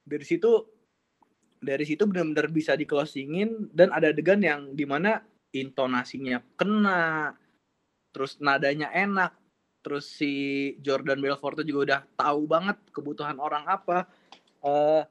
Dari 0.03 0.25
situ 0.25 0.51
dari 1.63 1.87
situ 1.87 2.03
benar-benar 2.11 2.51
bisa 2.51 2.75
di 2.75 2.83
closingin 2.83 3.71
dan 3.71 3.95
ada 3.95 4.11
adegan 4.11 4.43
yang 4.43 4.75
di 4.75 4.83
mana 4.83 5.23
intonasinya 5.55 6.43
kena 6.59 7.31
terus 8.11 8.43
nadanya 8.43 8.91
enak 8.91 9.31
terus 9.83 10.11
si 10.11 10.33
Jordan 10.83 11.19
Belfort 11.19 11.63
juga 11.67 11.81
udah 11.87 12.01
tahu 12.15 12.47
banget 12.47 12.79
kebutuhan 12.95 13.39
orang 13.43 13.67
apa. 13.67 14.07
Uh, 14.63 15.03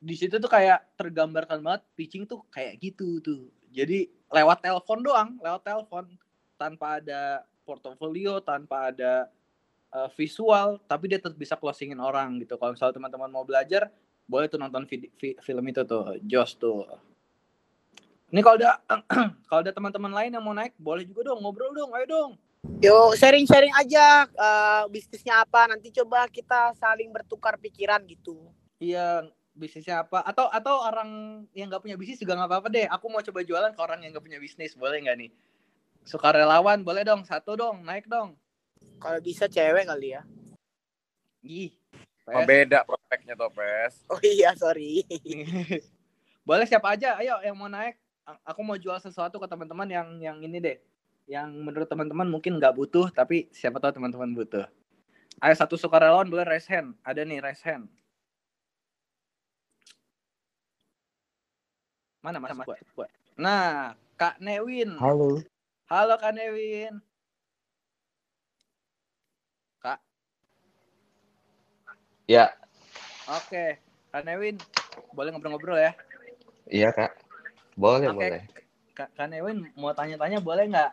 di 0.00 0.16
situ 0.16 0.36
tuh 0.36 0.48
kayak 0.48 0.96
tergambarkan 0.96 1.60
banget 1.60 1.84
pitching 1.96 2.24
tuh 2.24 2.44
kayak 2.48 2.80
gitu 2.80 3.20
tuh. 3.20 3.48
Jadi 3.68 4.08
lewat 4.32 4.64
telepon 4.64 5.00
doang 5.04 5.30
lewat 5.40 5.60
telepon. 5.64 6.04
Tanpa 6.56 7.00
ada 7.02 7.44
portofolio 7.64 8.40
tanpa 8.40 8.92
ada 8.92 9.28
uh, 9.94 10.10
visual 10.18 10.82
tapi 10.90 11.06
dia 11.06 11.22
tetap 11.22 11.38
bisa 11.38 11.54
closingin 11.54 12.02
orang 12.02 12.42
gitu. 12.42 12.58
Kalau 12.58 12.74
misalnya 12.74 12.98
teman-teman 12.98 13.30
mau 13.30 13.46
belajar 13.46 13.88
boleh 14.26 14.50
tuh 14.50 14.58
nonton 14.58 14.84
vid- 14.88 15.12
film 15.40 15.64
itu 15.70 15.82
tuh 15.86 16.18
Joss 16.26 16.58
tuh. 16.58 16.84
Ini 18.34 18.42
kalau 18.42 18.58
ada 18.58 18.82
kalau 19.48 19.60
ada 19.62 19.72
teman-teman 19.72 20.10
lain 20.10 20.34
yang 20.34 20.42
mau 20.42 20.56
naik 20.56 20.74
boleh 20.74 21.06
juga 21.06 21.30
dong 21.30 21.38
ngobrol 21.40 21.70
dong 21.70 21.94
ayo 21.94 22.06
dong. 22.10 22.30
Yo 22.80 23.12
sharing-sharing 23.14 23.72
aja 23.76 24.26
uh, 24.34 24.82
bisnisnya 24.88 25.44
apa 25.44 25.68
nanti 25.70 25.92
coba 25.94 26.26
kita 26.26 26.74
saling 26.74 27.12
bertukar 27.14 27.60
pikiran 27.60 28.02
gitu. 28.08 28.50
Iya 28.80 29.28
bisnisnya 29.54 30.02
apa? 30.02 30.24
Atau 30.24 30.48
atau 30.50 30.82
orang 30.82 31.44
yang 31.54 31.70
nggak 31.70 31.84
punya 31.84 31.96
bisnis 32.00 32.18
juga 32.18 32.34
nggak 32.34 32.50
apa-apa 32.50 32.68
deh. 32.72 32.88
Aku 32.88 33.12
mau 33.12 33.20
coba 33.20 33.44
jualan 33.44 33.70
ke 33.70 33.80
orang 33.84 34.00
yang 34.02 34.10
nggak 34.16 34.24
punya 34.24 34.40
bisnis 34.40 34.74
boleh 34.74 34.98
nggak 35.04 35.16
nih? 35.20 35.30
Sukarelawan 36.08 36.80
boleh 36.80 37.04
dong 37.04 37.28
satu 37.28 37.56
dong 37.56 37.84
naik 37.84 38.08
dong 38.08 38.36
Kalau 38.98 39.20
bisa 39.20 39.44
cewek 39.46 39.84
kali 39.84 40.16
ya. 40.16 40.22
ih 41.40 41.72
Oh, 42.24 42.40
Pes. 42.40 42.48
beda 42.48 42.88
prospeknya 42.88 43.36
Topes. 43.36 44.00
Oh 44.08 44.16
iya, 44.24 44.56
sorry. 44.56 45.04
boleh 46.44 46.68
siapa 46.68 46.92
aja 46.92 47.16
ayo 47.16 47.40
yang 47.40 47.56
mau 47.56 47.72
naik 47.72 47.96
aku 48.44 48.60
mau 48.60 48.76
jual 48.76 49.00
sesuatu 49.00 49.40
ke 49.40 49.48
teman-teman 49.48 49.88
yang 49.88 50.08
yang 50.20 50.36
ini 50.44 50.60
deh 50.60 50.76
yang 51.24 51.48
menurut 51.56 51.88
teman-teman 51.88 52.28
mungkin 52.28 52.60
nggak 52.60 52.76
butuh 52.76 53.08
tapi 53.08 53.48
siapa 53.48 53.80
tahu 53.80 53.96
teman-teman 53.96 54.28
butuh 54.36 54.68
ayo 55.40 55.54
satu 55.56 55.80
sukarelawan 55.80 56.28
boleh 56.28 56.44
raise 56.44 56.68
hand 56.68 56.92
ada 57.00 57.24
nih 57.24 57.40
raise 57.40 57.64
hand 57.64 57.88
mana 62.20 62.40
mas 62.40 62.52
Buat, 62.60 62.80
buat. 62.92 63.10
nah 63.40 63.96
kak 64.20 64.36
Newin 64.40 65.00
Halo. 65.00 65.40
halo 65.88 66.14
kak 66.20 66.36
Newin 66.36 67.00
Ya, 72.24 72.48
oke 73.28 73.64
kak 74.08 74.22
Newin 74.24 74.56
boleh 75.12 75.28
ngobrol-ngobrol 75.34 75.76
ya 75.76 75.92
iya 76.72 76.88
kak. 76.88 77.12
Boleh, 77.76 78.08
Oke. 78.08 78.16
boleh. 78.16 78.42
kak, 78.96 79.08
kak 79.12 79.28
Newin 79.28 79.68
mau 79.76 79.92
tanya-tanya 79.92 80.40
boleh 80.40 80.64
nggak 80.70 80.90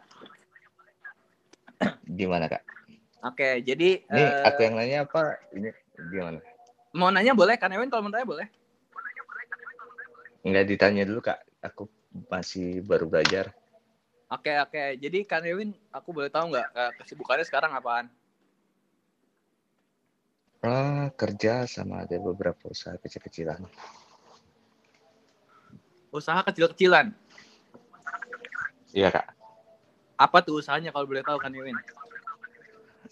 Gimana 2.03 2.51
kak? 2.51 2.61
oke 3.23 3.49
jadi 3.63 3.89
Ini 4.11 4.23
eh, 4.27 4.43
aku 4.43 4.59
yang 4.67 4.75
nanya 4.75 4.97
apa? 5.07 5.39
Ini 5.55 5.69
gimana? 6.11 6.39
mau 6.91 7.07
nanya 7.07 7.31
boleh 7.31 7.55
kan 7.55 7.71
Ewin 7.71 7.87
kalau 7.87 8.03
mau 8.03 8.11
tanya 8.11 8.27
boleh 8.27 8.47
Nggak 10.43 10.65
ditanya 10.67 11.03
dulu 11.07 11.21
kak. 11.23 11.39
Aku 11.63 11.87
masih 12.27 12.81
baru 12.83 13.07
belajar. 13.07 13.55
oke 14.27 14.51
oke 14.67 14.83
jadi 14.99 15.19
kan 15.23 15.45
Ewin 15.47 15.71
aku 15.95 16.11
boleh 16.11 16.27
tahu 16.27 16.51
nggak 16.51 16.67
eh, 16.75 16.91
kesibukannya 16.99 17.45
sekarang 17.47 17.71
apaan 17.71 18.11
Ah, 20.61 21.09
kerja 21.17 21.65
sama 21.65 22.05
ada 22.05 22.21
beberapa 22.21 22.69
usaha 22.69 22.93
kecil-kecilan. 23.01 23.65
usaha 26.11 26.43
kecil-kecilan 26.43 27.15
Iya 28.91 29.07
kak. 29.09 29.31
apa 30.19 30.37
tuh 30.43 30.59
usahanya 30.59 30.91
kalau 30.91 31.07
boleh 31.07 31.23
tahu 31.23 31.39
kan 31.39 31.55
Ewin 31.55 31.79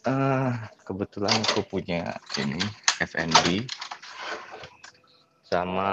Ah, 0.03 0.67
kebetulan 0.83 1.31
aku 1.47 1.63
punya 1.63 2.19
ini 2.35 2.59
F&B 2.99 3.63
sama 5.47 5.89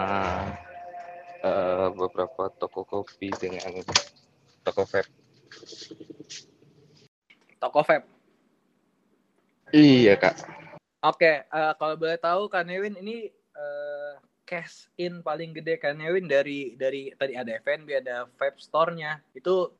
eh, 1.46 1.88
beberapa 1.94 2.50
toko 2.58 2.82
kopi 2.82 3.30
dengan 3.38 3.70
toko 4.66 4.82
vape. 4.82 5.08
toko 7.62 7.80
vape 7.86 8.06
Iya 9.70 10.18
kak. 10.18 10.55
Oke 11.10 11.32
eh, 11.46 11.72
kalau 11.80 11.94
boleh 11.98 12.18
tahu 12.18 12.42
kan 12.50 12.66
Ewin 12.68 12.96
ini 12.98 13.30
eh, 13.32 14.14
cash 14.46 14.90
in 14.98 15.22
paling 15.26 15.50
gede 15.56 15.78
kan 15.82 15.98
Ewin 15.98 16.26
dari 16.30 16.74
dari 16.78 17.10
tadi 17.18 17.34
ada 17.38 17.52
F&B 17.62 17.88
ada 18.02 18.26
vape 18.38 18.58
store-nya 18.60 19.22
itu 19.34 19.70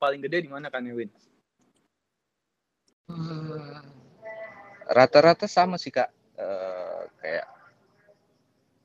paling 0.00 0.20
gede 0.24 0.48
di 0.48 0.50
mana 0.50 0.68
kan 0.72 0.84
Ewin 0.86 1.10
Hmm, 3.10 3.82
Rata-rata 4.86 5.50
sama 5.50 5.74
sih 5.82 5.90
kak, 5.90 6.10
Eh, 6.40 7.02
kayak 7.20 7.46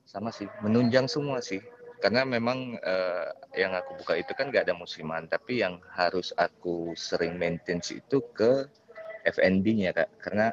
sama 0.03 0.27
sih, 0.35 0.49
menunjang 0.59 1.07
semua 1.07 1.39
sih. 1.39 1.63
Karena 2.03 2.27
memang 2.27 2.75
eh, 2.83 3.29
yang 3.55 3.71
aku 3.77 4.03
buka 4.03 4.19
itu 4.19 4.35
kan 4.35 4.51
nggak 4.51 4.67
ada 4.67 4.75
musiman, 4.75 5.23
tapi 5.31 5.63
yang 5.63 5.79
harus 5.95 6.35
aku 6.35 6.91
sering 6.99 7.39
maintenance 7.39 7.95
itu 7.95 8.19
ke 8.35 8.67
F&B-nya 9.23 9.95
kak. 9.95 10.09
Karena 10.19 10.51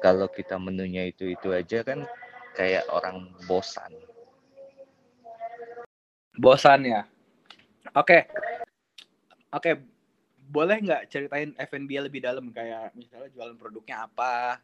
kalau 0.00 0.28
kita 0.28 0.60
menunya 0.60 1.08
itu 1.08 1.32
itu 1.32 1.52
aja 1.52 1.82
kan 1.82 2.04
kayak 2.56 2.88
orang 2.92 3.30
bosan. 3.48 3.92
bosan 6.36 6.84
ya? 6.84 7.02
Oke. 7.96 8.28
Oke 9.52 9.80
boleh 10.46 10.78
nggak 10.78 11.10
ceritain 11.10 11.50
F&B 11.58 11.90
lebih 12.06 12.22
dalam? 12.22 12.52
Kayak 12.54 12.94
misalnya 12.94 13.32
jualan 13.34 13.56
produknya 13.58 14.06
apa 14.06 14.62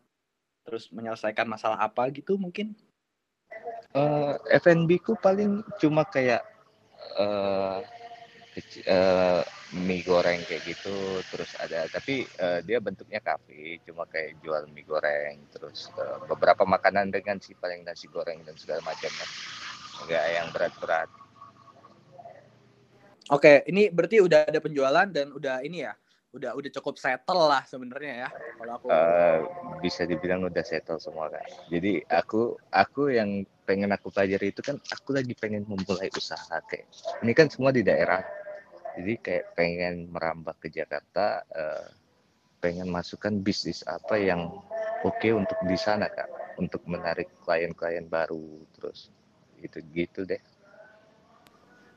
terus 0.62 0.86
menyelesaikan 0.94 1.48
masalah 1.48 1.80
apa 1.82 2.06
gitu 2.14 2.38
mungkin? 2.38 2.76
Eh, 3.92 4.34
F&B 4.62 5.02
ku 5.02 5.18
paling 5.18 5.60
cuma 5.82 6.06
kayak 6.06 6.40
eh 7.18 7.78
eh, 8.60 9.42
mie 9.72 10.04
goreng 10.04 10.44
kayak 10.44 10.62
gitu 10.68 11.24
terus 11.32 11.56
ada 11.56 11.88
tapi 11.88 12.28
eh, 12.28 12.60
dia 12.60 12.78
bentuknya 12.84 13.24
kafe 13.24 13.80
cuma 13.88 14.04
kayak 14.04 14.36
jual 14.44 14.68
mie 14.68 14.84
goreng 14.84 15.48
terus 15.48 15.88
eh, 15.96 16.18
beberapa 16.28 16.68
makanan 16.68 17.08
dengan 17.08 17.40
sih 17.40 17.56
paling 17.56 17.84
nasi 17.84 18.08
goreng 18.12 18.44
dan 18.44 18.56
segala 18.60 18.84
macamnya. 18.84 19.26
Enggak 20.02 20.24
yang 20.34 20.48
berat-berat. 20.52 21.08
Oke 23.32 23.64
ini 23.70 23.88
berarti 23.88 24.20
udah 24.20 24.44
ada 24.44 24.60
penjualan 24.60 25.08
dan 25.08 25.32
udah 25.32 25.64
ini 25.64 25.88
ya 25.88 25.94
udah 26.32 26.56
udah 26.56 26.70
cukup 26.80 26.96
settle 26.96 27.44
lah 27.44 27.60
sebenarnya 27.68 28.24
ya 28.24 28.28
kalau 28.56 28.72
aku 28.80 28.86
Eh, 28.88 29.38
bisa 29.84 30.08
dibilang 30.08 30.48
udah 30.48 30.64
settle 30.64 30.96
semua 30.96 31.28
kan 31.28 31.44
jadi 31.68 32.00
aku 32.08 32.56
aku 32.72 33.12
yang 33.12 33.44
pengen 33.68 33.92
aku 33.92 34.08
pelajari 34.08 34.48
itu 34.48 34.64
kan 34.64 34.80
aku 34.88 35.12
lagi 35.12 35.36
pengen 35.36 35.68
memulai 35.68 36.08
usaha 36.16 36.56
kayak 36.72 36.88
ini 37.20 37.36
kan 37.36 37.52
semua 37.52 37.68
di 37.68 37.84
daerah 37.84 38.24
jadi 38.98 39.12
kayak 39.20 39.44
pengen 39.56 39.94
merambah 40.12 40.54
ke 40.60 40.68
Jakarta 40.68 41.42
eh, 41.48 41.88
pengen 42.62 42.88
masukkan 42.92 43.34
bisnis 43.42 43.82
apa 43.88 44.14
yang 44.20 44.46
oke 45.02 45.28
untuk 45.34 45.58
di 45.66 45.74
sana 45.74 46.06
kak 46.06 46.30
untuk 46.60 46.84
menarik 46.86 47.26
klien-klien 47.42 48.06
baru 48.06 48.62
terus 48.76 49.10
gitu 49.60 49.78
gitu 49.94 50.22
deh 50.26 50.40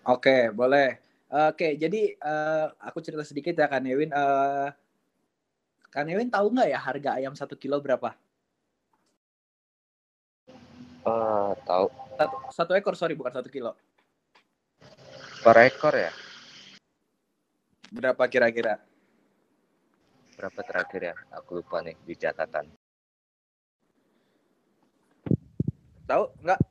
Oke, 0.05 0.53
boleh. 0.53 1.01
Oke, 1.49 1.81
jadi 1.81 2.13
eh, 2.13 2.65
aku 2.77 3.01
cerita 3.01 3.25
sedikit 3.25 3.57
ya, 3.57 3.65
Kak 3.65 3.81
Newin. 3.81 4.13
Eh, 4.13 4.69
Kak 5.89 6.05
Newin 6.05 6.29
tahu 6.29 6.53
nggak 6.53 6.69
ya 6.69 6.77
harga 6.77 7.17
ayam 7.17 7.33
satu 7.33 7.57
kilo 7.57 7.81
berapa? 7.81 8.13
Eh, 11.09 11.51
tahu 11.65 11.89
Satu, 12.21 12.35
satu 12.53 12.71
ekor, 12.77 12.93
sorry, 12.93 13.17
bukan 13.17 13.33
satu 13.33 13.49
kilo. 13.49 13.73
per 15.41 15.57
ekor 15.61 15.93
ya 15.93 16.09
Berapa 17.93 18.23
kira-kira? 18.29 18.81
berapa 20.35 20.61
terakhir 20.67 21.01
ya 21.11 21.15
aku 21.31 21.63
lupa 21.63 21.79
nih 21.79 21.95
di 22.03 22.13
catatan 22.19 22.67
Tahu 26.05 26.23
nggak? 26.43 26.61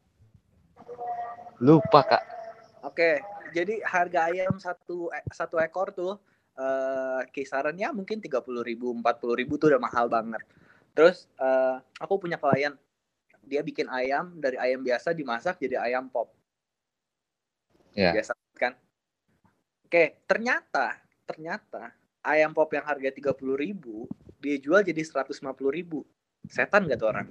lupa 1.65 2.01
kak 2.05 2.25
Oke, 2.85 3.25
jadi 3.57 3.81
harga 3.81 4.29
ayam 4.29 4.61
satu 4.61 5.09
e- 5.09 5.25
satu 5.33 5.57
ekor 5.57 5.89
tuh 5.97 6.21
eh, 6.61 7.25
kisarannya 7.33 7.89
mungkin 7.97 8.21
tiga 8.21 8.45
puluh 8.45 8.61
ribu, 8.61 8.93
empat 8.93 9.17
puluh 9.17 9.41
ribu 9.41 9.57
tuh 9.57 9.73
udah 9.73 9.81
mahal 9.81 10.13
banget. 10.13 10.45
Terus 10.93 11.25
eh, 11.41 11.81
aku 11.97 12.21
punya 12.21 12.37
klien, 12.37 12.77
dia 13.41 13.65
bikin 13.65 13.89
ayam 13.89 14.37
dari 14.37 14.61
ayam 14.61 14.85
biasa 14.85 15.17
dimasak 15.17 15.57
jadi 15.57 15.81
ayam 15.81 16.13
pop. 16.13 16.29
Ya. 17.97 18.13
Biasa 18.13 18.37
kan? 18.61 18.77
Oke, 19.89 20.21
ternyata 20.29 21.01
ternyata 21.25 21.93
ayam 22.25 22.53
pop 22.53 22.69
yang 22.73 22.85
harga 22.85 23.11
tiga 23.13 23.33
puluh 23.33 23.57
ribu 23.57 24.09
dia 24.39 24.61
jual 24.61 24.85
jadi 24.85 25.01
seratus 25.01 25.41
lima 25.41 25.57
puluh 25.57 25.73
ribu. 25.73 25.99
Setan 26.45 26.85
gak 26.85 27.01
tuh 27.01 27.09
orang? 27.09 27.29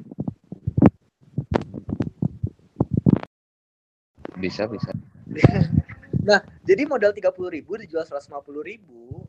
bisa 4.44 4.68
bisa. 4.68 4.92
Jadi 6.68 6.84
modal 6.84 7.16
30.000 7.16 7.32
ribu 7.56 7.80
dijual 7.80 8.04
150.000 8.04 8.60
ribu. 8.60 9.24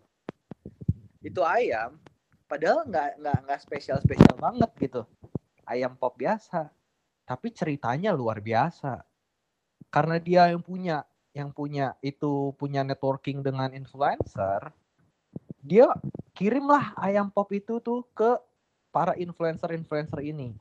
Itu 1.23 1.47
ayam 1.47 2.03
padahal 2.45 2.87
nggak 2.87 3.11
nggak 3.23 3.39
nggak 3.47 3.61
spesial 3.63 3.99
spesial 4.03 4.35
banget 4.37 4.71
gitu. 4.83 5.03
Ayam 5.65 5.95
pop 5.95 6.19
biasa. 6.19 6.69
Tapi 7.25 7.49
ceritanya 7.55 8.13
luar 8.13 8.43
biasa. 8.43 9.01
Karena 9.89 10.19
dia 10.19 10.51
yang 10.51 10.61
punya 10.61 11.07
yang 11.35 11.51
punya 11.51 11.99
itu 12.01 12.55
punya 12.57 12.87
networking 12.87 13.43
dengan 13.43 13.75
influencer 13.75 14.71
dia 15.65 15.89
kirimlah 16.37 16.93
ayam 17.01 17.33
pop 17.33 17.49
itu 17.57 17.81
tuh 17.81 18.05
ke 18.13 18.37
para 18.93 19.17
influencer 19.17 19.73
influencer 19.73 20.21
ini. 20.21 20.53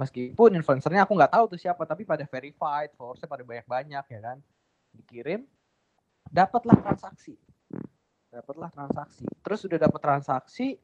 Meskipun 0.00 0.56
influencernya 0.56 1.04
aku 1.04 1.12
nggak 1.14 1.36
tahu 1.36 1.44
tuh 1.54 1.60
siapa 1.60 1.84
tapi 1.84 2.08
pada 2.08 2.24
verified 2.24 2.90
followersnya 2.96 3.28
pada 3.28 3.44
banyak 3.44 3.68
banyak 3.68 4.04
ya 4.08 4.20
kan? 4.24 4.38
Dikirim 4.96 5.44
dapatlah 6.32 6.74
transaksi. 6.80 7.36
Dapatlah 8.32 8.72
transaksi. 8.72 9.28
Terus 9.44 9.60
udah 9.68 9.78
dapat 9.78 10.00
transaksi 10.00 10.80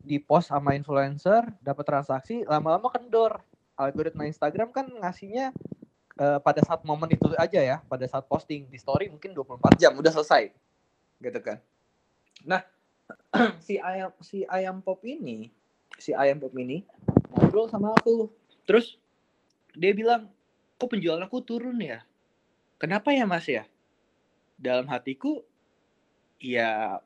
di 0.00 0.22
post 0.22 0.54
sama 0.54 0.78
influencer 0.78 1.42
dapat 1.58 1.84
transaksi 1.84 2.46
lama-lama 2.46 2.88
kendor. 2.94 3.42
Algoritma 3.76 4.24
Instagram 4.24 4.72
kan 4.72 4.88
ngasihnya 4.88 5.52
eh, 6.16 6.38
pada 6.40 6.60
saat 6.64 6.80
momen 6.82 7.12
itu 7.12 7.28
aja 7.36 7.60
ya, 7.60 7.76
pada 7.84 8.04
saat 8.08 8.24
posting 8.24 8.68
di 8.68 8.78
story 8.80 9.12
mungkin 9.12 9.36
24 9.36 9.76
jam 9.76 9.92
udah 9.96 10.12
selesai. 10.12 10.52
Gitu 11.20 11.40
kan. 11.40 11.60
Nah, 12.44 12.62
si 13.66 13.78
ayam 13.80 14.12
si 14.20 14.44
ayam 14.48 14.82
pop 14.82 15.00
ini, 15.04 15.52
si 15.96 16.12
ayam 16.12 16.40
pop 16.42 16.52
ini 16.56 16.84
ngobrol 17.32 17.68
sama 17.68 17.92
aku. 17.94 18.28
Terus 18.66 18.98
dia 19.76 19.92
bilang, 19.92 20.28
"Kok 20.80 20.96
penjualan 20.96 21.22
aku 21.22 21.40
turun 21.44 21.78
ya?" 21.78 22.02
Kenapa 22.76 23.08
ya, 23.08 23.24
Mas 23.24 23.48
ya? 23.48 23.64
Dalam 24.60 24.84
hatiku 24.88 25.40
ya 26.36 27.00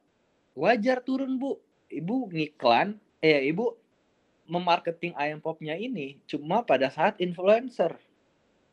wajar 0.58 0.98
turun, 1.02 1.38
Bu. 1.38 1.62
Ibu 1.90 2.30
ngiklan, 2.30 2.98
eh 3.18 3.50
Ibu 3.50 3.74
memarketing 4.50 5.14
ayam 5.14 5.38
popnya 5.38 5.78
ini 5.78 6.18
cuma 6.26 6.66
pada 6.66 6.90
saat 6.90 7.18
influencer. 7.22 7.94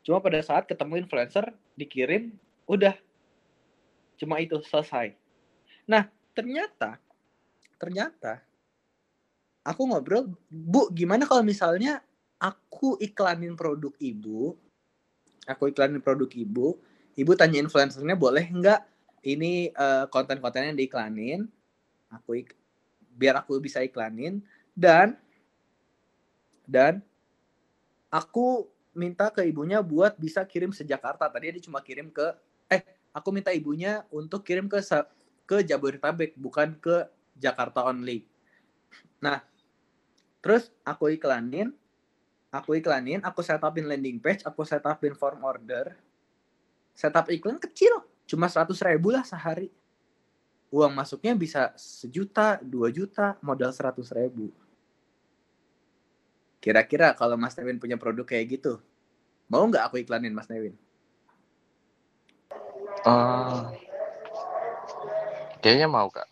Cuma 0.08 0.24
pada 0.24 0.40
saat 0.40 0.64
ketemu 0.64 1.04
influencer 1.04 1.52
dikirim, 1.76 2.32
udah. 2.64 2.96
Cuma 4.16 4.40
itu 4.40 4.56
selesai. 4.64 5.12
Nah, 5.84 6.08
ternyata 6.32 6.96
ternyata 7.76 8.40
aku 9.68 9.84
ngobrol, 9.84 10.32
"Bu, 10.48 10.88
gimana 10.96 11.28
kalau 11.28 11.44
misalnya 11.44 12.00
aku 12.40 12.96
iklanin 13.04 13.60
produk 13.60 13.92
Ibu? 14.00 14.56
Aku 15.52 15.76
iklanin 15.76 16.00
produk 16.00 16.32
Ibu, 16.32 16.80
Ibu 17.20 17.32
tanya 17.36 17.60
influencernya 17.60 18.16
boleh 18.16 18.48
nggak 18.48 18.82
ini 19.28 19.76
eh, 19.76 20.06
konten-kontennya 20.08 20.72
diiklanin? 20.72 21.52
Aku 22.16 22.40
ik- 22.40 22.56
biar 23.12 23.44
aku 23.44 23.60
bisa 23.60 23.84
iklanin 23.84 24.40
dan 24.72 25.20
dan 26.64 27.04
aku 28.08 28.72
minta 28.98 29.30
ke 29.30 29.46
ibunya 29.46 29.80
buat 29.80 30.18
bisa 30.18 30.42
kirim 30.44 30.74
se 30.74 30.82
Jakarta. 30.82 31.30
Tadi 31.30 31.56
dia 31.56 31.64
cuma 31.64 31.80
kirim 31.86 32.10
ke 32.10 32.34
eh 32.68 32.82
aku 33.14 33.30
minta 33.30 33.54
ibunya 33.54 34.04
untuk 34.10 34.42
kirim 34.44 34.66
ke 34.66 34.82
ke 35.48 35.64
Jabodetabek 35.64 36.36
bukan 36.36 36.76
ke 36.82 37.08
Jakarta 37.38 37.86
only. 37.88 38.26
Nah, 39.24 39.46
terus 40.44 40.74
aku 40.82 41.14
iklanin, 41.14 41.72
aku 42.50 42.78
iklanin, 42.82 43.22
aku 43.24 43.40
setupin 43.46 43.86
landing 43.88 44.18
page, 44.20 44.44
aku 44.44 44.66
setupin 44.66 45.14
form 45.14 45.46
order. 45.46 45.96
Setup 46.98 47.30
iklan 47.30 47.62
kecil, 47.62 48.02
cuma 48.26 48.50
100 48.50 48.74
ribu 48.90 49.14
lah 49.14 49.22
sehari. 49.22 49.70
Uang 50.74 50.92
masuknya 50.92 51.32
bisa 51.38 51.72
sejuta, 51.78 52.60
dua 52.60 52.92
juta, 52.92 53.38
modal 53.40 53.72
100 53.72 54.04
ribu. 54.18 54.52
Kira-kira 56.68 57.16
kalau 57.16 57.40
Mas 57.40 57.56
Nevin 57.56 57.80
punya 57.80 57.96
produk 57.96 58.28
kayak 58.28 58.60
gitu, 58.60 58.84
mau 59.48 59.64
nggak 59.64 59.88
aku 59.88 60.04
iklanin 60.04 60.36
Mas 60.36 60.52
Nevin? 60.52 60.76
Eh, 63.08 63.64
kayaknya 65.64 65.88
mau 65.88 66.12
kak. 66.12 66.28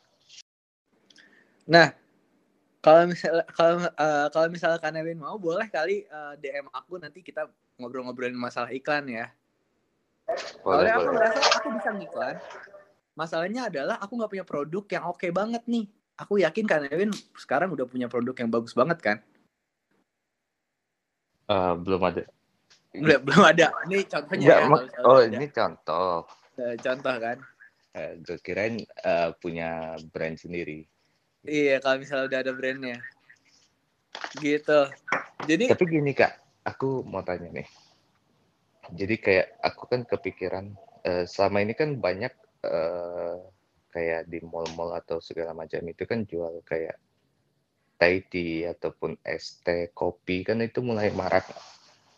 Nah, 1.72 1.96
kalau 2.84 3.08
misalnya 3.08 3.48
kalau 3.56 3.80
eh, 3.80 4.28
kalau 4.28 4.48
misalnya 4.52 4.80
Kak 4.84 4.92
Nevin 4.92 5.24
mau 5.24 5.40
boleh 5.40 5.72
kali 5.72 6.04
eh, 6.04 6.34
DM 6.44 6.68
aku 6.68 7.00
nanti 7.00 7.24
kita 7.24 7.48
ngobrol-ngobrolin 7.80 8.36
masalah 8.36 8.76
iklan 8.76 9.08
ya. 9.08 9.32
Boleh 10.68 10.92
Soalnya 10.92 10.94
aku 11.00 11.10
merasa 11.16 11.40
aku 11.64 11.68
bisa 11.80 11.90
ngiklan. 11.96 12.36
Masalahnya 13.16 13.72
adalah 13.72 14.04
aku 14.04 14.20
nggak 14.20 14.32
punya 14.36 14.44
produk 14.44 14.84
yang 15.00 15.04
oke 15.08 15.28
banget 15.32 15.64
nih. 15.64 15.88
Aku 16.20 16.44
yakin 16.44 16.68
Kak 16.68 16.92
Nevin 16.92 17.16
sekarang 17.40 17.72
udah 17.72 17.88
punya 17.88 18.12
produk 18.12 18.36
yang 18.36 18.52
bagus 18.52 18.76
banget 18.76 19.00
kan? 19.00 19.24
Eh, 21.46 21.74
belum 21.78 22.02
ada. 22.02 22.24
Belum 22.96 23.20
belum 23.22 23.43
ada. 23.46 23.68
Ini 23.86 23.98
contohnya 24.10 24.46
Enggak, 24.46 24.60
ya. 24.89 25.06
oh 25.06 25.20
ada. 25.22 25.36
ini 25.38 25.48
contoh. 25.54 26.14
Eh, 26.58 26.76
contoh 26.82 27.16
kan. 27.22 27.38
Eh, 27.96 28.12
gue 28.20 28.38
kirain 28.41 28.76
eh, 28.82 29.30
punya 29.39 29.96
brand 30.10 30.36
sendiri. 30.36 30.84
Iya, 31.46 31.78
kalau 31.78 32.02
misalnya 32.02 32.26
udah 32.28 32.39
ada 32.41 32.52
brandnya. 32.58 32.98
Gitu. 34.41 34.80
Jadi 35.46 35.64
Tapi 35.70 35.86
gini 35.86 36.12
kak, 36.18 36.34
aku 36.66 37.06
mau 37.06 37.22
tanya 37.22 37.52
nih. 37.54 37.68
Jadi 38.89 39.16
kayak 39.22 39.48
aku 39.62 39.84
kan 39.89 40.02
kepikiran 40.06 40.66
eh, 41.06 41.26
selama 41.30 41.62
ini 41.62 41.74
kan 41.78 42.02
banyak 42.02 42.34
eh, 42.66 43.38
kayak 43.93 44.28
di 44.28 44.41
mall-mall 44.43 44.98
atau 44.98 45.22
segala 45.22 45.54
macam 45.54 45.80
itu 45.86 46.04
kan 46.04 46.26
jual 46.26 46.60
kayak 46.66 46.98
Thai 47.96 48.28
tea 48.28 48.68
ataupun 48.72 49.16
es 49.24 49.64
teh, 49.64 49.89
kopi 49.96 50.43
kan 50.43 50.60
itu 50.60 50.84
mulai 50.84 51.12
marak. 51.16 51.48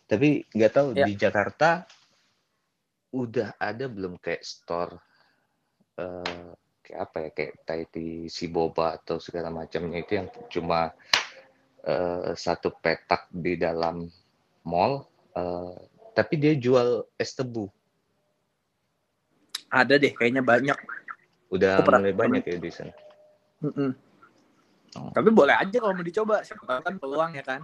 Tapi 0.10 0.46
nggak 0.54 0.74
tahu 0.74 0.90
Ya. 0.98 1.06
di 1.06 1.14
Jakarta 1.14 1.86
udah 3.14 3.56
ada 3.56 3.88
belum 3.88 4.20
kayak 4.20 4.44
store 4.44 4.94
eh, 5.98 6.52
kayak 6.84 7.00
apa 7.04 7.18
ya 7.20 7.30
kayak 7.36 7.54
Thai 7.68 7.82
tea, 7.92 8.28
si 8.32 8.46
boba 8.50 8.98
atau 8.98 9.20
segala 9.22 9.54
macamnya 9.54 10.02
itu 10.02 10.18
yang 10.18 10.28
cuma 10.50 10.92
eh, 11.86 12.32
satu 12.34 12.74
petak 12.78 13.30
di 13.30 13.60
dalam 13.60 14.08
mall, 14.66 15.06
eh, 15.36 15.78
tapi 16.18 16.34
dia 16.42 16.54
jual 16.58 17.06
es 17.20 17.32
tebu. 17.38 17.70
ada 19.68 20.00
deh 20.00 20.12
kayaknya 20.16 20.44
banyak. 20.44 20.78
Udah 21.52 21.84
mulai 21.88 22.16
banyak 22.16 22.44
ya 22.44 22.58
di 22.60 22.72
sana. 22.72 22.94
Mm-mm. 23.64 23.92
Oh. 24.96 25.12
Tapi 25.12 25.30
boleh 25.36 25.56
aja 25.58 25.78
kalau 25.82 25.94
mau 25.98 26.06
dicoba. 26.06 26.40
Siapa 26.46 26.80
kan 26.80 26.96
peluang 26.96 27.36
ya 27.36 27.44
kan. 27.44 27.62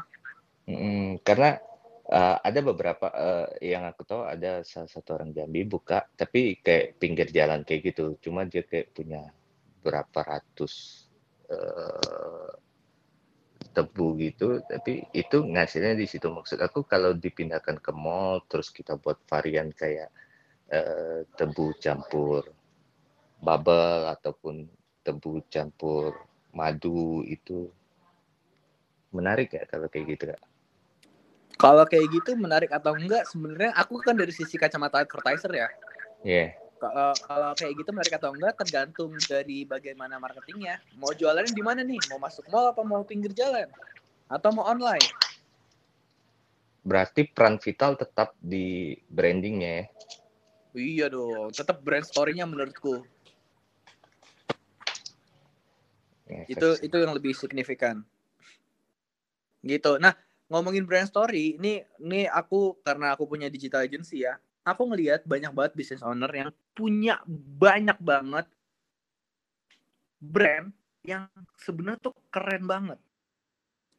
Mm, 0.67 1.24
karena 1.24 1.59
eh, 2.07 2.38
ada 2.43 2.59
beberapa 2.59 3.07
eh, 3.13 3.71
yang 3.71 3.88
aku 3.88 4.03
tahu 4.03 4.28
ada 4.28 4.63
salah 4.67 4.91
satu 4.91 5.15
orang 5.15 5.32
Jambi 5.32 5.63
buka, 5.63 6.03
tapi 6.15 6.59
kayak 6.59 6.99
pinggir 6.99 7.28
jalan 7.32 7.63
kayak 7.63 7.93
gitu. 7.93 8.19
Cuma 8.19 8.43
dia 8.43 8.67
kayak 8.67 8.91
punya 8.91 9.32
berapa 9.84 10.19
ratus 10.24 11.05
eh, 11.47 12.51
tebu 13.74 14.07
gitu, 14.21 14.61
tapi 14.67 15.07
itu 15.15 15.38
ngasilnya 15.43 15.97
di 15.97 16.05
situ. 16.05 16.30
Maksud 16.30 16.59
aku 16.61 16.86
kalau 16.86 17.15
dipindahkan 17.15 17.82
ke 17.82 17.91
mall, 17.95 18.43
terus 18.45 18.69
kita 18.69 18.99
buat 18.99 19.17
varian 19.26 19.71
kayak 19.74 20.11
eh, 20.69 21.26
tebu 21.36 21.76
campur 21.80 22.47
bubble 23.43 24.07
ataupun 24.07 24.63
tebu 25.03 25.43
campur 25.51 26.15
madu 26.54 27.26
itu 27.26 27.68
menarik 29.10 29.51
ya 29.54 29.66
kalau 29.66 29.89
kayak 29.89 30.06
gitu 30.16 30.24
kak. 30.32 30.41
Kalau 31.58 31.86
kayak 31.86 32.08
gitu 32.14 32.38
menarik 32.38 32.70
atau 32.74 32.97
enggak 32.97 33.30
sebenarnya 33.30 33.74
aku 33.78 34.01
kan 34.01 34.18
dari 34.18 34.34
sisi 34.34 34.58
kacamata 34.58 35.01
advertiser 35.01 35.51
ya. 35.54 35.68
Iya. 36.26 36.47
Kalau 36.82 37.16
kalau 37.24 37.51
kayak 37.56 37.74
gitu 37.80 37.89
menarik 37.93 38.14
atau 38.18 38.36
enggak 38.36 38.54
tergantung 38.60 39.16
dari 39.26 39.64
bagaimana 39.64 40.18
marketingnya. 40.18 40.82
Mau 40.97 41.14
jualannya 41.14 41.54
di 41.54 41.64
mana 41.64 41.82
nih? 41.86 42.01
Mau 42.12 42.20
masuk 42.20 42.45
mall 42.49 42.74
apa 42.74 42.82
mau 42.82 43.06
pinggir 43.06 43.32
jalan? 43.32 43.70
Atau 44.28 44.51
mau 44.51 44.66
online? 44.66 45.06
Berarti 46.84 47.32
peran 47.32 47.62
vital 47.64 47.95
tetap 47.95 48.36
di 48.43 48.97
brandingnya 49.08 49.72
ya. 49.72 49.86
Iya 50.74 51.06
dong, 51.14 51.54
tetap 51.54 51.86
brand 51.86 52.04
story-nya 52.04 52.49
menurutku. 52.49 53.06
Ngefek 56.34 56.53
Itu 56.57 56.67
sih. 56.75 56.81
itu 56.89 56.95
yang 56.97 57.13
lebih 57.13 57.34
signifikan. 57.38 58.01
Gitu. 59.63 59.91
Nah, 60.01 60.17
ngomongin 60.49 60.84
brand 60.84 61.07
story, 61.07 61.59
ini 61.61 61.86
ini 62.01 62.25
aku 62.27 62.81
karena 62.81 63.13
aku 63.13 63.29
punya 63.29 63.47
digital 63.47 63.86
agency 63.86 64.25
ya. 64.25 64.41
Aku 64.63 64.88
ngelihat 64.88 65.27
banyak 65.27 65.51
banget 65.51 65.73
business 65.75 66.03
owner 66.03 66.31
yang 66.31 66.49
punya 66.71 67.19
banyak 67.59 67.99
banget 67.99 68.47
brand 70.23 70.71
yang 71.03 71.27
sebenarnya 71.59 71.99
tuh 71.99 72.15
keren 72.31 72.63
banget. 72.63 72.99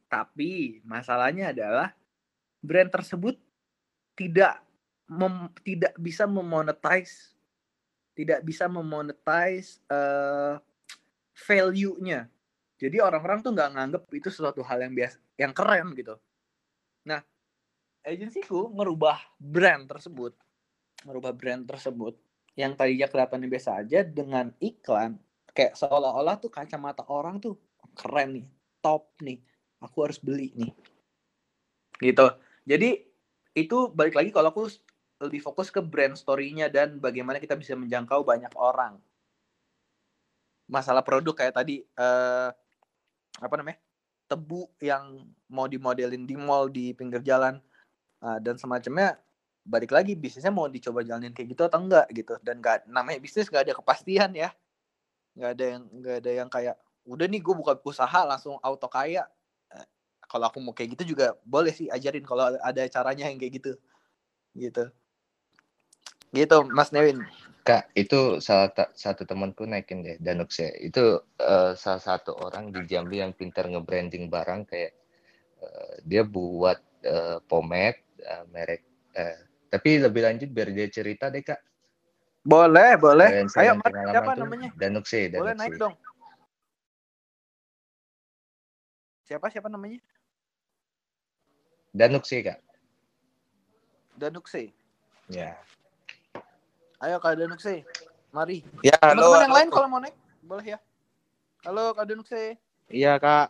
Tapi 0.09 0.81
masalahnya 0.81 1.53
adalah 1.53 1.93
brand 2.65 2.89
tersebut 2.89 3.37
tidak 4.17 4.57
mem- 5.05 5.53
tidak 5.61 5.93
bisa 6.01 6.25
memonetize 6.25 7.35
tidak 8.15 8.41
bisa 8.47 8.65
memonetize 8.71 9.83
eh, 9.91 10.55
value-nya. 11.35 12.31
Jadi 12.79 12.97
orang-orang 12.99 13.43
tuh 13.43 13.51
nggak 13.55 13.69
nganggep 13.75 14.03
itu 14.15 14.27
sesuatu 14.31 14.63
hal 14.63 14.83
yang 14.83 14.95
biasa, 14.95 15.17
yang 15.39 15.51
keren 15.51 15.95
gitu. 15.95 16.15
Nah, 17.07 17.23
agensiku 18.03 18.71
ngerubah 18.71 19.19
brand 19.39 19.87
tersebut, 19.87 20.35
ngerubah 21.07 21.31
brand 21.35 21.63
tersebut 21.67 22.15
yang 22.55 22.75
tadinya 22.75 23.07
kelihatannya 23.11 23.47
biasa 23.51 23.83
aja 23.83 23.99
dengan 24.03 24.51
iklan 24.63 25.19
kayak 25.55 25.75
seolah-olah 25.79 26.35
tuh 26.39 26.51
kacamata 26.51 27.07
orang 27.07 27.39
tuh 27.39 27.55
keren 27.95 28.35
nih, 28.35 28.47
top 28.83 29.15
nih, 29.23 29.39
aku 29.79 29.97
harus 30.03 30.19
beli 30.19 30.51
nih, 30.55 30.71
gitu. 32.03 32.27
Jadi 32.67 33.07
itu 33.55 33.77
balik 33.95 34.19
lagi 34.19 34.35
kalau 34.35 34.51
aku 34.51 34.67
lebih 35.23 35.39
fokus 35.39 35.71
ke 35.71 35.79
brand 35.79 36.19
story-nya 36.19 36.67
dan 36.67 36.99
bagaimana 36.99 37.39
kita 37.39 37.55
bisa 37.55 37.71
menjangkau 37.79 38.27
banyak 38.27 38.51
orang. 38.59 38.99
Masalah 40.65 41.05
produk 41.05 41.33
kayak 41.37 41.53
tadi 41.55 41.85
eh, 41.85 42.49
apa 43.39 43.55
namanya? 43.57 43.79
tebu 44.25 44.65
yang 44.81 45.21
mau 45.53 45.69
dimodelin 45.69 46.25
di 46.25 46.33
mall 46.33 46.65
di 46.73 46.97
pinggir 46.97 47.21
jalan 47.21 47.61
eh, 48.25 48.39
dan 48.41 48.57
semacamnya 48.57 49.21
balik 49.65 49.93
lagi 49.93 50.17
bisnisnya 50.17 50.53
mau 50.53 50.69
dicoba 50.69 51.01
jalanin 51.05 51.33
kayak 51.33 51.53
gitu 51.57 51.63
atau 51.65 51.81
enggak 51.81 52.09
gitu. 52.13 52.37
Dan 52.41 52.61
nggak 52.61 52.89
namanya 52.89 53.19
bisnis 53.21 53.49
nggak 53.49 53.69
ada 53.69 53.73
kepastian 53.77 54.31
ya. 54.33 54.49
Nggak 55.37 55.51
ada 55.57 55.65
yang 55.65 55.83
nggak 56.01 56.15
ada 56.21 56.31
yang 56.31 56.49
kayak 56.49 56.75
udah 57.05 57.25
nih 57.29 57.41
gue 57.41 57.53
buka 57.53 57.77
usaha 57.85 58.21
langsung 58.25 58.57
auto 58.61 58.89
kaya. 58.89 59.29
Eh, 59.73 59.85
kalau 60.25 60.49
aku 60.49 60.57
mau 60.61 60.73
kayak 60.73 60.97
gitu 60.97 61.15
juga 61.17 61.37
boleh 61.45 61.73
sih 61.73 61.89
ajarin 61.89 62.25
kalau 62.25 62.49
ada 62.57 62.81
caranya 62.89 63.29
yang 63.29 63.37
kayak 63.37 63.61
gitu. 63.61 63.71
Gitu 64.57 64.89
gitu 66.35 66.67
Mas 66.67 66.91
Nevin 66.91 67.23
Kak, 67.65 67.89
itu 67.97 68.37
salah 68.45 68.69
satu 68.93 69.25
temanku 69.25 69.65
naikin 69.65 70.05
deh 70.05 70.21
Danux 70.21 70.61
ya. 70.61 70.69
Itu 70.77 71.25
eh, 71.41 71.73
salah 71.73 71.97
satu 71.97 72.37
orang 72.37 72.69
di 72.69 72.85
Jambi 72.85 73.25
yang 73.25 73.33
pintar 73.33 73.65
nge-branding 73.65 74.29
barang 74.29 74.69
kayak 74.69 74.93
eh, 75.65 75.93
dia 76.05 76.21
buat 76.21 76.77
eh, 77.01 77.41
pomade 77.49 78.05
eh, 78.21 78.45
merek 78.53 78.85
eh, 79.17 79.49
tapi 79.73 79.97
lebih 79.97 80.21
lanjut 80.29 80.49
biar 80.53 80.69
dia 80.69 80.87
cerita 80.93 81.33
deh 81.33 81.41
Kak. 81.41 81.57
boleh 82.45 82.93
boleh 83.01 83.49
ayo 83.57 83.81
siapa 83.81 84.37
namanya 84.37 84.69
Danux 84.77 85.09
ya, 85.09 85.25
boleh 85.33 85.53
naik 85.57 85.73
dong 85.81 85.95
siapa 89.25 89.49
siapa 89.49 89.67
namanya 89.73 89.97
Danux 91.97 92.29
ya 92.29 92.53
Kak. 92.53 92.59
Danukse 94.15 94.69
Ya. 95.25 95.57
Ayo 97.01 97.17
Kak 97.19 97.35
Danukse 97.37 97.83
mari 98.31 98.63
Ya, 98.83 98.95
halo. 99.01 99.31
teman-teman 99.31 99.43
yang 99.47 99.55
lain 99.55 99.69
kalau 99.71 99.87
mau 99.87 100.01
naik 100.01 100.15
boleh 100.41 100.65
ya 100.75 100.79
halo 101.63 101.91
Kak 101.93 102.05
Danukse 102.07 102.57
Iya 102.85 103.17
kak. 103.17 103.49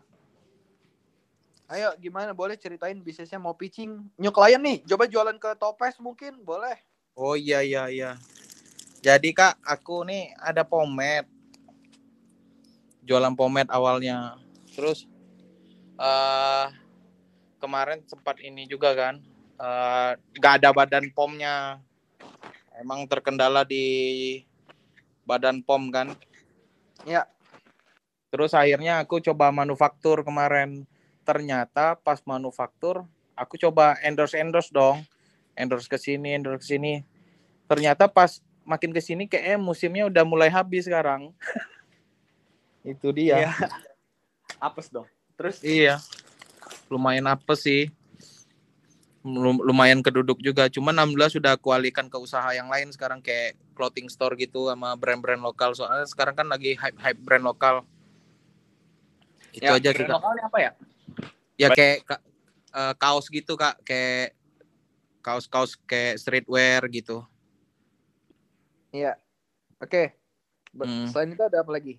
Ayo 1.68 1.92
gimana 2.00 2.32
boleh 2.32 2.56
ceritain 2.56 2.96
bisnisnya 2.96 3.36
mau 3.36 3.52
pitching 3.52 4.00
new 4.16 4.32
client 4.32 4.64
nih 4.64 4.78
coba 4.88 5.12
jualan 5.12 5.36
ke 5.36 5.52
topes 5.60 6.00
mungkin 6.00 6.40
boleh 6.40 6.80
Oh 7.16 7.36
iya 7.36 7.64
iya 7.64 7.88
iya. 7.88 8.12
Jadi 9.00 9.32
kak, 9.32 9.56
aku 9.64 10.04
nih 10.04 10.36
ada 10.36 10.68
pomade. 10.68 11.32
Jualan 13.08 13.32
pomade 13.40 13.72
awalnya. 13.72 14.36
Terus 14.76 15.08
eh 15.96 16.68
kemarin 17.60 18.04
sempat 18.04 18.36
ini 18.44 18.68
juga 18.68 18.92
kan. 18.92 19.16
eh 19.56 20.12
gak 20.36 20.60
ada 20.60 20.76
badan 20.76 21.08
pomnya. 21.16 21.80
Emang 22.80 23.08
terkendala 23.08 23.64
di 23.64 24.44
badan 25.24 25.64
pom 25.64 25.90
kan. 25.90 26.12
Ya. 27.08 27.28
Terus 28.30 28.52
akhirnya 28.52 29.00
aku 29.00 29.24
coba 29.24 29.50
manufaktur 29.50 30.22
kemarin. 30.28 30.84
Ternyata 31.24 31.98
pas 31.98 32.22
manufaktur 32.28 33.08
aku 33.34 33.56
coba 33.58 33.96
endorse 34.04 34.36
endorse 34.38 34.72
dong. 34.72 35.04
Endorse 35.56 35.88
ke 35.88 35.96
sini, 35.96 36.36
endorse 36.36 36.62
ke 36.62 36.68
sini. 36.76 37.02
Ternyata 37.66 38.12
pas 38.12 38.44
makin 38.68 38.92
ke 38.92 39.00
sini 39.00 39.30
kayaknya 39.30 39.58
musimnya 39.62 40.04
udah 40.12 40.24
mulai 40.28 40.52
habis 40.52 40.86
sekarang. 40.86 41.32
Itu 42.84 43.16
dia. 43.16 43.50
Iya. 43.50 43.52
apes 44.62 44.88
dong 44.88 45.08
terus 45.36 45.60
Iya. 45.62 46.00
Lumayan 46.88 47.28
apa 47.28 47.54
sih? 47.58 47.92
Lum- 49.26 49.66
Lumayan 49.66 50.06
keduduk 50.06 50.38
juga. 50.38 50.70
Cuman 50.70 50.94
alhamdulillah 50.94 51.34
sudah 51.34 51.58
aku 51.58 51.74
alihkan 51.74 52.06
ke 52.06 52.18
usaha 52.22 52.46
yang 52.54 52.70
lain 52.70 52.94
sekarang 52.94 53.26
kayak 53.26 53.58
clothing 53.74 54.06
store 54.06 54.38
gitu 54.38 54.70
sama 54.70 54.94
brand-brand 54.94 55.42
lokal. 55.42 55.74
Soalnya 55.74 56.06
sekarang 56.06 56.38
kan 56.38 56.46
lagi 56.46 56.78
hype-hype 56.78 57.18
brand 57.26 57.42
lokal. 57.42 57.82
Itu 59.50 59.66
ya, 59.66 59.82
aja 59.82 59.90
brand 59.90 60.14
lokalnya 60.14 60.44
apa 60.46 60.58
ya 60.62 60.72
Ya 61.58 61.68
kayak 61.74 61.98
ka- 62.06 62.24
eh, 62.76 62.94
kaos 63.02 63.26
gitu, 63.34 63.58
Kak. 63.58 63.82
Kayak 63.82 64.38
kaos-kaos 65.26 65.74
kayak 65.90 66.22
streetwear 66.22 66.86
gitu. 66.94 67.26
Iya. 68.94 69.18
Oke. 69.82 70.14
Ber- 70.70 70.86
Hmm. 70.86 71.10
Selain 71.10 71.34
itu 71.34 71.42
ada 71.42 71.66
apa 71.66 71.72
lagi? 71.74 71.98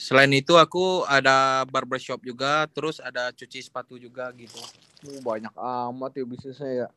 Selain 0.00 0.32
itu 0.32 0.56
aku 0.56 1.04
ada 1.04 1.60
barbershop 1.68 2.24
juga, 2.24 2.64
terus 2.72 3.04
ada 3.04 3.28
cuci 3.36 3.60
sepatu 3.60 4.00
juga 4.00 4.32
gitu. 4.32 4.56
Uh, 5.04 5.20
banyak 5.20 5.52
amat 5.52 6.16
ya 6.16 6.24
bisnisnya 6.24 6.70
ya. 6.72 6.88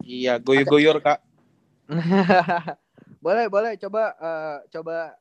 Iya, 0.00 0.32
guyur-guyur, 0.40 1.04
Kak. 1.04 1.20
boleh, 3.24 3.52
boleh. 3.52 3.76
Coba 3.76 4.16
eh, 4.16 4.56
coba 4.72 5.20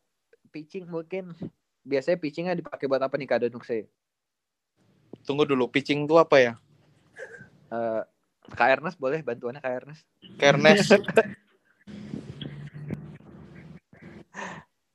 pitching 0.55 0.87
mungkin. 0.87 1.35
Biasanya 1.83 2.23
pitchingnya 2.23 2.55
dipakai 2.55 2.87
buat 2.87 3.03
apa 3.03 3.19
nih 3.19 3.27
Kak 3.27 3.39
Danukse? 3.43 3.83
Tunggu 5.27 5.43
dulu, 5.43 5.67
pitching 5.67 6.07
itu 6.07 6.15
apa 6.15 6.39
ya? 6.39 6.53
Eh, 7.67 8.01
Kak 8.55 8.79
Ernest 8.79 8.95
boleh 8.95 9.19
bantuannya 9.19 9.59
Kak 9.59 9.75
Ernest? 9.83 10.07
Kernes. 10.39 10.87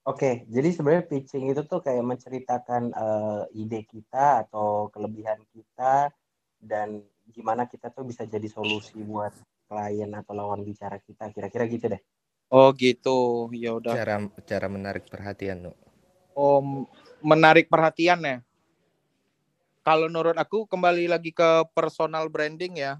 Oke, 0.09 0.48
jadi 0.48 0.72
sebenarnya 0.72 1.04
pitching 1.04 1.52
itu 1.52 1.68
tuh 1.68 1.84
kayak 1.84 2.00
menceritakan 2.00 2.96
eh, 2.96 3.61
ide 3.61 3.84
kita 3.84 4.48
atau 4.48 4.88
kelebihan 4.88 5.36
kita 5.52 6.09
dan 6.64 7.04
gimana 7.28 7.68
kita 7.68 7.92
tuh 7.92 8.09
bisa 8.09 8.24
jadi 8.24 8.48
solusi 8.48 8.96
buat 9.04 9.36
klien 9.68 10.09
atau 10.16 10.32
lawan 10.32 10.64
bicara 10.64 10.96
kita. 10.96 11.28
Kira-kira 11.28 11.68
gitu 11.68 11.92
deh. 11.92 12.00
Oh 12.48 12.72
gitu, 12.72 13.52
ya 13.52 13.76
udah. 13.76 14.00
Cara 14.00 14.16
cara 14.48 14.66
menarik 14.72 15.04
perhatian, 15.12 15.68
Nu. 15.68 15.76
Oh, 16.32 16.88
menarik 17.20 17.68
perhatian 17.68 18.24
ya. 18.24 18.40
Kalau 19.84 20.09
menurut 20.09 20.40
aku 20.40 20.64
kembali 20.64 21.04
lagi 21.04 21.36
ke 21.36 21.68
personal 21.76 22.32
branding 22.32 22.80
ya. 22.80 22.96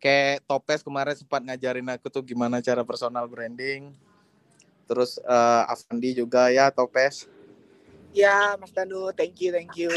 Kayak 0.00 0.40
Topes 0.48 0.80
kemarin 0.80 1.20
sempat 1.20 1.44
ngajarin 1.44 1.92
aku 1.92 2.08
tuh 2.08 2.24
gimana 2.24 2.64
cara 2.64 2.80
personal 2.80 3.28
branding. 3.28 3.92
Terus 4.86 5.18
eh, 5.22 5.62
Avandi 5.70 6.16
juga 6.16 6.48
ya 6.50 6.68
Topes. 6.68 7.26
Ya, 8.12 8.56
Mas 8.60 8.68
Danu, 8.76 9.08
thank 9.16 9.40
you, 9.40 9.50
thank 9.50 9.72
you. 9.78 9.88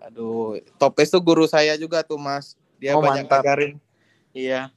Aduh, 0.00 0.62
Topes 0.78 1.10
tuh 1.10 1.20
guru 1.20 1.44
saya 1.50 1.74
juga 1.74 2.00
tuh 2.06 2.16
Mas. 2.16 2.54
Dia 2.78 2.94
Oh, 2.94 3.02
banyak 3.02 3.26
mantap. 3.26 3.42
ngajarin. 3.42 3.76
Iya. 4.30 4.70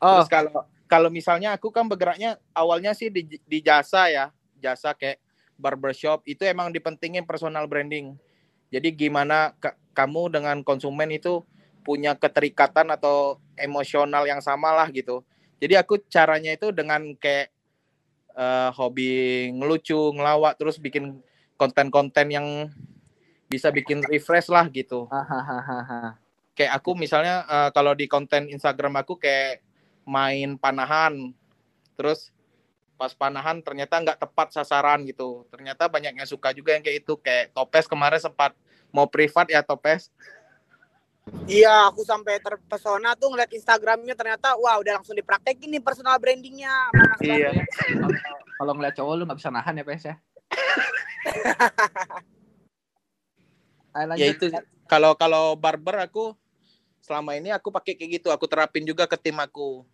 Oh, 0.00 0.20
Terus 0.20 0.28
kalau 0.28 0.64
kalau 0.86 1.08
misalnya 1.10 1.52
aku 1.52 1.68
kan 1.74 1.84
bergeraknya 1.88 2.38
awalnya 2.54 2.94
sih 2.94 3.10
di, 3.10 3.26
di 3.26 3.58
jasa 3.60 4.06
ya, 4.08 4.30
jasa 4.60 4.94
kayak 4.94 5.18
barbershop 5.56 6.22
itu 6.28 6.44
emang 6.46 6.70
dipentingin 6.70 7.24
personal 7.24 7.66
branding. 7.66 8.14
Jadi 8.70 8.92
gimana 8.92 9.56
ka- 9.56 9.76
kamu 9.96 10.30
dengan 10.40 10.56
konsumen 10.62 11.10
itu 11.10 11.42
punya 11.82 12.18
keterikatan 12.18 12.90
atau 12.92 13.38
emosional 13.56 14.26
yang 14.26 14.42
sama 14.42 14.74
lah 14.74 14.88
gitu. 14.90 15.22
Jadi 15.56 15.74
aku 15.76 16.04
caranya 16.08 16.52
itu 16.52 16.68
dengan 16.72 17.00
kayak 17.16 17.48
eh, 18.36 18.70
hobi 18.76 19.10
ngelucu, 19.56 20.12
ngelawak, 20.12 20.60
terus 20.60 20.76
bikin 20.76 21.20
konten-konten 21.56 22.28
yang 22.28 22.46
bisa 23.48 23.72
bikin 23.72 24.04
refresh 24.04 24.52
lah 24.52 24.68
gitu. 24.68 25.08
Kayak 26.56 26.72
aku 26.80 26.90
misalnya 26.96 27.44
eh, 27.48 27.70
kalau 27.72 27.96
di 27.96 28.04
konten 28.04 28.52
Instagram 28.52 29.00
aku 29.00 29.16
kayak 29.16 29.64
main 30.04 30.60
panahan. 30.60 31.32
Terus 31.96 32.30
pas 32.96 33.12
panahan 33.12 33.60
ternyata 33.60 34.00
nggak 34.00 34.20
tepat 34.20 34.52
sasaran 34.52 35.04
gitu. 35.08 35.44
Ternyata 35.48 35.88
banyak 35.88 36.16
yang 36.16 36.28
suka 36.28 36.52
juga 36.52 36.76
yang 36.76 36.84
kayak 36.84 37.04
itu. 37.04 37.16
Kayak 37.20 37.52
Topes 37.56 37.88
kemarin 37.88 38.20
sempat 38.20 38.52
mau 38.92 39.08
privat 39.08 39.48
ya 39.48 39.60
Topes 39.60 40.12
Iya, 41.46 41.90
aku 41.90 42.06
sampai 42.06 42.38
terpesona 42.38 43.18
tuh 43.18 43.34
ngeliat 43.34 43.50
Instagramnya 43.50 44.14
ternyata 44.14 44.54
wah 44.58 44.78
udah 44.78 45.02
langsung 45.02 45.14
dipraktekin 45.14 45.70
nih 45.74 45.82
personal 45.82 46.18
brandingnya. 46.22 46.70
Sama 46.70 47.02
Mas 47.06 47.20
Iya. 47.22 47.50
Kalau- 48.58 48.74
ngeliat 48.78 48.94
cowok 48.94 49.12
lu 49.18 49.22
nggak 49.26 49.38
bisa 49.38 49.50
nahan 49.50 49.78
ya 49.78 49.84
PS 49.86 50.04
ya. 50.10 50.16
Ya 53.96 54.28
itu 54.28 54.52
kalau 54.84 55.16
kalau 55.16 55.56
barber 55.56 56.04
aku 56.04 56.36
selama 57.00 57.32
ini 57.32 57.48
aku 57.48 57.72
pakai 57.72 57.96
kayak 57.96 58.20
gitu. 58.20 58.28
Aku 58.28 58.44
terapin 58.44 58.84
juga 58.84 59.08
ke 59.08 59.16
tim 59.16 59.32
aku. 59.40 59.88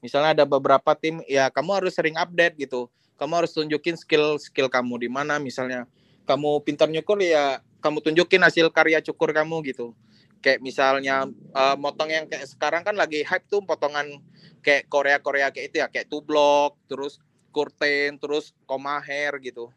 Misalnya 0.00 0.32
ada 0.32 0.44
beberapa 0.48 0.96
tim 0.96 1.20
ya 1.28 1.52
kamu 1.52 1.84
harus 1.84 1.92
sering 1.92 2.16
update 2.16 2.56
gitu. 2.56 2.88
Kamu 3.20 3.44
harus 3.44 3.52
tunjukin 3.52 4.00
skill 4.00 4.40
skill 4.40 4.72
kamu 4.72 5.04
di 5.04 5.08
mana. 5.12 5.36
Misalnya 5.36 5.84
kamu 6.24 6.64
pintar 6.64 6.88
nyukur 6.88 7.20
ya 7.20 7.60
kamu 7.84 8.00
tunjukin 8.00 8.40
hasil 8.40 8.72
karya 8.72 9.04
cukur 9.04 9.36
kamu 9.36 9.60
gitu 9.68 9.92
kayak 10.42 10.60
misalnya 10.60 11.30
eh, 11.30 11.76
motong 11.78 12.10
yang 12.10 12.26
kayak 12.26 12.50
sekarang 12.50 12.82
kan 12.82 12.98
lagi 12.98 13.22
hype 13.22 13.46
tuh 13.46 13.62
potongan 13.62 14.20
kayak 14.60 14.90
Korea 14.90 15.18
Korea 15.22 15.48
kayak 15.54 15.66
itu 15.72 15.76
ya 15.80 15.86
kayak 15.88 16.10
two 16.10 16.20
block 16.20 16.76
terus 16.90 17.22
curtain 17.54 18.18
terus 18.18 18.52
koma 18.66 18.98
hair 19.00 19.38
gitu. 19.38 19.70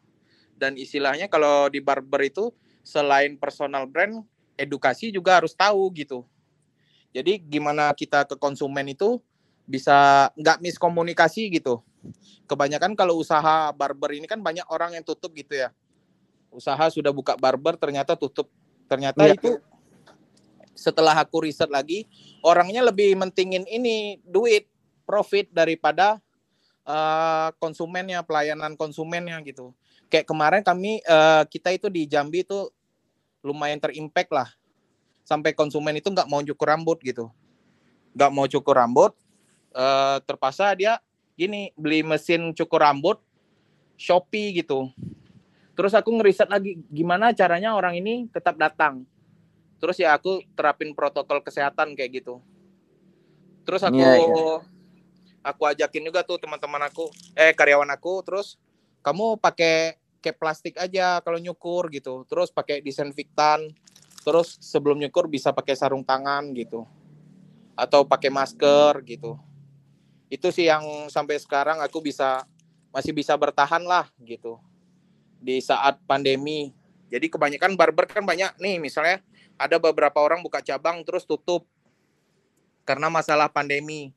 Dan 0.56 0.74
istilahnya 0.74 1.28
kalau 1.28 1.68
di 1.68 1.78
barber 1.84 2.26
itu 2.26 2.50
selain 2.80 3.36
personal 3.36 3.84
brand 3.86 4.24
edukasi 4.56 5.12
juga 5.12 5.38
harus 5.38 5.52
tahu 5.52 5.92
gitu. 5.92 6.24
Jadi 7.12 7.40
gimana 7.40 7.92
kita 7.92 8.24
ke 8.24 8.36
konsumen 8.36 8.88
itu 8.88 9.20
bisa 9.68 10.28
nggak 10.36 10.62
miskomunikasi 10.64 11.48
gitu. 11.52 11.84
Kebanyakan 12.46 12.94
kalau 12.94 13.18
usaha 13.18 13.74
barber 13.74 14.16
ini 14.16 14.24
kan 14.24 14.40
banyak 14.40 14.64
orang 14.70 14.96
yang 14.96 15.04
tutup 15.04 15.34
gitu 15.36 15.58
ya. 15.58 15.74
Usaha 16.48 16.88
sudah 16.88 17.12
buka 17.12 17.36
barber 17.36 17.76
ternyata 17.76 18.16
tutup. 18.16 18.48
Ternyata 18.86 19.26
Iya. 19.26 19.36
itu 19.36 19.50
setelah 20.76 21.16
aku 21.16 21.48
riset 21.48 21.72
lagi 21.72 22.04
orangnya 22.44 22.84
lebih 22.84 23.16
mentingin 23.16 23.64
ini 23.66 24.20
duit 24.22 24.68
profit 25.08 25.48
daripada 25.50 26.20
uh, 26.84 27.48
konsumennya 27.56 28.20
pelayanan 28.22 28.76
konsumennya 28.76 29.40
gitu. 29.42 29.72
Kayak 30.12 30.28
kemarin 30.30 30.62
kami 30.62 31.02
uh, 31.08 31.42
kita 31.48 31.74
itu 31.74 31.90
di 31.90 32.06
Jambi 32.06 32.44
itu 32.44 32.70
lumayan 33.40 33.80
terimpact 33.80 34.30
lah. 34.30 34.48
Sampai 35.26 35.56
konsumen 35.56 35.98
itu 35.98 36.12
nggak 36.12 36.30
mau 36.30 36.44
cukur 36.44 36.68
rambut 36.70 37.02
gitu. 37.02 37.32
Nggak 38.14 38.30
mau 38.30 38.46
cukur 38.46 38.76
rambut 38.78 39.12
uh, 39.74 40.22
terpaksa 40.22 40.76
dia 40.78 41.02
gini 41.34 41.74
beli 41.74 42.06
mesin 42.06 42.54
cukur 42.54 42.84
rambut 42.84 43.18
Shopee 43.96 44.60
gitu. 44.60 44.92
Terus 45.76 45.92
aku 45.96 46.12
ngeriset 46.12 46.48
lagi 46.48 46.80
gimana 46.92 47.32
caranya 47.32 47.72
orang 47.72 47.96
ini 47.96 48.28
tetap 48.28 48.56
datang 48.60 49.08
terus 49.86 50.02
ya 50.02 50.18
aku 50.18 50.42
terapin 50.58 50.90
protokol 50.98 51.38
kesehatan 51.46 51.94
kayak 51.94 52.18
gitu. 52.18 52.42
Terus 53.62 53.86
aku 53.86 54.02
yeah, 54.02 54.18
yeah. 54.18 54.58
aku 55.46 55.62
ajakin 55.62 56.10
juga 56.10 56.26
tuh 56.26 56.42
teman-teman 56.42 56.90
aku 56.90 57.06
eh 57.38 57.54
karyawan 57.54 57.86
aku 57.94 58.18
terus 58.26 58.58
kamu 59.06 59.38
pakai 59.38 59.94
kayak 60.18 60.42
plastik 60.42 60.74
aja 60.74 61.22
kalau 61.22 61.38
nyukur 61.38 61.86
gitu. 61.94 62.26
Terus 62.26 62.50
pakai 62.50 62.82
disinfektan. 62.82 63.70
Terus 64.26 64.58
sebelum 64.58 64.98
nyukur 64.98 65.30
bisa 65.30 65.54
pakai 65.54 65.78
sarung 65.78 66.02
tangan 66.02 66.50
gitu. 66.50 66.82
Atau 67.78 68.02
pakai 68.02 68.26
masker 68.26 69.06
gitu. 69.06 69.38
Itu 70.26 70.50
sih 70.50 70.66
yang 70.66 71.06
sampai 71.06 71.38
sekarang 71.38 71.78
aku 71.78 72.02
bisa 72.02 72.42
masih 72.90 73.14
bisa 73.14 73.38
bertahan 73.38 73.86
lah 73.86 74.10
gitu. 74.18 74.58
Di 75.38 75.62
saat 75.62 76.02
pandemi. 76.10 76.74
Jadi 77.06 77.30
kebanyakan 77.30 77.78
barber 77.78 78.10
kan 78.10 78.26
banyak 78.26 78.50
nih 78.58 78.82
misalnya 78.82 79.22
ada 79.56 79.76
beberapa 79.80 80.20
orang 80.20 80.44
buka 80.44 80.60
cabang 80.60 81.00
terus 81.02 81.24
tutup 81.24 81.64
karena 82.86 83.10
masalah 83.10 83.50
pandemi. 83.50 84.14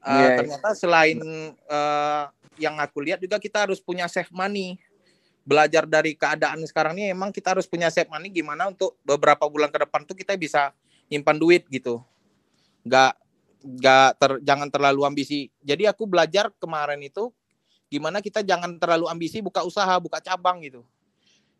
Uh, 0.00 0.14
yeah. 0.16 0.36
Ternyata 0.40 0.68
selain 0.72 1.18
uh, 1.68 2.30
yang 2.56 2.78
aku 2.80 3.04
lihat 3.04 3.20
juga 3.20 3.36
kita 3.36 3.68
harus 3.68 3.82
punya 3.82 4.08
save 4.08 4.32
money. 4.32 4.80
Belajar 5.46 5.86
dari 5.86 6.18
keadaan 6.18 6.66
sekarang 6.66 6.98
ini 6.98 7.14
emang 7.14 7.30
kita 7.30 7.54
harus 7.54 7.70
punya 7.70 7.86
save 7.86 8.10
money 8.10 8.34
gimana 8.34 8.66
untuk 8.66 8.98
beberapa 9.06 9.46
bulan 9.46 9.70
ke 9.70 9.78
depan 9.78 10.02
tuh 10.02 10.18
kita 10.18 10.34
bisa 10.34 10.74
nyimpan 11.06 11.36
duit 11.38 11.62
gitu. 11.70 12.02
Gak 12.82 13.14
gak 13.62 14.18
ter, 14.18 14.30
jangan 14.42 14.70
terlalu 14.70 15.06
ambisi. 15.06 15.50
Jadi 15.62 15.86
aku 15.86 16.06
belajar 16.06 16.50
kemarin 16.58 16.98
itu 17.02 17.30
gimana 17.86 18.18
kita 18.18 18.42
jangan 18.42 18.74
terlalu 18.82 19.06
ambisi 19.06 19.38
buka 19.38 19.62
usaha, 19.62 19.94
buka 20.02 20.18
cabang 20.18 20.62
gitu. 20.66 20.82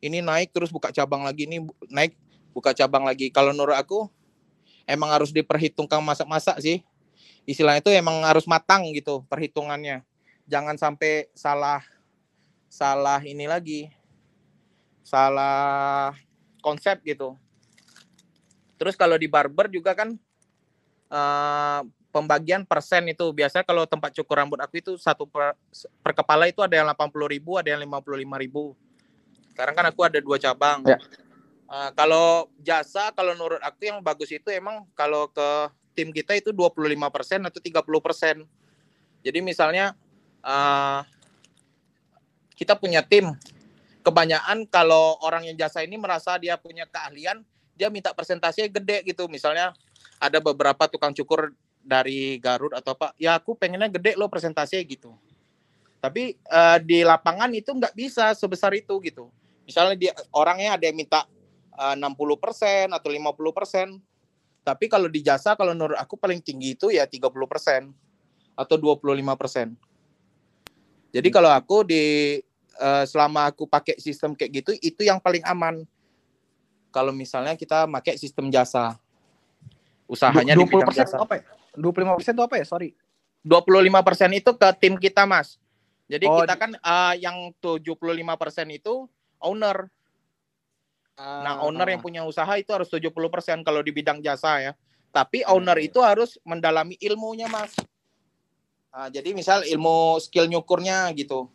Ini 0.03 0.19
naik 0.23 0.51
terus 0.51 0.75
buka 0.75 0.91
cabang 0.91 1.23
lagi, 1.23 1.47
ini 1.47 1.63
naik 1.89 2.15
buka 2.57 2.73
cabang 2.73 3.05
lagi. 3.05 3.29
Kalau 3.29 3.53
menurut 3.53 3.77
aku 3.77 4.09
emang 4.89 5.13
harus 5.13 5.29
diperhitungkan 5.29 6.01
masak-masak 6.01 6.57
sih. 6.65 6.81
Istilahnya 7.45 7.85
itu 7.85 7.93
emang 7.93 8.25
harus 8.25 8.49
matang 8.49 8.89
gitu 8.97 9.21
perhitungannya. 9.29 10.01
Jangan 10.49 10.81
sampai 10.81 11.29
salah 11.37 11.85
salah 12.73 13.21
ini 13.21 13.45
lagi. 13.45 13.93
Salah 15.05 16.17
konsep 16.65 17.05
gitu. 17.05 17.37
Terus 18.81 18.97
kalau 18.97 19.21
di 19.21 19.29
barber 19.29 19.69
juga 19.69 19.93
kan 19.93 20.17
uh, 21.13 21.81
pembagian 22.11 22.65
persen 22.65 23.05
itu 23.13 23.29
biasa 23.29 23.61
kalau 23.63 23.85
tempat 23.85 24.17
cukur 24.17 24.41
rambut 24.41 24.59
aku 24.65 24.81
itu 24.81 24.97
satu 24.97 25.29
per, 25.29 25.53
per 26.01 26.13
kepala 26.17 26.49
itu 26.49 26.65
ada 26.65 26.75
yang 26.81 26.89
80 26.89 27.13
ribu, 27.37 27.61
ada 27.61 27.77
yang 27.77 27.85
55 27.85 28.43
ribu. 28.43 28.73
Sekarang 29.53 29.75
kan 29.77 29.87
aku 29.89 30.01
ada 30.05 30.19
dua 30.21 30.37
cabang. 30.37 30.85
Ya. 30.85 30.99
Uh, 31.67 31.91
kalau 31.99 32.47
jasa, 32.63 33.11
kalau 33.11 33.35
menurut 33.35 33.59
aku 33.59 33.91
yang 33.91 33.99
bagus 33.99 34.31
itu 34.31 34.47
emang 34.55 34.87
kalau 34.95 35.27
ke 35.27 35.49
tim 35.99 36.15
kita 36.15 36.39
itu 36.39 36.55
25% 36.55 37.43
atau 37.43 37.59
30%. 37.59 38.47
Jadi 39.27 39.39
misalnya 39.43 39.99
uh, 40.47 41.03
kita 42.55 42.79
punya 42.79 43.03
tim, 43.03 43.35
kebanyakan 44.07 44.71
kalau 44.71 45.19
orang 45.27 45.51
yang 45.51 45.59
jasa 45.59 45.83
ini 45.83 45.99
merasa 45.99 46.39
dia 46.39 46.55
punya 46.55 46.87
keahlian, 46.87 47.43
dia 47.75 47.91
minta 47.91 48.15
presentasinya 48.15 48.71
gede 48.71 49.03
gitu. 49.03 49.27
Misalnya 49.27 49.75
ada 50.23 50.39
beberapa 50.39 50.87
tukang 50.87 51.11
cukur 51.11 51.51
dari 51.83 52.39
Garut 52.39 52.79
atau 52.79 52.95
apa, 52.95 53.11
ya 53.19 53.43
aku 53.43 53.59
pengennya 53.59 53.91
gede 53.91 54.15
loh 54.15 54.31
presentasinya 54.31 54.87
gitu. 54.87 55.11
Tapi 55.99 56.39
uh, 56.47 56.79
di 56.79 57.03
lapangan 57.03 57.51
itu 57.51 57.75
nggak 57.75 57.99
bisa 57.99 58.31
sebesar 58.39 58.71
itu 58.79 58.95
gitu. 59.03 59.27
Misalnya 59.67 59.99
dia 59.99 60.13
orangnya 60.31 60.79
ada 60.79 60.87
yang 60.87 60.95
minta 60.95 61.27
60% 61.77 62.91
atau 62.93 63.09
50%. 63.13 64.01
Tapi 64.67 64.85
kalau 64.91 65.07
di 65.07 65.23
jasa 65.23 65.55
kalau 65.55 65.77
menurut 65.77 65.95
aku 65.95 66.19
paling 66.19 66.43
tinggi 66.43 66.75
itu 66.75 66.91
ya 66.91 67.07
30% 67.07 67.31
atau 68.57 68.77
25%. 68.81 69.77
Jadi 71.15 71.29
kalau 71.31 71.53
aku 71.53 71.87
di 71.87 72.37
uh, 72.81 73.05
selama 73.07 73.49
aku 73.53 73.69
pakai 73.69 73.97
sistem 74.01 74.35
kayak 74.35 74.65
gitu 74.65 74.71
itu 74.81 75.07
yang 75.07 75.23
paling 75.23 75.45
aman. 75.47 75.87
Kalau 76.91 77.13
misalnya 77.13 77.55
kita 77.55 77.85
pakai 77.87 78.17
sistem 78.17 78.49
jasa. 78.49 78.97
Usahanya 80.09 80.57
20% 80.57 80.61
di 80.61 80.65
bidang 80.73 80.97
jasa. 80.97 81.17
Apa 81.21 81.35
ya? 81.41 81.45
25% 81.77 82.37
itu 82.37 82.43
apa 82.43 82.55
ya? 82.57 82.65
Sorry. 82.65 82.91
25% 83.47 84.41
itu 84.41 84.51
ke 84.57 84.69
tim 84.81 84.95
kita, 84.99 85.23
Mas. 85.29 85.61
Jadi 86.07 86.27
oh, 86.27 86.43
kita 86.43 86.55
kan 86.59 86.71
uh, 86.79 87.15
yang 87.19 87.53
75% 87.63 88.17
itu 88.71 89.07
owner. 89.43 89.91
Nah, 91.17 91.65
owner 91.65 91.89
yang 91.89 92.01
ah. 92.01 92.05
punya 92.05 92.23
usaha 92.29 92.53
itu 92.61 92.69
harus 92.77 92.93
70% 92.93 93.65
kalau 93.65 93.81
di 93.81 93.89
bidang 93.89 94.21
jasa 94.21 94.61
ya. 94.61 94.73
Tapi 95.17 95.41
iya, 95.41 95.49
owner 95.49 95.81
iya. 95.81 95.89
itu 95.89 96.05
harus 96.05 96.37
mendalami 96.45 97.01
ilmunya, 97.01 97.49
Mas. 97.49 97.73
Nah, 98.93 99.09
jadi 99.09 99.33
misal 99.33 99.65
ilmu 99.65 100.21
skill 100.21 100.45
nyukurnya 100.45 101.09
gitu. 101.17 101.49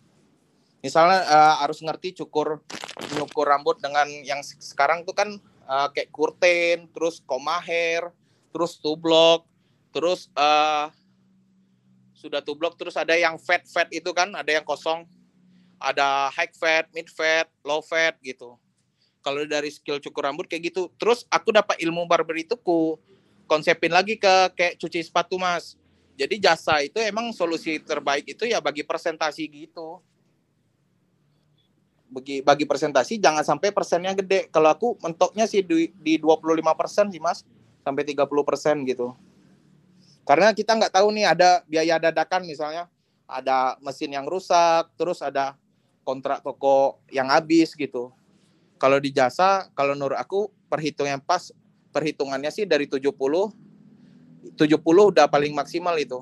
Misalnya 0.81 1.21
uh, 1.29 1.55
harus 1.61 1.77
ngerti 1.85 2.17
cukur 2.25 2.65
nyukur 3.13 3.45
rambut 3.45 3.77
dengan 3.77 4.09
yang 4.25 4.41
sekarang 4.41 5.05
tuh 5.05 5.13
kan 5.13 5.29
uh, 5.69 5.93
kayak 5.93 6.09
kurten, 6.09 6.89
terus 6.89 7.21
koma 7.21 7.61
hair, 7.61 8.09
terus 8.49 8.81
tublok, 8.81 9.45
terus 9.93 10.25
uh, 10.33 10.89
sudah 12.17 12.41
tublok 12.41 12.81
terus 12.81 12.97
ada 12.97 13.13
yang 13.13 13.37
fat 13.37 13.61
fat 13.69 13.93
itu 13.93 14.09
kan, 14.09 14.33
ada 14.33 14.49
yang 14.49 14.65
kosong. 14.65 15.05
Ada 15.81 16.33
high 16.33 16.53
fat, 16.57 16.89
mid 16.93 17.09
fat, 17.09 17.45
low 17.61 17.81
fat 17.81 18.17
gitu 18.21 18.57
kalau 19.21 19.45
dari 19.45 19.69
skill 19.69 20.01
cukur 20.01 20.25
rambut 20.25 20.49
kayak 20.49 20.73
gitu 20.73 20.89
terus 20.97 21.23
aku 21.29 21.53
dapat 21.53 21.77
ilmu 21.81 22.05
barber 22.09 22.37
itu 22.41 22.57
ku 22.57 22.97
konsepin 23.51 23.91
lagi 23.91 24.15
ke 24.15 24.55
kayak 24.55 24.79
cuci 24.79 25.03
sepatu 25.03 25.35
mas. 25.35 25.75
Jadi 26.15 26.39
jasa 26.39 26.79
itu 26.79 27.03
emang 27.03 27.35
solusi 27.35 27.83
terbaik 27.83 28.23
itu 28.23 28.47
ya 28.47 28.63
bagi 28.63 28.87
presentasi 28.87 29.43
gitu. 29.51 29.99
Bagi 32.07 32.39
bagi 32.39 32.63
presentasi 32.63 33.19
jangan 33.19 33.43
sampai 33.43 33.75
persennya 33.75 34.15
gede. 34.15 34.47
Kalau 34.47 34.71
aku 34.71 34.95
mentoknya 35.03 35.43
sih 35.51 35.59
di, 35.59 35.91
di 35.99 36.15
25 36.15 36.39
persen 36.79 37.11
sih 37.11 37.19
mas. 37.19 37.43
Sampai 37.83 38.07
30 38.07 38.23
persen 38.47 38.87
gitu. 38.87 39.11
Karena 40.23 40.55
kita 40.55 40.71
nggak 40.71 40.95
tahu 40.95 41.11
nih 41.11 41.27
ada 41.27 41.59
biaya 41.67 41.99
dadakan 41.99 42.47
misalnya. 42.47 42.87
Ada 43.27 43.75
mesin 43.83 44.15
yang 44.15 44.27
rusak 44.27 44.95
terus 44.95 45.19
ada 45.19 45.59
kontrak 46.07 46.39
toko 46.39 47.03
yang 47.11 47.27
habis 47.31 47.75
gitu 47.75 48.15
kalau 48.81 48.97
di 48.97 49.13
jasa, 49.13 49.69
kalau 49.77 49.93
menurut 49.93 50.17
aku 50.17 50.49
perhitungan 50.65 51.21
pas, 51.21 51.53
perhitungannya 51.93 52.49
sih 52.49 52.65
dari 52.65 52.89
70, 52.89 53.13
70 53.13 54.57
udah 54.81 55.29
paling 55.29 55.53
maksimal 55.53 55.93
itu. 56.01 56.17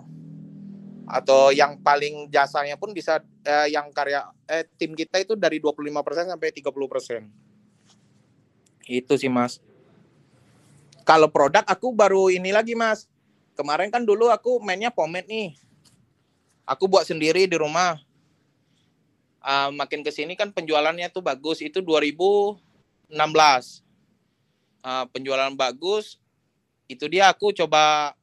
Atau 1.07 1.55
yang 1.55 1.79
paling 1.79 2.27
jasanya 2.27 2.75
pun 2.75 2.91
bisa 2.91 3.23
eh, 3.47 3.71
yang 3.71 3.95
karya 3.95 4.27
eh, 4.43 4.67
tim 4.75 4.91
kita 4.91 5.23
itu 5.23 5.39
dari 5.39 5.63
25% 5.63 6.35
sampai 6.35 6.51
30%. 6.51 7.31
Itu 8.91 9.15
sih 9.15 9.31
Mas. 9.31 9.63
Kalau 11.07 11.31
produk 11.31 11.63
aku 11.63 11.95
baru 11.95 12.27
ini 12.27 12.51
lagi 12.51 12.75
Mas. 12.75 13.07
Kemarin 13.55 13.87
kan 13.87 14.03
dulu 14.03 14.27
aku 14.35 14.59
mainnya 14.59 14.91
pomade 14.91 15.31
nih. 15.31 15.55
Aku 16.67 16.91
buat 16.91 17.07
sendiri 17.07 17.47
di 17.47 17.55
rumah 17.55 18.03
uh, 19.43 19.69
makin 19.71 20.03
ke 20.03 20.11
sini 20.11 20.35
kan 20.35 20.51
penjualannya 20.51 21.07
tuh 21.11 21.23
bagus. 21.23 21.63
Itu 21.63 21.83
2016. 21.83 22.59
Uh, 24.79 25.05
penjualan 25.11 25.51
bagus. 25.55 26.19
Itu 26.89 27.05
dia 27.11 27.29
aku 27.29 27.51
coba 27.53 28.15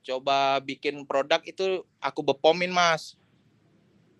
coba 0.00 0.58
bikin 0.64 1.04
produk 1.04 1.40
itu 1.44 1.84
aku 2.00 2.20
bepomin, 2.24 2.72
Mas. 2.72 3.20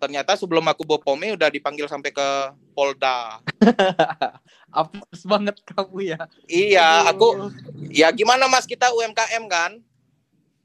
Ternyata 0.01 0.33
sebelum 0.33 0.65
aku 0.65 0.81
bepomin 0.81 1.37
udah 1.37 1.49
dipanggil 1.53 1.85
sampai 1.85 2.09
ke 2.09 2.27
Polda. 2.73 3.37
Apes 4.73 5.21
banget 5.29 5.61
kamu 5.61 6.17
ya. 6.17 6.19
Iya, 6.49 7.05
aku 7.13 7.53
ya 7.93 8.09
gimana 8.09 8.49
Mas 8.49 8.65
kita 8.65 8.89
UMKM 8.89 9.45
kan? 9.45 9.77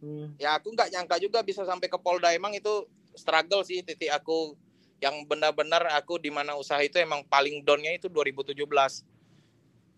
Hmm. 0.00 0.32
Ya 0.40 0.56
aku 0.56 0.72
nggak 0.72 0.88
nyangka 0.88 1.16
juga 1.20 1.44
bisa 1.44 1.68
sampai 1.68 1.92
ke 1.92 1.98
Polda. 2.00 2.32
Emang 2.32 2.56
itu 2.56 2.88
struggle 3.12 3.60
sih 3.60 3.84
titik 3.84 4.08
aku 4.08 4.56
yang 5.00 5.28
benar-benar 5.28 5.84
aku 5.92 6.16
di 6.16 6.32
mana 6.32 6.56
usaha 6.56 6.80
itu 6.80 6.96
emang 6.96 7.20
paling 7.28 7.60
downnya 7.60 7.92
itu 7.92 8.08
2017 8.08 8.56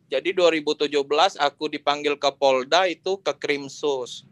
Jadi 0.09 0.33
2017 0.33 0.89
aku 1.37 1.69
dipanggil 1.69 2.17
ke 2.17 2.33
Polda 2.33 2.89
itu 2.89 3.21
ke 3.21 3.29
Krimsus. 3.37 4.25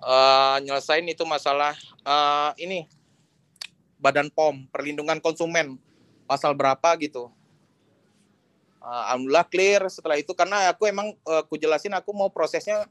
Uh, 0.00 0.56
nyelesain 0.64 1.04
itu 1.04 1.20
masalah 1.28 1.76
uh, 2.00 2.56
ini 2.56 2.88
Badan 4.00 4.32
POM, 4.32 4.64
perlindungan 4.72 5.20
konsumen. 5.20 5.76
Pasal 6.24 6.56
berapa 6.56 6.96
gitu. 6.96 7.28
Uh, 8.80 9.02
Alhamdulillah 9.12 9.44
clear 9.52 9.84
setelah 9.92 10.16
itu 10.16 10.32
karena 10.32 10.72
aku 10.72 10.88
emang 10.88 11.12
uh, 11.28 11.44
aku 11.44 11.60
jelasin 11.60 11.92
aku 11.92 12.16
mau 12.16 12.32
prosesnya 12.32 12.88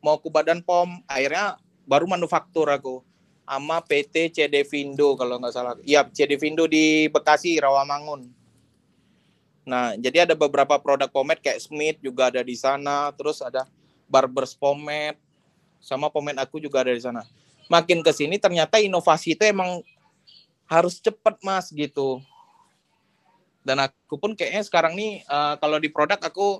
mau 0.00 0.16
ke 0.16 0.32
Badan 0.32 0.64
POM. 0.64 1.04
Akhirnya 1.04 1.60
baru 1.84 2.08
manufaktur 2.08 2.64
aku 2.72 3.04
sama 3.42 3.82
PT 3.84 4.32
CD 4.32 4.64
Vindo 4.64 5.14
kalau 5.18 5.36
nggak 5.36 5.54
salah. 5.54 5.74
Iya, 5.82 6.06
CD 6.14 6.38
Vindo 6.38 6.64
di 6.64 7.10
Bekasi, 7.10 7.58
Rawamangun. 7.58 8.42
Nah, 9.62 9.94
jadi 9.94 10.26
ada 10.26 10.34
beberapa 10.34 10.74
produk 10.82 11.06
pomade 11.06 11.38
kayak 11.38 11.62
Smith 11.62 11.98
juga 12.02 12.30
ada 12.34 12.42
di 12.42 12.58
sana, 12.58 13.14
terus 13.14 13.38
ada 13.38 13.66
Barber's 14.10 14.58
pomade, 14.58 15.18
sama 15.78 16.10
pomade 16.10 16.42
aku 16.42 16.58
juga 16.58 16.82
ada 16.82 16.90
di 16.90 17.02
sana. 17.02 17.22
Makin 17.70 18.02
ke 18.02 18.10
sini 18.10 18.42
ternyata 18.42 18.82
inovasi 18.82 19.38
itu 19.38 19.46
emang 19.46 19.82
harus 20.66 20.98
cepat 20.98 21.38
mas 21.46 21.70
gitu. 21.70 22.18
Dan 23.62 23.78
aku 23.78 24.18
pun 24.18 24.34
kayaknya 24.34 24.66
sekarang 24.66 24.98
nih 24.98 25.22
uh, 25.30 25.54
kalau 25.62 25.78
di 25.78 25.86
produk 25.86 26.18
aku 26.18 26.58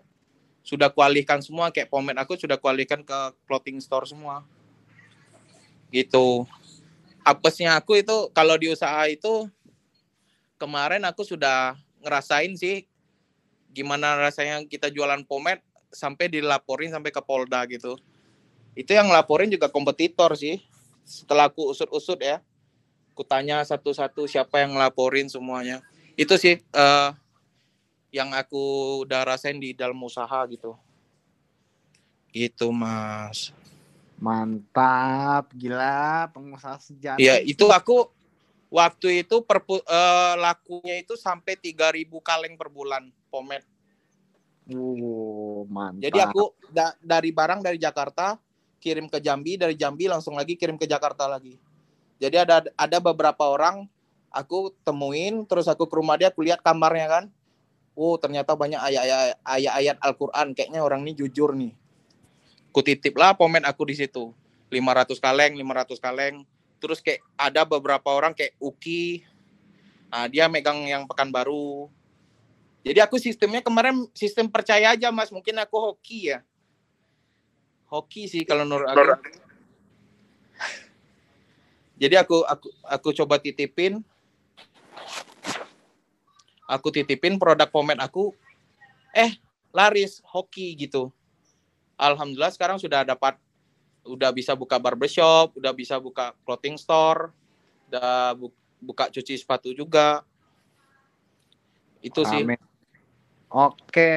sudah 0.62 0.94
kualikan 0.94 1.42
semua 1.42 1.74
kayak 1.74 1.90
pomade 1.90 2.22
aku 2.22 2.38
sudah 2.38 2.54
kualikan 2.54 3.02
ke 3.02 3.18
clothing 3.50 3.82
store 3.82 4.06
semua. 4.06 4.46
Gitu. 5.90 6.46
Apesnya 7.22 7.78
aku 7.78 8.02
itu 8.02 8.30
kalau 8.34 8.58
di 8.58 8.70
usaha 8.70 9.06
itu 9.06 9.46
kemarin 10.58 11.02
aku 11.06 11.22
sudah 11.22 11.78
ngerasain 12.02 12.54
sih 12.58 12.86
gimana 13.70 14.18
rasanya 14.18 14.62
kita 14.66 14.90
jualan 14.90 15.22
pomade 15.24 15.62
sampai 15.94 16.26
dilaporin 16.26 16.90
sampai 16.90 17.14
ke 17.14 17.22
Polda 17.22 17.62
gitu. 17.70 17.94
Itu 18.74 18.96
yang 18.96 19.08
laporin 19.12 19.52
juga 19.52 19.70
kompetitor 19.70 20.34
sih. 20.34 20.60
Setelah 21.02 21.50
aku 21.50 21.70
usut-usut 21.70 22.18
ya, 22.22 22.40
aku 23.12 23.22
tanya 23.22 23.60
satu-satu 23.62 24.24
siapa 24.26 24.64
yang 24.64 24.74
ngelaporin 24.74 25.28
semuanya. 25.28 25.84
Itu 26.16 26.40
sih 26.40 26.58
uh, 26.72 27.12
yang 28.12 28.32
aku 28.36 29.04
udah 29.08 29.24
rasain 29.24 29.60
di 29.60 29.72
dalam 29.76 30.00
usaha 30.00 30.44
gitu. 30.48 30.76
Gitu 32.32 32.72
mas. 32.72 33.52
Mantap, 34.22 35.50
gila 35.50 36.30
pengusaha 36.30 36.78
sejati. 36.78 37.26
Iya, 37.26 37.42
itu 37.42 37.66
aku 37.66 38.06
waktu 38.70 39.26
itu 39.26 39.42
per 39.42 39.66
uh, 39.66 40.38
lakunya 40.38 41.02
itu 41.02 41.18
sampai 41.18 41.58
3000 41.58 42.06
kaleng 42.22 42.54
per 42.54 42.70
bulan 42.70 43.10
pomade. 43.26 43.66
Uh, 44.70 45.66
mantap. 45.66 46.06
Jadi 46.06 46.18
aku 46.22 46.54
da 46.70 46.94
dari 47.02 47.34
barang 47.34 47.66
dari 47.66 47.82
Jakarta 47.82 48.38
kirim 48.78 49.10
ke 49.10 49.18
Jambi, 49.18 49.58
dari 49.58 49.74
Jambi 49.74 50.06
langsung 50.06 50.38
lagi 50.38 50.54
kirim 50.54 50.78
ke 50.78 50.86
Jakarta 50.86 51.26
lagi. 51.26 51.58
Jadi 52.22 52.38
ada 52.38 52.62
ada 52.78 52.98
beberapa 53.02 53.50
orang 53.50 53.90
aku 54.30 54.70
temuin, 54.86 55.42
terus 55.50 55.66
aku 55.66 55.90
ke 55.90 55.98
rumah 55.98 56.14
dia, 56.14 56.30
aku 56.30 56.46
lihat 56.46 56.62
kamarnya 56.62 57.10
kan. 57.10 57.24
Oh 57.98 58.14
ternyata 58.22 58.54
banyak 58.54 58.78
ayat-ayat 58.78 59.72
ayat 59.74 59.96
Al-Quran, 59.98 60.54
kayaknya 60.54 60.78
orang 60.86 61.02
ini 61.02 61.18
jujur 61.18 61.58
nih. 61.58 61.81
Ku 62.72 62.80
titip 62.80 63.14
lah 63.14 63.36
pomen 63.36 63.62
aku 63.68 63.86
di 63.86 63.94
situ. 64.00 64.32
500 64.72 65.20
kaleng, 65.20 65.52
500 65.60 66.00
kaleng. 66.00 66.34
Terus 66.80 66.98
kayak 67.04 67.20
ada 67.36 67.62
beberapa 67.68 68.10
orang 68.10 68.32
kayak 68.34 68.56
Uki, 68.58 69.22
nah, 70.10 70.26
dia 70.26 70.50
megang 70.50 70.82
yang 70.88 71.06
Pekanbaru, 71.06 71.92
jadi 72.82 72.98
aku 73.06 73.16
sistemnya 73.22 73.62
kemarin 73.62 74.10
sistem 74.10 74.50
percaya 74.50 74.90
aja 74.90 75.14
mas. 75.14 75.30
Mungkin 75.30 75.54
aku 75.62 75.78
hoki 75.78 76.34
ya. 76.34 76.42
Hoki 77.86 78.26
sih 78.26 78.42
kalau 78.42 78.66
menurut 78.66 78.90
aku. 78.90 78.98
Jadi 82.02 82.18
aku 82.18 82.42
aku 82.42 82.66
aku 82.82 83.08
coba 83.22 83.38
titipin. 83.38 84.02
Aku 86.66 86.90
titipin 86.90 87.38
produk 87.38 87.70
pomade 87.70 88.02
aku. 88.02 88.34
Eh 89.14 89.38
laris 89.70 90.18
hoki 90.26 90.74
gitu. 90.74 91.14
Alhamdulillah 92.02 92.50
sekarang 92.50 92.82
sudah 92.82 93.06
dapat 93.06 93.38
udah 94.02 94.34
bisa 94.34 94.58
buka 94.58 94.82
barbershop, 94.82 95.54
udah 95.54 95.70
bisa 95.70 96.02
buka 96.02 96.34
clothing 96.42 96.74
store, 96.74 97.30
udah 97.86 98.34
buka 98.82 99.06
cuci 99.14 99.38
sepatu 99.38 99.70
juga. 99.70 100.26
Itu 102.02 102.26
sih. 102.26 102.42
Amin. 102.42 102.58
Oke, 103.52 104.10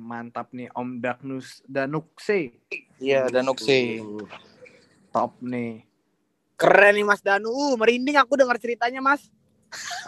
mantap 0.00 0.50
nih 0.56 0.72
Om 0.74 0.98
Dagnus 0.98 1.62
Danukse. 1.68 2.58
Iya, 2.98 3.30
Danukse. 3.30 4.02
Top 5.14 5.38
nih. 5.44 5.84
Keren 6.56 6.92
nih 6.96 7.06
Mas 7.06 7.20
Danu. 7.20 7.52
Uh, 7.52 7.76
merinding 7.76 8.16
aku 8.16 8.40
dengar 8.40 8.56
ceritanya, 8.56 9.04
Mas. 9.04 9.28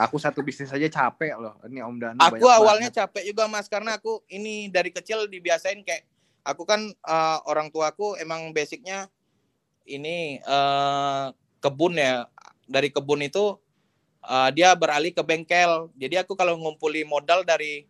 Aku 0.00 0.18
satu 0.18 0.42
bisnis 0.42 0.72
aja 0.72 0.88
capek 0.88 1.36
loh. 1.36 1.54
Ini 1.68 1.84
Om 1.84 1.96
Danu. 2.00 2.18
Aku 2.20 2.48
awalnya 2.48 2.88
banget. 2.88 3.00
capek 3.04 3.22
juga, 3.28 3.44
Mas, 3.46 3.68
karena 3.68 4.00
aku 4.00 4.24
ini 4.32 4.72
dari 4.72 4.88
kecil 4.88 5.28
dibiasain 5.28 5.84
kayak 5.84 6.08
aku 6.42 6.66
kan 6.66 6.90
uh, 7.06 7.38
orang 7.46 7.70
tuaku 7.70 8.18
emang 8.18 8.50
basicnya 8.50 9.08
ini 9.86 10.38
uh, 10.46 11.34
kebun 11.62 11.98
ya. 11.98 12.26
Dari 12.66 12.88
kebun 12.90 13.22
itu 13.26 13.58
uh, 14.22 14.48
dia 14.54 14.74
beralih 14.74 15.14
ke 15.14 15.22
bengkel. 15.22 15.90
Jadi 15.98 16.22
aku 16.22 16.38
kalau 16.38 16.58
ngumpuli 16.58 17.02
modal 17.06 17.42
dari 17.42 17.86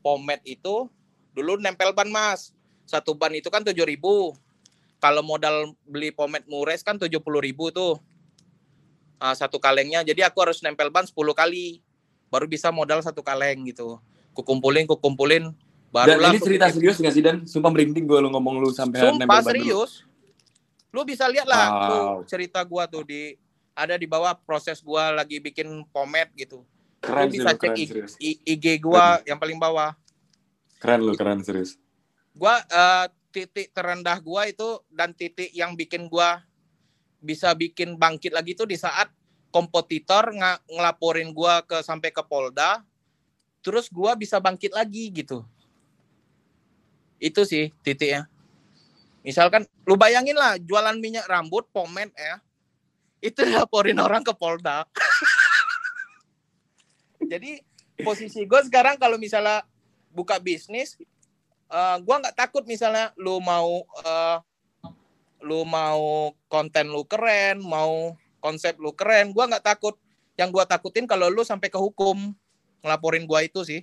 pomade 0.00 0.44
itu 0.44 0.88
dulu 1.36 1.60
nempel 1.60 1.92
ban 1.92 2.08
mas. 2.08 2.52
Satu 2.86 3.16
ban 3.16 3.32
itu 3.34 3.48
kan 3.52 3.64
tujuh 3.64 3.84
ribu. 3.84 4.32
Kalau 4.96 5.20
modal 5.20 5.76
beli 5.84 6.08
pomade 6.12 6.48
mures 6.48 6.80
kan 6.80 6.96
tujuh 6.96 7.20
puluh 7.20 7.44
ribu 7.44 7.68
tuh. 7.72 8.00
Uh, 9.16 9.32
satu 9.32 9.56
kalengnya. 9.56 10.04
Jadi 10.04 10.20
aku 10.20 10.44
harus 10.44 10.60
nempel 10.60 10.92
ban 10.92 11.08
10 11.08 11.16
kali. 11.32 11.80
Baru 12.28 12.44
bisa 12.44 12.68
modal 12.68 13.00
satu 13.00 13.24
kaleng 13.24 13.64
gitu. 13.64 13.96
Kukumpulin 14.36 14.84
kukumpulin 14.84 15.56
baru 15.94 16.18
dan 16.18 16.34
ini 16.34 16.38
cerita 16.42 16.66
serius 16.70 16.96
gak 16.98 17.14
sih 17.14 17.24
dan 17.24 17.36
sumpah 17.46 17.70
merinding 17.72 18.04
gue 18.04 18.18
lo 18.18 18.28
ngomong 18.32 18.60
lu 18.60 18.70
sampai 18.74 19.00
sumpah 19.00 19.40
serius 19.42 20.02
dulu. 20.02 20.94
lu 20.96 21.00
bisa 21.06 21.24
lihat 21.30 21.46
lah 21.46 21.64
wow. 21.68 21.88
tuh 21.88 22.06
cerita 22.30 22.60
gua 22.64 22.88
tuh 22.88 23.04
di 23.04 23.36
ada 23.76 23.94
di 24.00 24.08
bawah 24.08 24.32
proses 24.34 24.80
gua 24.80 25.12
lagi 25.12 25.38
bikin 25.38 25.84
pomade 25.92 26.32
gitu 26.34 26.64
Keren 27.06 27.28
lu 27.30 27.32
bisa 27.38 27.50
cek 27.54 27.72
keren, 27.76 28.08
IG, 28.18 28.32
IG 28.42 28.66
gua 28.82 29.20
keren. 29.20 29.26
yang 29.30 29.38
paling 29.38 29.58
bawah. 29.60 29.90
Keren 30.82 31.00
lu, 31.06 31.12
keren 31.14 31.40
serius. 31.46 31.78
Gua 32.34 32.60
uh, 32.60 33.06
titik 33.30 33.70
terendah 33.72 34.18
gua 34.20 34.50
itu 34.50 34.82
dan 34.90 35.14
titik 35.14 35.54
yang 35.54 35.78
bikin 35.78 36.10
gua 36.10 36.42
bisa 37.22 37.54
bikin 37.56 37.96
bangkit 37.96 38.34
lagi 38.34 38.54
itu 38.54 38.66
di 38.68 38.76
saat 38.76 39.08
kompetitor 39.54 40.34
ng 40.34 40.68
ngelaporin 40.68 41.32
gua 41.32 41.64
ke 41.64 41.80
sampai 41.80 42.12
ke 42.12 42.20
Polda, 42.26 42.84
terus 43.62 43.88
gua 43.88 44.18
bisa 44.18 44.42
bangkit 44.42 44.74
lagi 44.74 45.08
gitu. 45.14 45.46
Itu 47.16 47.48
sih 47.48 47.72
titiknya. 47.80 48.28
Misalkan 49.26 49.66
lu 49.82 49.98
bayangin 49.98 50.38
lah 50.38 50.54
jualan 50.60 50.94
minyak 51.02 51.26
rambut, 51.26 51.66
pomade 51.74 52.14
ya. 52.14 52.38
Itu 53.18 53.42
laporin 53.42 53.98
orang 53.98 54.22
ke 54.22 54.30
Polda. 54.30 54.86
Jadi 57.32 57.58
posisi 58.06 58.46
gue 58.46 58.60
sekarang 58.70 59.02
kalau 59.02 59.18
misalnya 59.18 59.66
buka 60.14 60.38
bisnis, 60.38 60.94
uh, 61.72 61.98
gue 61.98 62.14
nggak 62.14 62.38
takut 62.38 62.62
misalnya 62.70 63.10
lu 63.18 63.42
mau 63.42 63.82
uh, 64.04 64.38
lu 65.42 65.66
mau 65.66 66.30
konten 66.46 66.90
lu 66.90 67.02
keren, 67.02 67.58
mau 67.62 68.14
konsep 68.38 68.78
lu 68.78 68.94
keren, 68.94 69.34
gue 69.34 69.42
nggak 69.42 69.64
takut. 69.64 69.98
Yang 70.36 70.52
gue 70.52 70.64
takutin 70.68 71.08
kalau 71.08 71.32
lu 71.32 71.42
sampai 71.42 71.72
ke 71.72 71.80
hukum 71.80 72.36
ngelaporin 72.84 73.26
gue 73.26 73.40
itu 73.42 73.60
sih. 73.66 73.82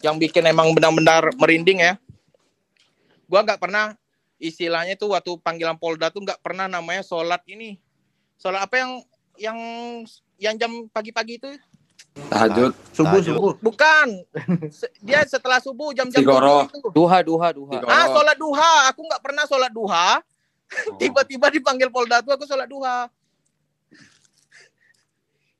Yang 0.00 0.16
bikin 0.28 0.44
emang 0.48 0.72
benar-benar 0.72 1.32
merinding 1.36 1.84
ya. 1.84 1.94
Gue 3.28 3.40
nggak 3.40 3.60
pernah 3.60 3.94
istilahnya 4.40 4.96
tuh 4.96 5.12
waktu 5.12 5.36
panggilan 5.44 5.76
Polda 5.76 6.08
tuh 6.08 6.24
nggak 6.24 6.40
pernah 6.40 6.66
namanya 6.66 7.04
sholat 7.04 7.44
ini. 7.46 7.76
Sholat 8.40 8.64
apa 8.64 8.80
yang 8.80 8.90
yang 9.36 9.58
yang 10.40 10.54
jam 10.56 10.88
pagi-pagi 10.92 11.36
itu 11.36 11.48
Tahajud. 12.10 12.72
Subuh, 12.90 13.20
subuh. 13.22 13.52
Bukan. 13.62 14.08
Dia 15.04 15.22
setelah 15.26 15.62
subuh 15.62 15.94
jam-jam 15.94 16.22
itu. 16.22 16.90
Duha, 16.90 17.22
duha, 17.22 17.48
duha. 17.54 17.72
Ah, 17.86 18.10
sholat 18.10 18.36
duha. 18.38 18.90
Aku 18.90 19.06
nggak 19.06 19.22
pernah 19.22 19.44
sholat 19.46 19.70
duha. 19.70 20.18
Oh. 20.18 20.96
Tiba-tiba 21.00 21.50
dipanggil 21.50 21.90
Polda 21.90 22.22
tuh 22.22 22.34
aku 22.34 22.46
sholat 22.46 22.66
duha. 22.66 23.06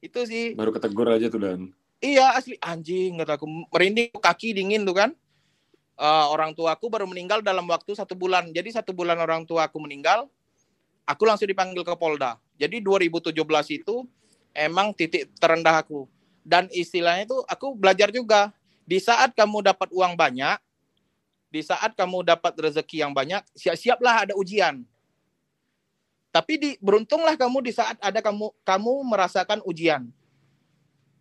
Itu 0.00 0.24
sih. 0.26 0.56
Baru 0.56 0.74
ketegur 0.74 1.06
aja 1.12 1.28
tuh 1.28 1.40
Dan. 1.42 1.60
Iya 2.00 2.32
asli 2.32 2.56
anjing 2.64 3.20
nggak 3.20 3.36
aku 3.36 3.46
merinding 3.68 4.08
kaki 4.16 4.56
dingin 4.56 4.88
tuh 4.88 4.96
kan. 4.96 5.10
Uh, 6.00 6.32
orang 6.32 6.56
tua 6.56 6.72
aku 6.72 6.88
baru 6.88 7.04
meninggal 7.04 7.44
dalam 7.44 7.68
waktu 7.68 7.92
satu 7.92 8.16
bulan. 8.16 8.48
Jadi 8.56 8.72
satu 8.72 8.96
bulan 8.96 9.20
orang 9.20 9.44
tua 9.44 9.68
aku 9.68 9.76
meninggal, 9.84 10.32
aku 11.04 11.28
langsung 11.28 11.44
dipanggil 11.44 11.84
ke 11.84 11.92
Polda. 11.92 12.40
Jadi 12.56 12.80
2017 12.80 13.36
itu 13.76 14.08
emang 14.56 14.96
titik 14.96 15.28
terendah 15.36 15.84
aku 15.84 16.08
dan 16.40 16.72
istilahnya 16.72 17.28
itu 17.28 17.38
aku 17.44 17.76
belajar 17.76 18.08
juga 18.08 18.48
di 18.88 18.96
saat 18.96 19.36
kamu 19.36 19.60
dapat 19.60 19.92
uang 19.92 20.16
banyak 20.16 20.56
Di 21.50 21.66
saat 21.66 21.98
kamu 21.98 22.22
dapat 22.22 22.54
rezeki 22.54 23.02
yang 23.02 23.10
banyak, 23.10 23.42
siap-siaplah 23.58 24.22
ada 24.22 24.38
ujian. 24.38 24.86
Tapi 26.30 26.54
di, 26.62 26.70
beruntunglah 26.78 27.34
kamu 27.34 27.58
di 27.66 27.74
saat 27.74 27.98
ada 27.98 28.22
kamu 28.22 28.54
kamu 28.62 28.92
merasakan 29.02 29.58
ujian. 29.66 30.14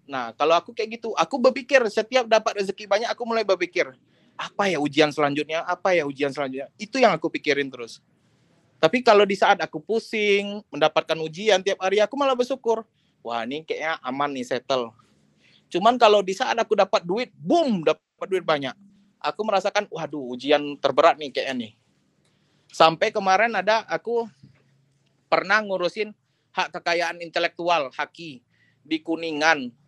Nah, 0.09 0.33
kalau 0.33 0.57
aku 0.57 0.73
kayak 0.73 0.97
gitu, 0.97 1.13
aku 1.13 1.37
berpikir 1.37 1.85
setiap 1.85 2.25
dapat 2.25 2.65
rezeki 2.65 2.89
banyak, 2.89 3.09
aku 3.13 3.29
mulai 3.29 3.45
berpikir, 3.45 3.93
apa 4.33 4.65
ya 4.65 4.81
ujian 4.81 5.13
selanjutnya? 5.13 5.61
Apa 5.61 5.93
ya 5.93 6.09
ujian 6.09 6.33
selanjutnya? 6.33 6.65
Itu 6.81 6.97
yang 6.97 7.13
aku 7.13 7.29
pikirin 7.29 7.69
terus. 7.69 8.01
Tapi 8.81 9.05
kalau 9.05 9.21
di 9.21 9.37
saat 9.37 9.61
aku 9.61 9.77
pusing, 9.77 10.65
mendapatkan 10.73 11.13
ujian 11.21 11.61
tiap 11.61 11.85
hari, 11.85 12.01
aku 12.01 12.17
malah 12.17 12.33
bersyukur. 12.33 12.81
Wah, 13.21 13.45
ini 13.45 13.61
kayaknya 13.61 14.01
aman 14.01 14.33
nih, 14.33 14.49
settle. 14.49 14.97
Cuman 15.69 16.01
kalau 16.01 16.25
di 16.25 16.33
saat 16.33 16.57
aku 16.57 16.73
dapat 16.73 17.05
duit, 17.05 17.29
boom, 17.37 17.85
dapat 17.85 18.27
duit 18.33 18.41
banyak. 18.41 18.73
Aku 19.21 19.45
merasakan, 19.45 19.85
waduh, 19.93 20.33
ujian 20.33 20.73
terberat 20.81 21.21
nih 21.21 21.29
kayaknya 21.29 21.69
nih. 21.69 21.71
Sampai 22.73 23.13
kemarin 23.13 23.53
ada 23.53 23.85
aku 23.85 24.25
pernah 25.29 25.61
ngurusin 25.61 26.17
hak 26.49 26.73
kekayaan 26.73 27.21
intelektual 27.21 27.93
haki 27.93 28.41
di 28.81 28.97
Kuningan. 29.05 29.78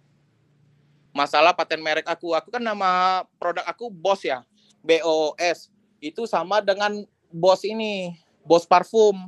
Masalah 1.12 1.52
paten 1.52 1.84
merek 1.84 2.08
aku, 2.08 2.32
aku 2.32 2.48
kan 2.56 2.64
nama 2.64 3.22
produk 3.36 3.68
aku 3.68 3.92
bos 3.92 4.24
ya, 4.24 4.48
BOS. 4.80 5.68
Itu 6.00 6.24
sama 6.24 6.64
dengan 6.64 7.04
bos 7.28 7.68
ini, 7.68 8.16
bos 8.48 8.64
parfum. 8.64 9.28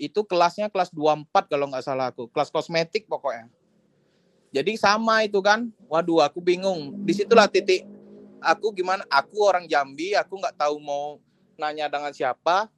Itu 0.00 0.24
kelasnya 0.24 0.72
kelas 0.72 0.88
24 0.90 1.28
kalau 1.52 1.68
nggak 1.68 1.84
salah 1.84 2.08
aku, 2.08 2.26
kelas 2.32 2.48
kosmetik 2.48 3.04
pokoknya. 3.04 3.52
Jadi 4.54 4.78
sama 4.80 5.26
itu 5.26 5.42
kan, 5.44 5.68
waduh 5.90 6.24
aku 6.24 6.40
bingung. 6.40 6.94
Di 7.04 7.12
situlah 7.12 7.50
titik 7.50 7.84
aku 8.44 8.72
gimana, 8.72 9.02
aku 9.12 9.44
orang 9.44 9.64
Jambi, 9.68 10.12
aku 10.14 10.40
nggak 10.40 10.56
tahu 10.56 10.80
mau 10.80 11.18
nanya 11.56 11.88
dengan 11.88 12.12
siapa. 12.12 12.68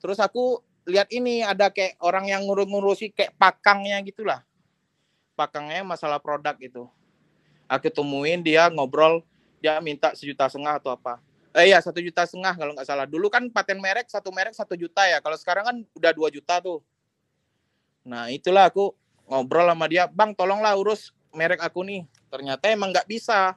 Terus 0.00 0.16
aku 0.16 0.64
lihat 0.88 1.12
ini 1.12 1.44
ada 1.44 1.68
kayak 1.68 2.00
orang 2.00 2.32
yang 2.32 2.48
ngurus-ngurusi 2.48 3.12
kayak 3.12 3.36
pakangnya 3.36 4.00
gitulah. 4.02 4.40
Pakangnya 5.36 5.84
masalah 5.84 6.18
produk 6.18 6.56
itu. 6.58 6.88
Aku 7.70 7.86
temuin 7.86 8.42
dia 8.42 8.66
ngobrol, 8.66 9.22
dia 9.62 9.78
minta 9.78 10.10
sejuta 10.18 10.50
setengah 10.50 10.82
atau 10.82 10.90
apa. 10.90 11.22
Eh 11.54 11.70
ya 11.70 11.78
satu 11.78 12.02
juta 12.02 12.26
setengah 12.26 12.58
kalau 12.58 12.74
nggak 12.74 12.86
salah. 12.86 13.06
Dulu 13.06 13.30
kan 13.30 13.46
paten 13.46 13.78
merek 13.78 14.10
satu 14.10 14.34
merek 14.34 14.54
satu 14.58 14.74
juta 14.74 15.06
ya. 15.06 15.22
Kalau 15.22 15.38
sekarang 15.38 15.64
kan 15.66 15.76
udah 15.94 16.10
dua 16.10 16.28
juta 16.34 16.58
tuh. 16.58 16.82
Nah 18.02 18.26
itulah 18.26 18.66
aku 18.66 18.90
ngobrol 19.30 19.70
sama 19.70 19.86
dia, 19.86 20.10
bang 20.10 20.34
tolonglah 20.34 20.74
urus 20.74 21.14
merek 21.30 21.62
aku 21.62 21.86
nih. 21.86 22.02
Ternyata 22.26 22.66
emang 22.74 22.90
nggak 22.90 23.06
bisa. 23.06 23.54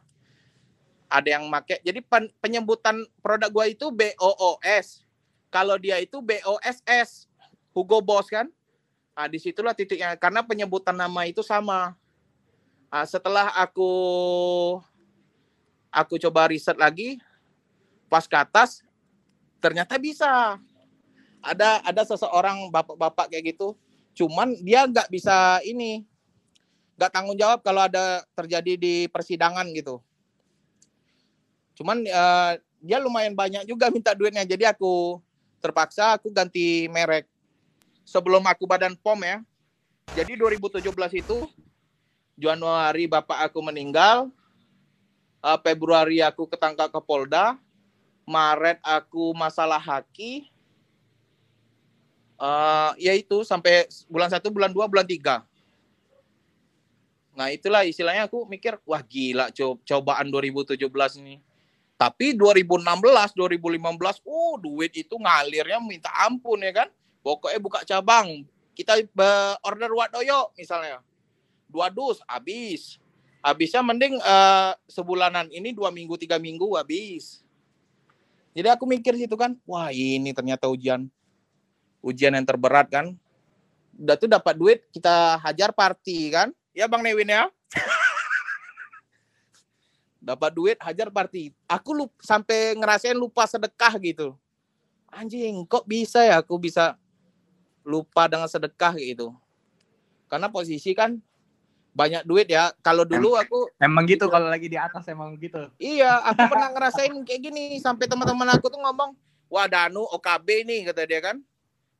Ada 1.09 1.41
yang 1.41 1.49
make. 1.49 1.81
Jadi 1.81 2.01
penyebutan 2.41 3.05
produk 3.21 3.49
gua 3.49 3.65
itu 3.69 3.89
BOOS 3.89 5.03
kalau 5.53 5.77
dia 5.77 6.01
itu 6.01 6.17
BOSS, 6.17 7.29
Hugo 7.77 8.01
Boss 8.01 8.25
kan? 8.25 8.49
Nah, 9.13 9.29
di 9.29 9.37
situlah 9.37 9.77
titiknya. 9.77 10.17
Karena 10.17 10.41
penyebutan 10.41 10.97
nama 10.97 11.29
itu 11.29 11.45
sama. 11.45 11.93
Nah, 12.93 13.09
setelah 13.09 13.49
aku 13.57 13.89
aku 15.89 16.21
coba 16.21 16.45
riset 16.53 16.77
lagi, 16.77 17.17
pas 18.05 18.29
ke 18.29 18.37
atas, 18.37 18.85
ternyata 19.57 19.97
bisa. 19.97 20.61
Ada 21.41 21.81
ada 21.81 22.05
seseorang 22.05 22.69
bapak-bapak 22.69 23.33
kayak 23.33 23.57
gitu, 23.57 23.73
cuman 24.13 24.53
dia 24.61 24.85
nggak 24.85 25.09
bisa 25.09 25.57
ini, 25.65 26.05
nggak 26.95 27.11
tanggung 27.11 27.35
jawab 27.35 27.65
kalau 27.65 27.81
ada 27.81 28.21
terjadi 28.37 28.77
di 28.77 28.95
persidangan 29.09 29.65
gitu. 29.73 29.97
Cuman 31.73 31.99
uh, 32.07 32.61
dia 32.77 33.01
lumayan 33.01 33.33
banyak 33.33 33.65
juga 33.65 33.89
minta 33.89 34.13
duitnya, 34.13 34.45
jadi 34.45 34.69
aku 34.71 35.17
terpaksa 35.59 36.15
aku 36.15 36.29
ganti 36.29 36.85
merek 36.93 37.25
sebelum 38.05 38.45
aku 38.45 38.69
badan 38.69 38.93
pom 38.95 39.17
ya. 39.19 39.41
Jadi 40.13 40.37
2017 40.37 40.79
itu 41.19 41.37
Januari 42.33 43.05
bapak 43.05 43.49
aku 43.49 43.61
meninggal, 43.61 44.29
uh, 45.45 45.59
Februari 45.61 46.23
aku 46.23 46.49
ketangkap 46.49 46.89
ke 46.89 47.01
Polda, 47.05 47.57
Maret 48.25 48.81
aku 48.81 49.35
masalah 49.37 49.77
haki, 49.77 50.49
uh, 52.41 52.91
ya 52.97 53.13
itu 53.13 53.45
sampai 53.45 53.85
bulan 54.09 54.33
satu, 54.33 54.49
bulan 54.49 54.73
dua, 54.73 54.89
bulan 54.89 55.05
tiga. 55.05 55.45
Nah 57.33 57.49
itulah 57.49 57.81
istilahnya 57.85 58.29
aku 58.29 58.45
mikir, 58.45 58.77
wah 58.85 59.01
gila 59.01 59.49
co 59.49 59.77
cobaan 59.81 60.29
2017 60.29 60.77
ini. 61.21 61.41
Tapi 61.97 62.35
2016, 62.35 62.83
2015, 63.37 64.21
oh 64.27 64.59
duit 64.59 64.91
itu 64.97 65.15
ngalirnya 65.15 65.79
minta 65.81 66.09
ampun 66.25 66.61
ya 66.61 66.73
kan. 66.73 66.89
Pokoknya 67.23 67.59
buka 67.61 67.79
cabang. 67.87 68.43
Kita 68.73 68.97
order 69.63 69.91
wadoyo 69.93 70.51
misalnya. 70.57 70.99
Dua 71.73 71.89
dus, 71.89 72.21
habis. 72.29 73.01
Habisnya 73.41 73.81
mending 73.81 74.21
uh, 74.21 74.77
sebulanan 74.85 75.49
ini 75.49 75.73
dua 75.73 75.89
minggu, 75.89 76.13
tiga 76.21 76.37
minggu 76.37 76.77
habis. 76.77 77.41
Jadi 78.53 78.69
aku 78.69 78.85
mikir 78.85 79.17
situ 79.17 79.33
kan, 79.33 79.57
wah 79.65 79.89
ini 79.89 80.29
ternyata 80.29 80.69
ujian. 80.69 81.09
Ujian 82.05 82.37
yang 82.37 82.45
terberat 82.45 82.93
kan. 82.93 83.17
Udah 83.97 84.15
tuh 84.15 84.29
dapat 84.29 84.53
duit, 84.53 84.85
kita 84.93 85.41
hajar 85.41 85.73
party 85.73 86.29
kan. 86.29 86.53
Ya 86.73 86.89
Bang 86.89 87.05
Newin 87.05 87.29
ya 87.29 87.45
dapat 90.23 90.51
duit 90.55 90.77
hajar 90.79 91.13
party 91.13 91.51
aku 91.69 91.91
lupa, 91.93 92.15
sampai 92.23 92.73
ngerasain 92.79 93.13
lupa 93.13 93.45
sedekah 93.45 93.93
gitu 94.01 94.33
anjing 95.13 95.67
kok 95.69 95.85
bisa 95.85 96.25
ya 96.25 96.41
aku 96.41 96.57
bisa 96.57 96.97
lupa 97.85 98.25
dengan 98.25 98.49
sedekah 98.49 98.97
gitu 98.97 99.35
karena 100.31 100.49
posisi 100.49 100.95
kan 100.95 101.21
banyak 101.93 102.25
duit 102.25 102.49
ya. 102.49 102.73
Kalau 102.81 103.05
dulu 103.05 103.37
aku 103.37 103.69
emang 103.77 104.09
gitu 104.09 104.25
kalau 104.27 104.49
lagi 104.49 104.65
di 104.67 104.75
atas 104.75 105.05
emang 105.07 105.37
gitu. 105.37 105.69
Iya 105.77 106.19
aku 106.25 106.49
pernah 106.49 106.73
ngerasain 106.73 107.13
kayak 107.23 107.41
gini. 107.49 107.77
Sampai 107.79 108.09
teman-teman 108.09 108.49
aku 108.57 108.67
tuh 108.67 108.81
ngomong 108.81 109.13
wah 109.47 109.69
Danu 109.69 110.03
OKB 110.09 110.65
nih 110.65 110.79
kata 110.89 111.05
dia 111.05 111.21
kan. 111.21 111.37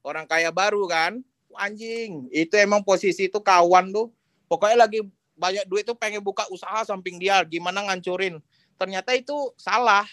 Orang 0.02 0.26
kaya 0.26 0.50
baru 0.50 0.84
kan? 0.90 1.22
Anjing 1.54 2.28
itu 2.34 2.58
emang 2.58 2.82
posisi 2.82 3.30
itu 3.30 3.38
kawan 3.38 3.94
tuh. 3.94 4.10
Pokoknya 4.50 4.90
lagi 4.90 5.06
banyak 5.38 5.70
duit 5.70 5.86
tuh 5.86 5.94
pengen 5.94 6.26
buka 6.26 6.50
usaha 6.50 6.82
samping 6.84 7.22
dia 7.22 7.46
gimana 7.46 7.86
ngancurin. 7.86 8.42
Ternyata 8.76 9.14
itu 9.14 9.54
salah. 9.56 10.04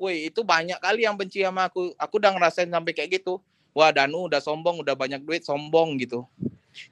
Woi 0.00 0.32
itu 0.32 0.40
banyak 0.40 0.80
kali 0.80 1.04
yang 1.04 1.14
benci 1.20 1.44
sama 1.44 1.68
aku. 1.68 1.92
Aku 2.00 2.16
udah 2.16 2.32
ngerasain 2.32 2.72
sampai 2.72 2.96
kayak 2.96 3.20
gitu. 3.20 3.44
Wah 3.76 3.92
Danu 3.92 4.32
udah 4.32 4.40
sombong 4.40 4.80
udah 4.80 4.96
banyak 4.96 5.20
duit 5.20 5.44
sombong 5.44 6.00
gitu. 6.00 6.24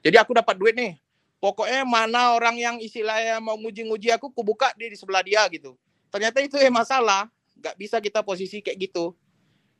Jadi 0.04 0.20
aku 0.20 0.36
dapat 0.36 0.60
duit 0.60 0.76
nih 0.76 1.00
pokoknya 1.38 1.84
mana 1.84 2.34
orang 2.34 2.56
yang 2.56 2.76
istilahnya 2.80 3.38
mau 3.40 3.56
nguji-nguji 3.60 4.12
aku 4.14 4.32
aku 4.32 4.42
buka 4.42 4.72
di, 4.74 4.92
di 4.92 4.96
sebelah 4.96 5.22
dia 5.22 5.44
gitu 5.52 5.76
ternyata 6.08 6.40
itu 6.40 6.56
ya 6.56 6.72
masalah 6.72 7.28
nggak 7.56 7.76
bisa 7.76 7.96
kita 8.00 8.20
posisi 8.24 8.60
kayak 8.60 8.88
gitu 8.88 9.12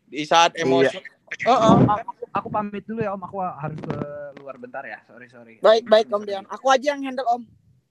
di 0.07 0.23
saat 0.23 0.55
iya. 0.55 0.65
emosi 0.65 0.99
iya. 1.01 1.15
Oh, 1.47 1.59
oh. 1.59 1.77
Aku, 1.83 2.25
aku 2.31 2.49
pamit 2.55 2.87
dulu 2.87 3.03
ya 3.03 3.11
Om. 3.11 3.23
Aku 3.27 3.43
harus 3.43 3.79
ke 3.83 3.99
luar 4.39 4.57
bentar 4.63 4.87
ya. 4.87 5.03
Sorry 5.11 5.27
sorry. 5.27 5.55
Baik 5.59 5.85
baik 5.91 6.07
Om 6.07 6.23
Dian. 6.23 6.47
Aku 6.47 6.71
aja 6.71 6.95
yang 6.95 7.03
handle 7.03 7.27
Om. 7.27 7.43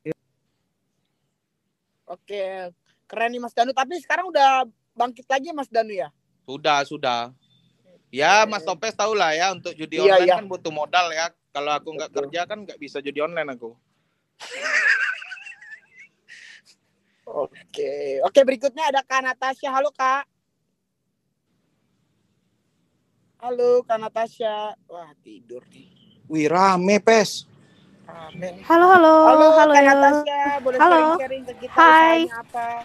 Iya. 0.08 0.16
Oke, 2.08 2.72
keren 3.12 3.30
nih 3.36 3.42
Mas 3.44 3.52
Danu. 3.52 3.76
Tapi 3.76 4.00
sekarang 4.00 4.32
udah 4.32 4.64
bangkit 4.96 5.28
lagi 5.28 5.52
Mas 5.52 5.68
Danu 5.68 5.92
ya? 5.92 6.10
Sudah 6.48 6.88
sudah. 6.88 7.22
Ya 8.14 8.48
Mas 8.48 8.64
Topes 8.64 8.96
tahu 8.96 9.12
lah 9.12 9.36
ya 9.36 9.52
untuk 9.52 9.76
judi 9.76 10.00
iya, 10.00 10.16
online 10.16 10.30
iya. 10.32 10.36
kan 10.40 10.48
butuh 10.48 10.72
modal 10.72 11.12
ya. 11.12 11.28
Kalau 11.56 11.72
aku 11.72 11.96
nggak 11.96 12.12
kerja 12.12 12.44
kan 12.44 12.68
nggak 12.68 12.76
bisa 12.76 13.00
judi 13.00 13.24
online 13.24 13.56
aku. 13.56 13.72
Oke, 17.24 18.20
oke 18.28 18.40
berikutnya 18.44 18.92
ada 18.92 19.00
Kak 19.00 19.24
Natasha. 19.24 19.72
Halo 19.72 19.88
Kak. 19.96 20.28
Halo 23.40 23.88
Kak 23.88 24.04
Natasha. 24.04 24.76
Wah, 24.92 25.16
tidur 25.24 25.64
nih. 25.72 25.88
Wih, 26.28 26.52
rame, 26.52 27.00
Pes. 27.00 27.48
Rame. 28.04 28.60
Halo, 28.68 28.92
halo. 28.92 29.16
Halo, 29.24 29.48
halo 29.56 29.72
Kak 29.80 29.84
Natasha. 29.88 30.40
Boleh 30.60 30.80
halo. 30.84 31.16
sharing 31.16 31.44
ke 31.48 31.54
kita 31.56 31.72
Hai. 31.72 32.28
apa? 32.36 32.84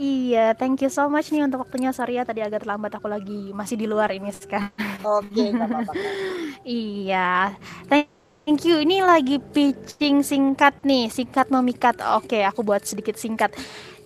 Iya, 0.00 0.56
thank 0.56 0.80
you 0.80 0.88
so 0.88 1.04
much 1.12 1.28
nih 1.28 1.44
untuk 1.44 1.68
waktunya. 1.68 1.92
Sorry 1.92 2.16
ya 2.16 2.24
tadi 2.24 2.40
agak 2.40 2.64
terlambat 2.64 2.96
aku 2.96 3.12
lagi 3.12 3.52
masih 3.52 3.76
di 3.76 3.84
luar 3.84 4.08
ini 4.12 4.32
sekarang. 4.32 4.72
Oke, 5.04 5.28
okay, 5.28 5.48
apa-apa. 5.52 5.92
iya. 6.64 7.52
Thank 7.88 8.64
you. 8.64 8.80
Ini 8.80 9.04
lagi 9.04 9.36
pitching 9.36 10.24
singkat 10.24 10.80
nih, 10.82 11.12
singkat 11.12 11.52
memikat. 11.52 12.00
Oke, 12.16 12.40
aku 12.40 12.64
buat 12.64 12.88
sedikit 12.88 13.20
singkat. 13.20 13.52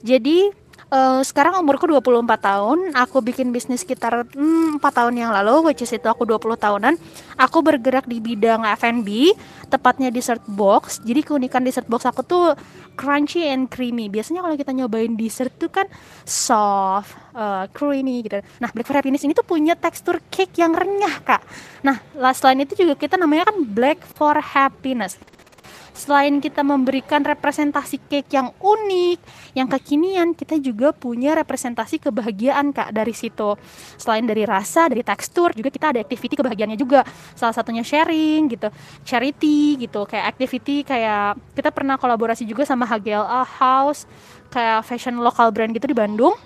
Jadi 0.02 0.50
Eh, 0.86 1.22
sekarang 1.26 1.58
umurku 1.58 1.90
24 1.90 2.38
tahun, 2.38 2.94
aku 2.94 3.18
bikin 3.18 3.50
bisnis 3.50 3.82
sekitar 3.82 4.22
hmm, 4.22 4.78
4 4.78 4.86
tahun 4.94 5.18
yang 5.18 5.34
lalu, 5.34 5.66
which 5.66 5.82
is 5.82 5.90
itu 5.90 6.06
aku 6.06 6.22
20 6.22 6.54
tahunan. 6.54 6.94
Aku 7.34 7.58
bergerak 7.58 8.06
di 8.06 8.22
bidang 8.22 8.62
F&B, 8.78 9.34
tepatnya 9.66 10.14
dessert 10.14 10.38
box. 10.46 11.02
Jadi 11.02 11.26
keunikan 11.26 11.66
dessert 11.66 11.90
box 11.90 12.06
aku 12.06 12.22
tuh 12.22 12.54
crunchy 12.94 13.50
and 13.50 13.66
creamy. 13.66 14.06
Biasanya 14.06 14.46
kalau 14.46 14.54
kita 14.54 14.70
nyobain 14.70 15.10
dessert 15.18 15.50
tuh 15.58 15.74
kan 15.74 15.90
soft, 16.22 17.18
uh, 17.34 17.66
creamy 17.74 18.22
gitu. 18.22 18.38
Nah, 18.62 18.70
Black 18.70 18.86
for 18.86 18.94
Happiness 18.94 19.26
ini 19.26 19.34
tuh 19.34 19.42
punya 19.42 19.74
tekstur 19.74 20.22
cake 20.30 20.54
yang 20.62 20.70
renyah, 20.70 21.18
Kak. 21.26 21.42
Nah, 21.82 21.98
selain 22.30 22.62
itu 22.62 22.78
juga 22.78 22.94
kita 22.94 23.18
namanya 23.18 23.50
kan 23.50 23.58
Black 23.58 24.06
for 24.06 24.38
Happiness 24.38 25.18
selain 25.96 26.38
kita 26.44 26.60
memberikan 26.60 27.24
representasi 27.24 27.96
cake 28.04 28.36
yang 28.36 28.52
unik, 28.60 29.18
yang 29.56 29.64
kekinian, 29.66 30.36
kita 30.36 30.60
juga 30.60 30.92
punya 30.92 31.32
representasi 31.32 32.04
kebahagiaan 32.04 32.76
Kak 32.76 32.92
dari 32.92 33.16
situ. 33.16 33.56
Selain 33.96 34.28
dari 34.28 34.44
rasa, 34.44 34.92
dari 34.92 35.00
tekstur, 35.00 35.56
juga 35.56 35.72
kita 35.72 35.96
ada 35.96 36.00
activity 36.04 36.36
kebahagiaannya 36.36 36.76
juga. 36.76 37.00
Salah 37.32 37.56
satunya 37.56 37.80
sharing 37.80 38.52
gitu, 38.52 38.68
charity 39.08 39.80
gitu, 39.80 40.04
kayak 40.04 40.36
activity 40.36 40.84
kayak 40.84 41.40
kita 41.56 41.72
pernah 41.72 41.96
kolaborasi 41.96 42.44
juga 42.44 42.68
sama 42.68 42.84
HGLA 42.84 43.42
House, 43.56 44.04
kayak 44.52 44.84
fashion 44.84 45.24
lokal 45.24 45.48
brand 45.50 45.72
gitu 45.72 45.88
di 45.88 45.96
Bandung 45.96 46.36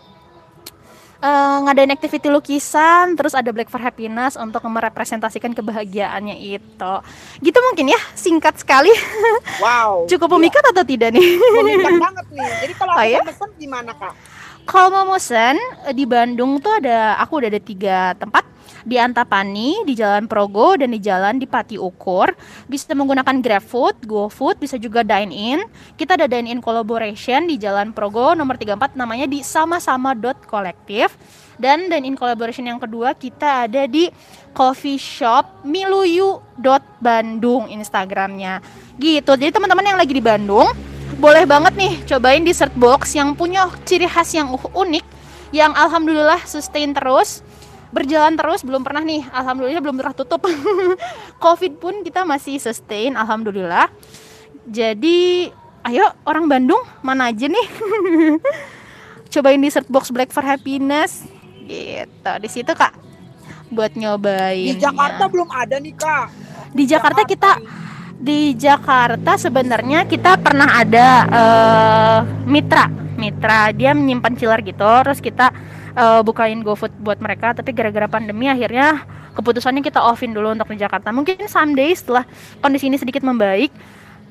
uh, 1.20 1.56
ngadain 1.68 1.92
activity 1.92 2.28
lukisan, 2.28 3.14
terus 3.14 3.36
ada 3.36 3.48
Black 3.52 3.68
for 3.68 3.80
Happiness 3.80 4.34
untuk 4.36 4.64
merepresentasikan 4.66 5.52
kebahagiaannya 5.52 6.36
itu. 6.36 6.94
Gitu 7.40 7.58
mungkin 7.70 7.92
ya, 7.92 8.00
singkat 8.16 8.60
sekali. 8.60 8.90
Wow. 9.60 10.08
Cukup 10.08 10.28
iya. 10.32 10.34
memikat 10.40 10.64
atau 10.72 10.80
tidak 10.80 11.12
nih? 11.12 11.36
Memikat 11.36 11.94
banget 12.08 12.26
nih. 12.32 12.48
Jadi 12.64 12.74
kalau 12.80 12.92
Oh, 12.96 13.02
aku 13.04 13.12
ya? 13.12 13.20
pesen 13.28 13.50
gimana 13.60 13.92
kak? 13.92 14.14
Kalau 14.64 14.88
mau 14.88 15.04
mesen 15.16 15.56
eh, 15.84 15.92
di 15.92 16.04
Bandung 16.08 16.56
tuh 16.64 16.72
ada 16.80 17.20
aku 17.20 17.44
udah 17.44 17.48
ada 17.52 17.60
tiga 17.60 18.16
tempat 18.16 18.44
di 18.84 19.00
Antapani, 19.00 19.84
di 19.84 19.94
Jalan 19.96 20.28
Progo 20.28 20.76
dan 20.76 20.90
di 20.92 21.00
Jalan 21.00 21.38
di 21.40 21.46
Pati 21.48 21.78
Ukur. 21.80 22.32
Bisa 22.68 22.94
menggunakan 22.96 23.40
GrabFood, 23.40 24.06
GoFood, 24.06 24.58
bisa 24.60 24.78
juga 24.80 25.04
dine 25.04 25.32
in. 25.32 25.60
Kita 25.96 26.14
ada 26.16 26.26
dine 26.28 26.48
in 26.52 26.60
collaboration 26.64 27.46
di 27.48 27.56
Jalan 27.56 27.92
Progo 27.96 28.34
nomor 28.36 28.56
34 28.56 28.96
namanya 28.96 29.26
di 29.28 29.42
sama-sama.kolektif. 29.44 31.16
Dan 31.60 31.92
dine 31.92 32.08
in 32.08 32.16
collaboration 32.16 32.64
yang 32.64 32.80
kedua 32.80 33.12
kita 33.12 33.68
ada 33.68 33.84
di 33.84 34.08
coffee 34.56 34.98
shop 34.98 35.64
miluyu.bandung 35.64 37.68
Instagramnya. 37.68 38.60
Gitu. 38.96 39.32
Jadi 39.36 39.52
teman-teman 39.52 39.84
yang 39.84 39.98
lagi 40.00 40.16
di 40.16 40.24
Bandung 40.24 40.72
boleh 41.20 41.44
banget 41.44 41.76
nih 41.76 42.00
cobain 42.06 42.40
dessert 42.40 42.72
box 42.78 43.12
yang 43.12 43.36
punya 43.36 43.68
ciri 43.84 44.08
khas 44.08 44.32
yang 44.32 44.48
unik 44.54 45.04
yang 45.50 45.74
alhamdulillah 45.74 46.38
sustain 46.46 46.94
terus 46.94 47.42
berjalan 47.90 48.38
terus 48.38 48.62
belum 48.62 48.82
pernah 48.86 49.02
nih. 49.02 49.26
Alhamdulillah 49.30 49.82
belum 49.82 49.98
pernah 49.98 50.14
tutup. 50.14 50.46
Covid 51.44 51.78
pun 51.78 52.02
kita 52.06 52.22
masih 52.22 52.58
sustain 52.62 53.14
alhamdulillah. 53.18 53.90
Jadi 54.70 55.50
ayo 55.86 56.06
orang 56.22 56.46
Bandung 56.46 56.80
mana 57.02 57.30
aja 57.30 57.50
nih? 57.50 57.66
Cobain 59.32 59.62
dessert 59.62 59.86
box 59.90 60.10
black 60.10 60.30
for 60.30 60.42
happiness. 60.42 61.26
Gitu 61.66 62.32
di 62.42 62.48
situ 62.50 62.72
kak. 62.74 62.94
Buat 63.70 63.94
nyobain 63.94 64.74
Di 64.74 64.82
Jakarta 64.82 65.30
belum 65.30 65.46
ada 65.50 65.78
nih 65.78 65.94
kak. 65.94 66.26
di 66.70 66.86
Jakarta 66.86 67.26
kita 67.26 67.58
nih. 67.58 67.66
di 68.18 68.40
Jakarta 68.54 69.34
sebenarnya 69.34 70.06
kita 70.06 70.38
pernah 70.38 70.78
ada 70.78 71.08
eh, 71.26 72.18
mitra. 72.46 72.86
Mitra 73.18 73.70
dia 73.74 73.94
menyimpan 73.94 74.34
chiller 74.38 74.62
gitu 74.62 74.86
terus 75.06 75.18
kita 75.18 75.50
eh, 75.94 76.20
bukain 76.22 76.60
GoFood 76.62 76.94
buat 77.00 77.18
mereka 77.18 77.54
tapi 77.56 77.74
gara-gara 77.74 78.06
pandemi 78.06 78.46
akhirnya 78.46 79.02
keputusannya 79.34 79.80
kita 79.80 80.02
offin 80.02 80.34
dulu 80.34 80.52
untuk 80.52 80.68
di 80.74 80.78
Jakarta. 80.82 81.14
Mungkin 81.14 81.46
someday 81.46 81.94
setelah 81.94 82.26
kondisi 82.60 82.90
ini 82.90 82.98
sedikit 82.98 83.22
membaik 83.22 83.70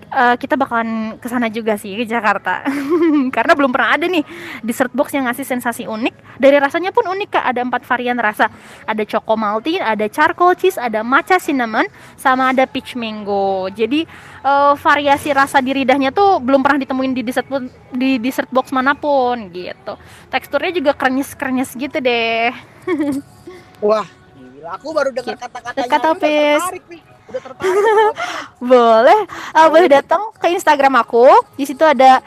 eh, 0.09 0.35
kita 0.35 0.57
bakalan 0.57 1.15
ke 1.17 1.27
sana 1.29 1.47
juga 1.47 1.77
sih 1.77 1.93
ke 1.95 2.05
Jakarta 2.05 2.65
karena 3.35 3.53
belum 3.53 3.71
pernah 3.71 3.95
ada 3.95 4.05
nih 4.05 4.23
dessert 4.61 4.91
box 4.91 5.13
yang 5.13 5.29
ngasih 5.29 5.45
sensasi 5.45 5.85
unik 5.85 6.41
dari 6.41 6.57
rasanya 6.57 6.89
pun 6.89 7.05
unik 7.07 7.29
kak 7.33 7.45
ada 7.45 7.61
empat 7.61 7.85
varian 7.85 8.17
rasa 8.17 8.49
ada 8.85 9.03
choco 9.05 9.37
malty 9.37 9.77
ada 9.77 10.05
charcoal 10.09 10.53
cheese 10.53 10.77
ada 10.77 11.05
matcha 11.05 11.37
cinnamon 11.37 11.85
sama 12.17 12.49
ada 12.51 12.65
peach 12.65 12.97
mango 12.97 13.69
jadi 13.69 14.05
eh, 14.43 14.73
variasi 14.75 15.31
rasa 15.31 15.61
di 15.61 15.71
lidahnya 15.73 16.09
tuh 16.09 16.41
belum 16.41 16.61
pernah 16.61 16.81
ditemuin 16.81 17.13
di 17.13 17.21
dessert 17.21 17.47
di 17.93 18.17
dessert 18.17 18.49
box 18.49 18.69
mana 18.73 18.93
pun 18.93 19.49
gitu 19.53 19.93
teksturnya 20.29 20.71
juga 20.73 20.91
krenyes 20.93 21.33
krenyes 21.33 21.71
gitu 21.73 21.97
deh 21.97 22.51
Wah, 23.79 24.03
gila. 24.35 24.75
Aku 24.75 24.91
baru 24.91 25.15
dengar 25.15 25.35
Gitu. 25.35 25.43
kata-katanya. 25.45 25.87
Kata 25.87 26.09
Pis. 26.19 26.59
tertarik 26.59 26.83
nih. 26.91 27.01
Udah 27.29 27.41
tertarik. 27.41 27.73
boleh. 28.73 29.19
Eh, 29.29 29.67
boleh 29.69 29.87
datang 29.87 30.33
ke 30.35 30.49
Instagram 30.49 30.97
aku. 30.99 31.29
Di 31.55 31.65
situ 31.69 31.85
ada 31.85 32.19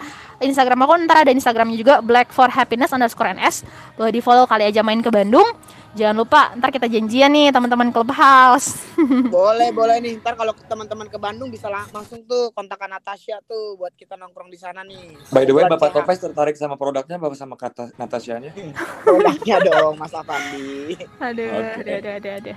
Instagram 0.43 0.85
aku 0.85 0.93
ntar 1.07 1.23
ada 1.23 1.33
Instagramnya 1.33 1.79
juga 1.79 1.95
Black 2.03 2.35
for 2.35 2.51
Happiness 2.51 2.91
underscore 2.91 3.31
ns 3.39 3.62
boleh 3.95 4.11
di 4.11 4.19
follow 4.19 4.45
kali 4.45 4.66
aja 4.66 4.83
main 4.83 4.99
ke 4.99 5.09
Bandung 5.09 5.47
jangan 5.93 6.16
lupa 6.16 6.56
ntar 6.56 6.73
kita 6.73 6.89
janjian 6.89 7.28
nih 7.28 7.52
teman-teman 7.52 7.93
clubhouse 7.93 8.81
boleh, 9.35 9.69
boleh 9.74 9.98
nih. 9.98 10.14
Ntar 10.23 10.39
kalau 10.39 10.55
teman-teman 10.55 11.10
ke 11.10 11.19
Bandung 11.19 11.51
bisa 11.51 11.66
lang- 11.66 11.90
langsung 11.90 12.23
tuh 12.23 12.55
kontakkan 12.55 12.86
Natasha 12.86 13.43
tuh 13.44 13.74
buat 13.74 13.90
kita 13.93 14.14
nongkrong 14.14 14.47
di 14.47 14.59
sana 14.60 14.86
nih. 14.86 15.19
By 15.35 15.43
the 15.43 15.52
way, 15.52 15.66
Bulan 15.66 15.74
Bapak. 15.74 15.90
Topes 15.93 16.23
tertarik 16.23 16.55
sama 16.55 16.78
produknya, 16.78 17.19
Bapak 17.19 17.35
sama 17.35 17.59
kata 17.59 17.90
Natasianya? 17.98 18.55
Produknya 19.06 19.56
dong, 19.60 19.98
Mas 19.98 20.14
Afandi. 20.14 20.94
aduh 21.19 21.48
Oke. 21.51 21.82
aduh 21.82 21.94
aduh 21.98 22.12
aduh, 22.14 22.32
aduh. 22.39 22.56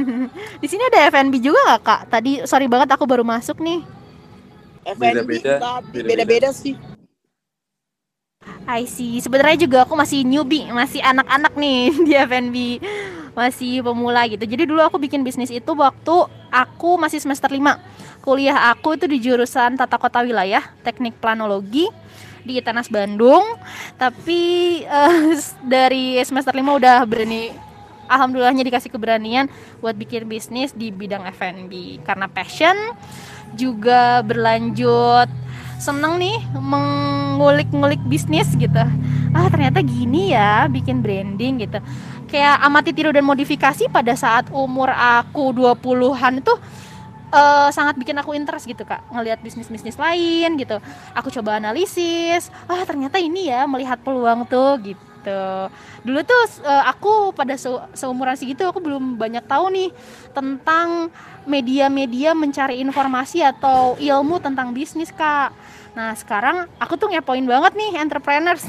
di 0.62 0.66
sini 0.68 0.82
ada 0.88 1.08
FNB 1.08 1.34
juga 1.40 1.60
nggak 1.60 1.80
kak 1.84 2.00
tadi 2.08 2.32
sorry 2.44 2.64
banget 2.68 2.88
aku 2.88 3.04
baru 3.04 3.20
masuk 3.20 3.60
nih 3.60 3.80
FNB 4.84 5.28
beda-beda. 5.28 5.80
beda-beda 5.92 6.48
sih. 6.52 6.72
I 8.68 8.84
see. 8.84 9.16
Sebenarnya 9.24 9.64
juga 9.64 9.88
aku 9.88 9.96
masih 9.96 10.28
newbie, 10.28 10.68
masih 10.68 11.00
anak-anak 11.00 11.56
nih 11.56 11.80
di 12.06 12.12
FNB, 12.12 12.56
masih 13.32 13.80
pemula 13.80 14.28
gitu. 14.28 14.44
Jadi 14.44 14.68
dulu 14.68 14.84
aku 14.84 15.00
bikin 15.00 15.24
bisnis 15.24 15.48
itu 15.48 15.72
waktu 15.72 16.28
aku 16.52 17.00
masih 17.00 17.16
semester 17.16 17.48
5. 17.48 17.64
Kuliah 18.20 18.68
aku 18.68 19.00
itu 19.00 19.08
di 19.08 19.24
jurusan 19.24 19.80
Tata 19.80 19.96
Kota 19.96 20.20
Wilayah, 20.20 20.60
Teknik 20.84 21.16
Planologi 21.16 21.88
di 22.44 22.60
ITENAS 22.60 22.92
Bandung. 22.92 23.40
Tapi 23.96 24.40
eh, 24.84 25.32
dari 25.64 26.20
semester 26.28 26.52
5 26.52 26.60
udah 26.60 27.08
berani 27.08 27.48
alhamdulillahnya 28.08 28.68
dikasih 28.68 28.92
keberanian 28.92 29.48
buat 29.80 29.96
bikin 29.96 30.28
bisnis 30.28 30.72
di 30.72 30.88
bidang 30.88 31.28
F&B 31.28 32.04
karena 32.04 32.24
passion 32.28 32.76
juga 33.52 34.24
berlanjut 34.24 35.28
seneng 35.78 36.18
nih 36.18 36.38
mengulik-ngulik 36.58 38.02
bisnis 38.10 38.50
gitu. 38.58 38.82
Ah 39.32 39.46
ternyata 39.48 39.80
gini 39.80 40.34
ya 40.34 40.66
bikin 40.66 41.00
branding 41.00 41.62
gitu. 41.62 41.78
Kayak 42.28 42.60
amati 42.60 42.90
tiru 42.92 43.14
dan 43.14 43.24
modifikasi 43.24 43.88
pada 43.88 44.12
saat 44.18 44.50
umur 44.52 44.92
aku 44.92 45.54
20-an 45.54 46.44
tuh 46.44 46.58
eh, 47.32 47.68
sangat 47.72 47.96
bikin 47.96 48.18
aku 48.18 48.34
interest 48.34 48.66
gitu 48.66 48.82
kak. 48.82 49.00
Ngelihat 49.14 49.40
bisnis-bisnis 49.40 49.96
lain 49.96 50.58
gitu. 50.58 50.82
Aku 51.16 51.30
coba 51.30 51.56
analisis. 51.56 52.50
Ah 52.66 52.82
ternyata 52.84 53.16
ini 53.16 53.48
ya 53.48 53.64
melihat 53.64 54.02
peluang 54.02 54.44
tuh 54.44 54.76
gitu 54.82 55.07
dulu 56.06 56.20
tuh 56.24 56.42
eh, 56.64 56.84
aku 56.88 57.34
pada 57.34 57.54
se- 57.58 57.84
seumuran 57.94 58.36
segitu 58.38 58.64
aku 58.64 58.78
belum 58.78 59.18
banyak 59.18 59.44
tahu 59.44 59.68
nih 59.72 59.90
tentang 60.32 61.12
media-media 61.48 62.36
mencari 62.36 62.78
informasi 62.84 63.40
atau 63.40 63.96
ilmu 63.96 64.38
tentang 64.38 64.70
bisnis 64.76 65.08
kak. 65.08 65.50
Nah 65.96 66.12
sekarang 66.14 66.68
aku 66.78 66.94
tuh 66.94 67.08
ngepoin 67.10 67.42
banget 67.42 67.72
nih 67.74 67.98
entrepreneurs. 67.98 68.62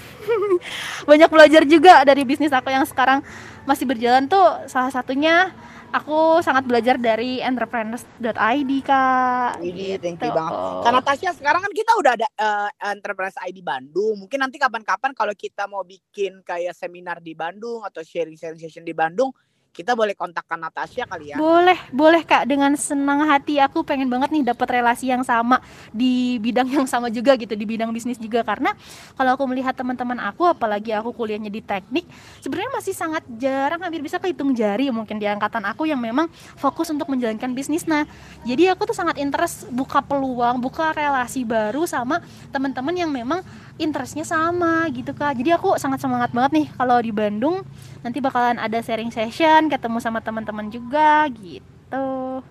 Banyak 1.10 1.30
belajar 1.30 1.62
juga 1.68 2.02
dari 2.08 2.24
bisnis 2.24 2.50
aku 2.50 2.72
yang 2.72 2.88
sekarang 2.88 3.20
masih 3.68 3.86
berjalan 3.86 4.26
tuh. 4.26 4.66
Salah 4.66 4.90
satunya 4.90 5.52
aku 5.90 6.40
sangat 6.46 6.64
belajar 6.70 6.96
dari 7.02 7.42
entrepreneurs.id 7.42 8.72
kak 8.86 9.58
Ini 9.60 9.98
thank 9.98 10.22
you 10.22 10.30
Gitu. 10.30 10.38
banget. 10.38 10.54
Kak 10.86 10.92
Natasha, 10.94 11.30
sekarang 11.34 11.62
kan 11.66 11.74
kita 11.74 11.92
udah 11.98 12.12
ada 12.14 12.28
eh, 12.30 12.70
Enterprise 12.94 13.38
ID 13.42 13.66
Bandung. 13.66 14.16
Mungkin 14.22 14.40
nanti 14.40 14.62
kapan-kapan 14.62 15.12
kalau 15.18 15.34
kita 15.34 15.66
mau 15.66 15.82
bikin 15.82 16.46
kayak 16.46 16.78
seminar 16.78 17.18
di 17.20 17.34
Bandung 17.34 17.82
atau 17.82 18.06
sharing-sharing 18.06 18.62
session 18.62 18.86
di 18.86 18.94
Bandung, 18.94 19.34
kita 19.70 19.94
boleh 19.94 20.18
kontakkan 20.18 20.60
Natasha 20.60 21.06
kali 21.06 21.32
ya. 21.32 21.36
Boleh, 21.38 21.78
boleh 21.94 22.26
Kak. 22.26 22.50
Dengan 22.50 22.74
senang 22.76 23.24
hati 23.30 23.62
aku 23.62 23.86
pengen 23.86 24.10
banget 24.10 24.34
nih 24.34 24.44
dapat 24.52 24.82
relasi 24.82 25.08
yang 25.08 25.24
sama 25.24 25.62
di 25.94 26.42
bidang 26.42 26.68
yang 26.68 26.86
sama 26.90 27.08
juga 27.08 27.38
gitu, 27.38 27.54
di 27.54 27.66
bidang 27.66 27.94
bisnis 27.94 28.18
juga 28.18 28.42
karena 28.42 28.74
kalau 29.16 29.38
aku 29.38 29.46
melihat 29.48 29.78
teman-teman 29.78 30.18
aku 30.20 30.50
apalagi 30.50 30.92
aku 30.92 31.14
kuliahnya 31.14 31.54
di 31.54 31.62
teknik, 31.62 32.04
sebenarnya 32.42 32.72
masih 32.76 32.94
sangat 32.98 33.24
jarang 33.40 33.80
hampir 33.80 34.02
bisa 34.04 34.18
kehitung 34.18 34.52
jari 34.58 34.90
mungkin 34.90 35.22
di 35.22 35.30
angkatan 35.30 35.64
aku 35.64 35.86
yang 35.88 36.02
memang 36.02 36.28
fokus 36.58 36.90
untuk 36.90 37.08
menjalankan 37.08 37.54
bisnis. 37.54 37.86
Nah, 37.86 38.04
jadi 38.44 38.74
aku 38.76 38.90
tuh 38.90 38.98
sangat 38.98 39.22
interest 39.22 39.70
buka 39.72 40.02
peluang, 40.04 40.60
buka 40.60 40.92
relasi 40.92 41.46
baru 41.48 41.86
sama 41.86 42.20
teman-teman 42.50 42.96
yang 42.98 43.12
memang 43.14 43.46
interestnya 43.80 44.28
sama 44.28 44.86
gitu 44.92 45.16
kak. 45.16 45.40
Jadi 45.40 45.56
aku 45.56 45.80
sangat 45.80 46.04
semangat 46.04 46.36
banget 46.36 46.52
nih 46.62 46.68
kalau 46.76 47.00
di 47.00 47.16
Bandung 47.16 47.64
nanti 48.04 48.20
bakalan 48.20 48.60
ada 48.60 48.84
sharing 48.84 49.10
session 49.10 49.72
ketemu 49.72 49.98
sama 50.04 50.20
teman-teman 50.20 50.68
juga 50.68 51.26
gitu. 51.32 52.44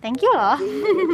Thank 0.00 0.24
you 0.24 0.32
loh. 0.32 0.56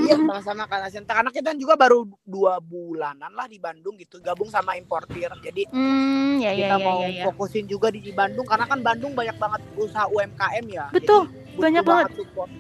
Iya 0.07 0.15
sama-sama 0.23 0.63
Kak 0.71 0.79
Nasinta 0.79 1.11
karena 1.11 1.31
kita 1.35 1.51
juga 1.59 1.75
baru 1.75 2.07
dua 2.23 2.63
bulanan 2.63 3.35
lah 3.35 3.51
di 3.51 3.59
Bandung 3.59 3.99
gitu 3.99 4.23
gabung 4.23 4.47
sama 4.47 4.79
importir. 4.79 5.27
Jadi 5.43 5.67
hmm 5.67 6.39
ya 6.39 6.55
ya 6.55 6.71
kita 6.71 6.77
ya 6.79 6.87
mau 6.87 7.01
ya, 7.03 7.09
ya. 7.11 7.25
fokusin 7.27 7.67
juga 7.67 7.91
di, 7.91 7.99
di 7.99 8.15
Bandung 8.15 8.47
karena 8.47 8.67
kan 8.71 8.79
Bandung 8.79 9.11
banyak 9.19 9.35
banget 9.43 9.61
usaha 9.75 10.07
UMKM 10.07 10.65
ya. 10.71 10.87
Betul, 10.95 11.27
Jadi 11.27 11.59
banyak 11.59 11.83
banget. 11.83 12.07
support. 12.15 12.51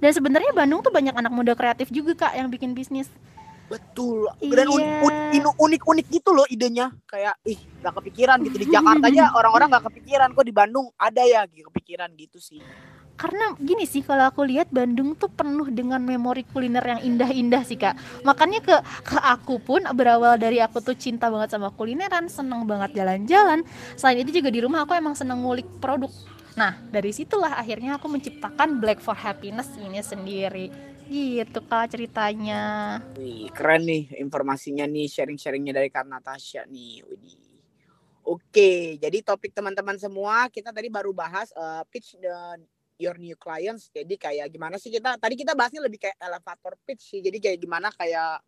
dan 0.00 0.16
sebenarnya 0.16 0.56
Bandung 0.56 0.80
tuh 0.80 0.88
banyak 0.88 1.12
anak 1.12 1.28
muda 1.28 1.52
kreatif 1.52 1.92
juga 1.92 2.16
kak 2.16 2.32
yang 2.32 2.48
bikin 2.48 2.72
bisnis 2.72 3.12
betul. 3.70 4.26
Dan 4.42 4.66
Iya. 4.66 5.46
unik-unik 5.54 6.06
gitu 6.10 6.30
loh 6.34 6.44
idenya. 6.50 6.90
Kayak 7.06 7.38
ih 7.46 7.56
gak 7.80 7.94
kepikiran 8.02 8.42
gitu. 8.42 8.56
Di 8.60 8.66
Jakarta 8.66 9.06
aja 9.06 9.30
orang-orang 9.38 9.70
gak 9.78 9.86
kepikiran. 9.94 10.34
Kok 10.34 10.44
di 10.44 10.54
Bandung 10.54 10.90
ada 10.98 11.22
ya 11.22 11.46
gitu 11.46 11.70
kepikiran 11.70 12.10
gitu 12.18 12.42
sih. 12.42 12.58
Karena 13.20 13.52
gini 13.60 13.84
sih 13.84 14.00
kalau 14.00 14.32
aku 14.32 14.48
lihat 14.48 14.72
Bandung 14.72 15.12
tuh 15.12 15.28
penuh 15.28 15.68
dengan 15.68 16.00
memori 16.00 16.40
kuliner 16.40 16.80
yang 16.80 17.00
indah-indah 17.04 17.62
sih 17.68 17.76
kak. 17.76 18.24
Makanya 18.24 18.64
ke 18.64 18.76
ke 19.04 19.16
aku 19.20 19.60
pun 19.60 19.84
berawal 19.92 20.40
dari 20.40 20.56
aku 20.56 20.80
tuh 20.80 20.96
cinta 20.96 21.28
banget 21.28 21.52
sama 21.52 21.68
kulineran 21.68 22.32
seneng 22.32 22.64
banget 22.64 22.96
jalan-jalan. 22.96 23.60
Selain 24.00 24.24
itu 24.24 24.40
juga 24.40 24.48
di 24.48 24.64
rumah 24.64 24.88
aku 24.88 24.96
emang 24.96 25.12
seneng 25.12 25.44
ngulik 25.44 25.68
produk. 25.84 26.08
Nah 26.56 26.80
dari 26.88 27.12
situlah 27.12 27.60
akhirnya 27.60 28.00
aku 28.00 28.08
menciptakan 28.08 28.80
Black 28.80 29.04
for 29.04 29.12
Happiness 29.12 29.68
ini 29.76 30.00
sendiri 30.00 30.89
gitu 31.10 31.58
kak 31.66 31.90
ceritanya 31.90 32.62
Wih, 33.18 33.50
keren 33.50 33.82
nih 33.82 34.14
informasinya 34.22 34.86
nih, 34.86 35.10
sharing-sharingnya 35.10 35.74
dari 35.74 35.90
Kak 35.90 36.06
Natasha 36.06 36.62
nih. 36.70 37.02
Widih. 37.02 37.50
Oke, 38.22 38.94
jadi 39.02 39.18
topik 39.26 39.50
teman-teman 39.50 39.98
semua 39.98 40.46
kita 40.46 40.70
tadi 40.70 40.86
baru 40.86 41.10
bahas 41.10 41.50
eh, 41.50 41.82
pitch 41.90 42.14
the 42.22 42.62
your 43.00 43.16
new 43.18 43.34
clients. 43.34 43.90
Jadi 43.90 44.14
kayak 44.14 44.52
gimana 44.52 44.78
sih 44.78 44.92
kita 44.92 45.18
tadi 45.18 45.34
kita 45.34 45.58
bahasnya 45.58 45.82
lebih 45.82 45.98
kayak 45.98 46.20
elevator 46.20 46.78
pitch 46.86 47.16
sih. 47.16 47.20
Jadi 47.24 47.42
kayak 47.42 47.58
gimana 47.58 47.90
kayak 47.90 48.44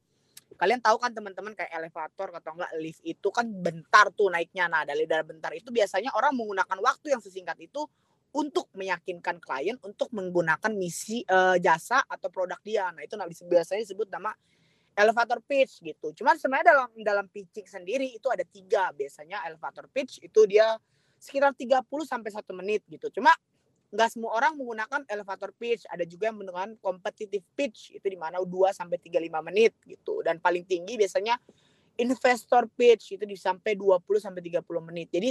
kalian 0.60 0.84
tahu 0.84 1.00
kan 1.00 1.10
teman-teman 1.16 1.56
kayak 1.56 1.72
elevator 1.72 2.28
atau 2.36 2.52
enggak 2.54 2.72
lift 2.78 3.00
itu 3.02 3.28
kan 3.32 3.48
bentar 3.48 4.12
tuh 4.12 4.28
naiknya. 4.28 4.68
Nah, 4.68 4.84
dari 4.84 5.08
dari 5.08 5.24
bentar 5.24 5.50
itu 5.56 5.72
biasanya 5.72 6.12
orang 6.14 6.36
menggunakan 6.36 6.78
waktu 6.78 7.16
yang 7.16 7.24
sesingkat 7.24 7.56
itu 7.58 7.82
untuk 8.32 8.68
meyakinkan 8.72 9.36
klien 9.38 9.76
untuk 9.84 10.08
menggunakan 10.16 10.72
misi 10.72 11.20
eh, 11.24 11.56
jasa 11.60 12.00
atau 12.08 12.32
produk 12.32 12.58
dia. 12.64 12.88
Nah, 12.90 13.04
itu 13.04 13.16
biasanya 13.44 13.84
disebut 13.84 14.08
nama 14.08 14.32
elevator 14.96 15.40
pitch 15.44 15.80
gitu. 15.80 16.12
Cuman 16.12 16.36
sebenarnya 16.36 16.76
dalam 16.76 16.90
dalam 17.00 17.26
pitching 17.28 17.64
sendiri 17.64 18.08
itu 18.12 18.28
ada 18.28 18.44
tiga 18.44 18.92
biasanya 18.92 19.44
elevator 19.48 19.88
pitch 19.88 20.20
itu 20.20 20.40
dia 20.44 20.76
sekitar 21.16 21.54
30 21.54 21.86
sampai 22.04 22.30
satu 22.34 22.52
menit 22.52 22.84
gitu. 22.90 23.08
Cuma 23.08 23.32
nggak 23.92 24.08
semua 24.08 24.32
orang 24.32 24.56
menggunakan 24.56 25.04
elevator 25.04 25.52
pitch, 25.52 25.84
ada 25.84 26.08
juga 26.08 26.32
yang 26.32 26.40
menggunakan 26.40 26.80
competitive 26.80 27.44
pitch 27.52 27.92
itu 27.92 28.06
di 28.08 28.16
mana 28.16 28.40
2 28.40 28.48
sampai 28.72 28.96
35 28.96 29.48
menit 29.48 29.72
gitu. 29.84 30.24
Dan 30.24 30.40
paling 30.40 30.64
tinggi 30.64 30.96
biasanya 30.96 31.36
investor 32.00 32.68
pitch 32.72 33.20
itu 33.20 33.24
di 33.28 33.36
sampai 33.36 33.76
20 33.76 34.00
sampai 34.16 34.40
30 34.40 34.64
menit. 34.88 35.08
Jadi 35.12 35.30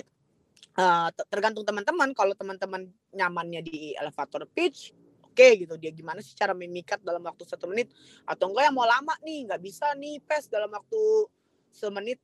eh, 0.78 1.10
te- 1.12 1.28
tergantung 1.28 1.66
teman-teman. 1.68 2.14
Kalau 2.16 2.36
teman-teman 2.38 2.88
nyamannya 3.12 3.62
di 3.66 3.96
elevator 3.98 4.48
pitch 4.48 4.96
oke 5.32 5.48
gitu. 5.64 5.74
Dia 5.80 5.96
gimana 5.96 6.20
sih 6.20 6.36
cara 6.36 6.52
memikat 6.52 7.00
dalam 7.02 7.24
waktu 7.24 7.48
satu 7.48 7.72
menit? 7.72 7.90
Atau 8.28 8.52
enggak 8.52 8.68
yang 8.70 8.76
mau 8.76 8.86
lama 8.86 9.16
nih 9.24 9.48
nggak 9.48 9.62
bisa 9.64 9.96
nih 9.96 10.20
pes 10.20 10.52
dalam 10.52 10.68
waktu 10.68 11.32
semenit 11.72 12.20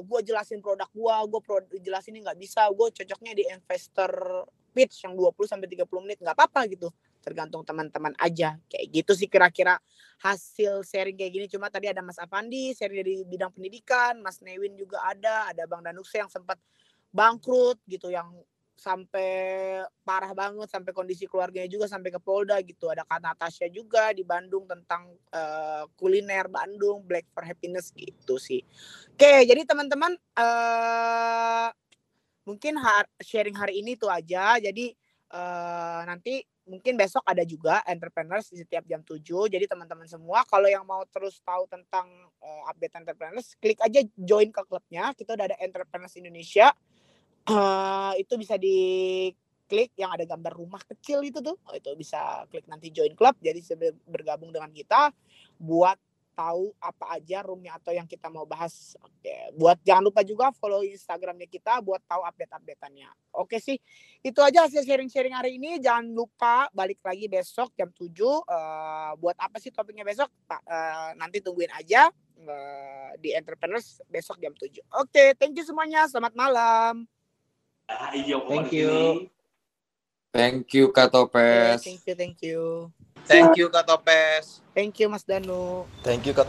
gue 0.00 0.20
jelasin 0.24 0.64
produk 0.64 0.88
gue 0.88 1.16
gue 1.28 1.40
pro 1.44 1.60
jelasin 1.76 2.16
ini 2.16 2.24
nggak 2.24 2.40
bisa 2.40 2.64
gue 2.72 2.88
cocoknya 2.88 3.36
di 3.36 3.44
investor 3.52 4.08
pitch 4.72 5.04
yang 5.04 5.12
20 5.12 5.34
sampai 5.44 5.68
30 5.68 6.04
menit 6.04 6.18
nggak 6.24 6.32
apa-apa 6.32 6.64
gitu. 6.72 6.88
Tergantung 7.20 7.66
teman-teman 7.66 8.14
aja. 8.16 8.56
Kayak 8.70 8.86
gitu 8.94 9.12
sih 9.12 9.28
kira-kira 9.28 9.76
hasil 10.22 10.86
sharing 10.86 11.18
kayak 11.18 11.32
gini. 11.34 11.46
Cuma 11.50 11.68
tadi 11.68 11.90
ada 11.90 12.00
Mas 12.00 12.16
Avandi 12.16 12.72
sharing 12.72 12.96
dari 13.02 13.14
bidang 13.26 13.52
pendidikan 13.52 14.22
Mas 14.22 14.40
Newin 14.40 14.78
juga 14.78 15.02
ada 15.04 15.50
ada 15.50 15.66
Bang 15.66 15.82
Danukse 15.82 16.16
yang 16.22 16.30
sempat 16.30 16.56
bangkrut 17.12 17.80
gitu 17.88 18.12
yang 18.12 18.30
sampai 18.78 19.82
parah 20.06 20.30
banget 20.30 20.70
sampai 20.70 20.94
kondisi 20.94 21.26
keluarganya 21.26 21.66
juga 21.66 21.90
sampai 21.90 22.14
ke 22.14 22.22
Polda 22.22 22.62
gitu. 22.62 22.86
Ada 22.86 23.02
Kak 23.02 23.18
Natasha 23.18 23.66
juga 23.66 24.14
di 24.14 24.22
Bandung 24.22 24.70
tentang 24.70 25.10
eh, 25.34 25.84
kuliner 25.98 26.46
Bandung 26.46 27.02
Black 27.02 27.26
for 27.34 27.42
Happiness 27.42 27.90
gitu 27.90 28.38
sih. 28.38 28.62
Oke 29.18 29.42
jadi 29.44 29.66
teman-teman 29.66 30.14
eh 30.38 31.68
mungkin 32.46 32.80
har- 32.80 33.10
sharing 33.20 33.58
hari 33.58 33.82
ini 33.82 33.98
itu 33.98 34.06
aja. 34.06 34.62
Jadi 34.62 34.94
eh 35.28 36.00
nanti 36.06 36.40
mungkin 36.68 36.94
besok 36.94 37.24
ada 37.26 37.42
juga 37.42 37.82
entrepreneurs 37.88 38.52
di 38.52 38.60
setiap 38.60 38.84
jam 38.84 39.00
7 39.00 39.24
jadi 39.48 39.64
teman-teman 39.64 40.04
semua 40.04 40.44
kalau 40.44 40.68
yang 40.68 40.84
mau 40.84 41.00
terus 41.08 41.40
tahu 41.40 41.64
tentang 41.66 42.06
eh, 42.38 42.62
update 42.70 42.94
entrepreneurs 42.94 43.58
klik 43.58 43.82
aja 43.82 44.06
join 44.14 44.54
ke 44.54 44.62
klubnya. 44.70 45.10
Kita 45.18 45.34
udah 45.34 45.50
ada 45.50 45.58
entrepreneurs 45.58 46.14
Indonesia 46.14 46.70
eh 47.48 48.12
itu 48.20 48.34
bisa 48.36 48.54
di 48.60 48.76
klik 49.68 49.92
yang 50.00 50.10
ada 50.16 50.24
gambar 50.24 50.56
rumah 50.56 50.80
kecil 50.84 51.20
itu 51.24 51.44
tuh. 51.44 51.56
Oh, 51.68 51.74
itu 51.76 51.92
bisa 51.96 52.48
klik 52.48 52.64
nanti 52.68 52.88
join 52.88 53.12
club. 53.12 53.36
Jadi 53.40 53.60
bergabung 54.08 54.48
dengan 54.52 54.72
kita 54.72 55.12
buat 55.60 56.00
tahu 56.38 56.70
apa 56.78 57.18
aja 57.18 57.42
roomnya 57.42 57.74
atau 57.82 57.90
yang 57.90 58.06
kita 58.06 58.30
mau 58.30 58.46
bahas. 58.46 58.94
Oke 59.02 59.50
buat 59.58 59.74
jangan 59.82 60.06
lupa 60.06 60.22
juga 60.22 60.54
follow 60.54 60.86
instagramnya 60.86 61.50
kita 61.50 61.82
buat 61.82 61.98
tahu 62.06 62.22
update 62.22 62.54
updateannya 62.54 63.10
oke 63.34 63.58
sih 63.58 63.74
itu 64.22 64.38
aja 64.38 64.70
hasil 64.70 64.86
sharing 64.86 65.10
sharing 65.10 65.34
hari 65.34 65.58
ini. 65.58 65.82
Jangan 65.82 66.06
lupa 66.14 66.70
balik 66.70 67.02
lagi 67.02 67.26
besok 67.26 67.74
jam 67.74 67.90
7 67.90 68.14
Eh, 68.14 69.12
buat 69.18 69.34
apa 69.34 69.58
sih 69.58 69.74
topiknya 69.74 70.06
besok? 70.06 70.30
Eh, 70.46 71.10
nanti 71.18 71.42
tungguin 71.42 71.74
aja 71.74 72.06
eh, 72.38 73.10
di 73.18 73.34
entrepreneurs 73.34 73.98
besok 74.06 74.38
jam 74.38 74.54
7 74.54 74.78
oke 74.94 75.24
thank 75.42 75.58
you 75.58 75.66
semuanya. 75.66 76.06
Selamat 76.06 76.38
malam 76.38 77.17
Thank 77.88 78.72
you. 78.72 79.30
Thank 80.32 80.74
you 80.74 80.92
Kak 80.92 81.10
Topes. 81.12 81.84
thank 81.84 82.04
you 82.06 82.14
thank 82.14 82.38
you 82.42 82.92
Thank 83.24 83.56
you 83.56 83.68
Kak 83.72 83.86
Topes. 83.88 84.60
thank 84.76 85.00
you 85.00 85.08
Mas 85.08 85.24
Danu 85.24 85.84
Thank 86.04 86.26
you 86.28 86.34
Kak 86.36 86.48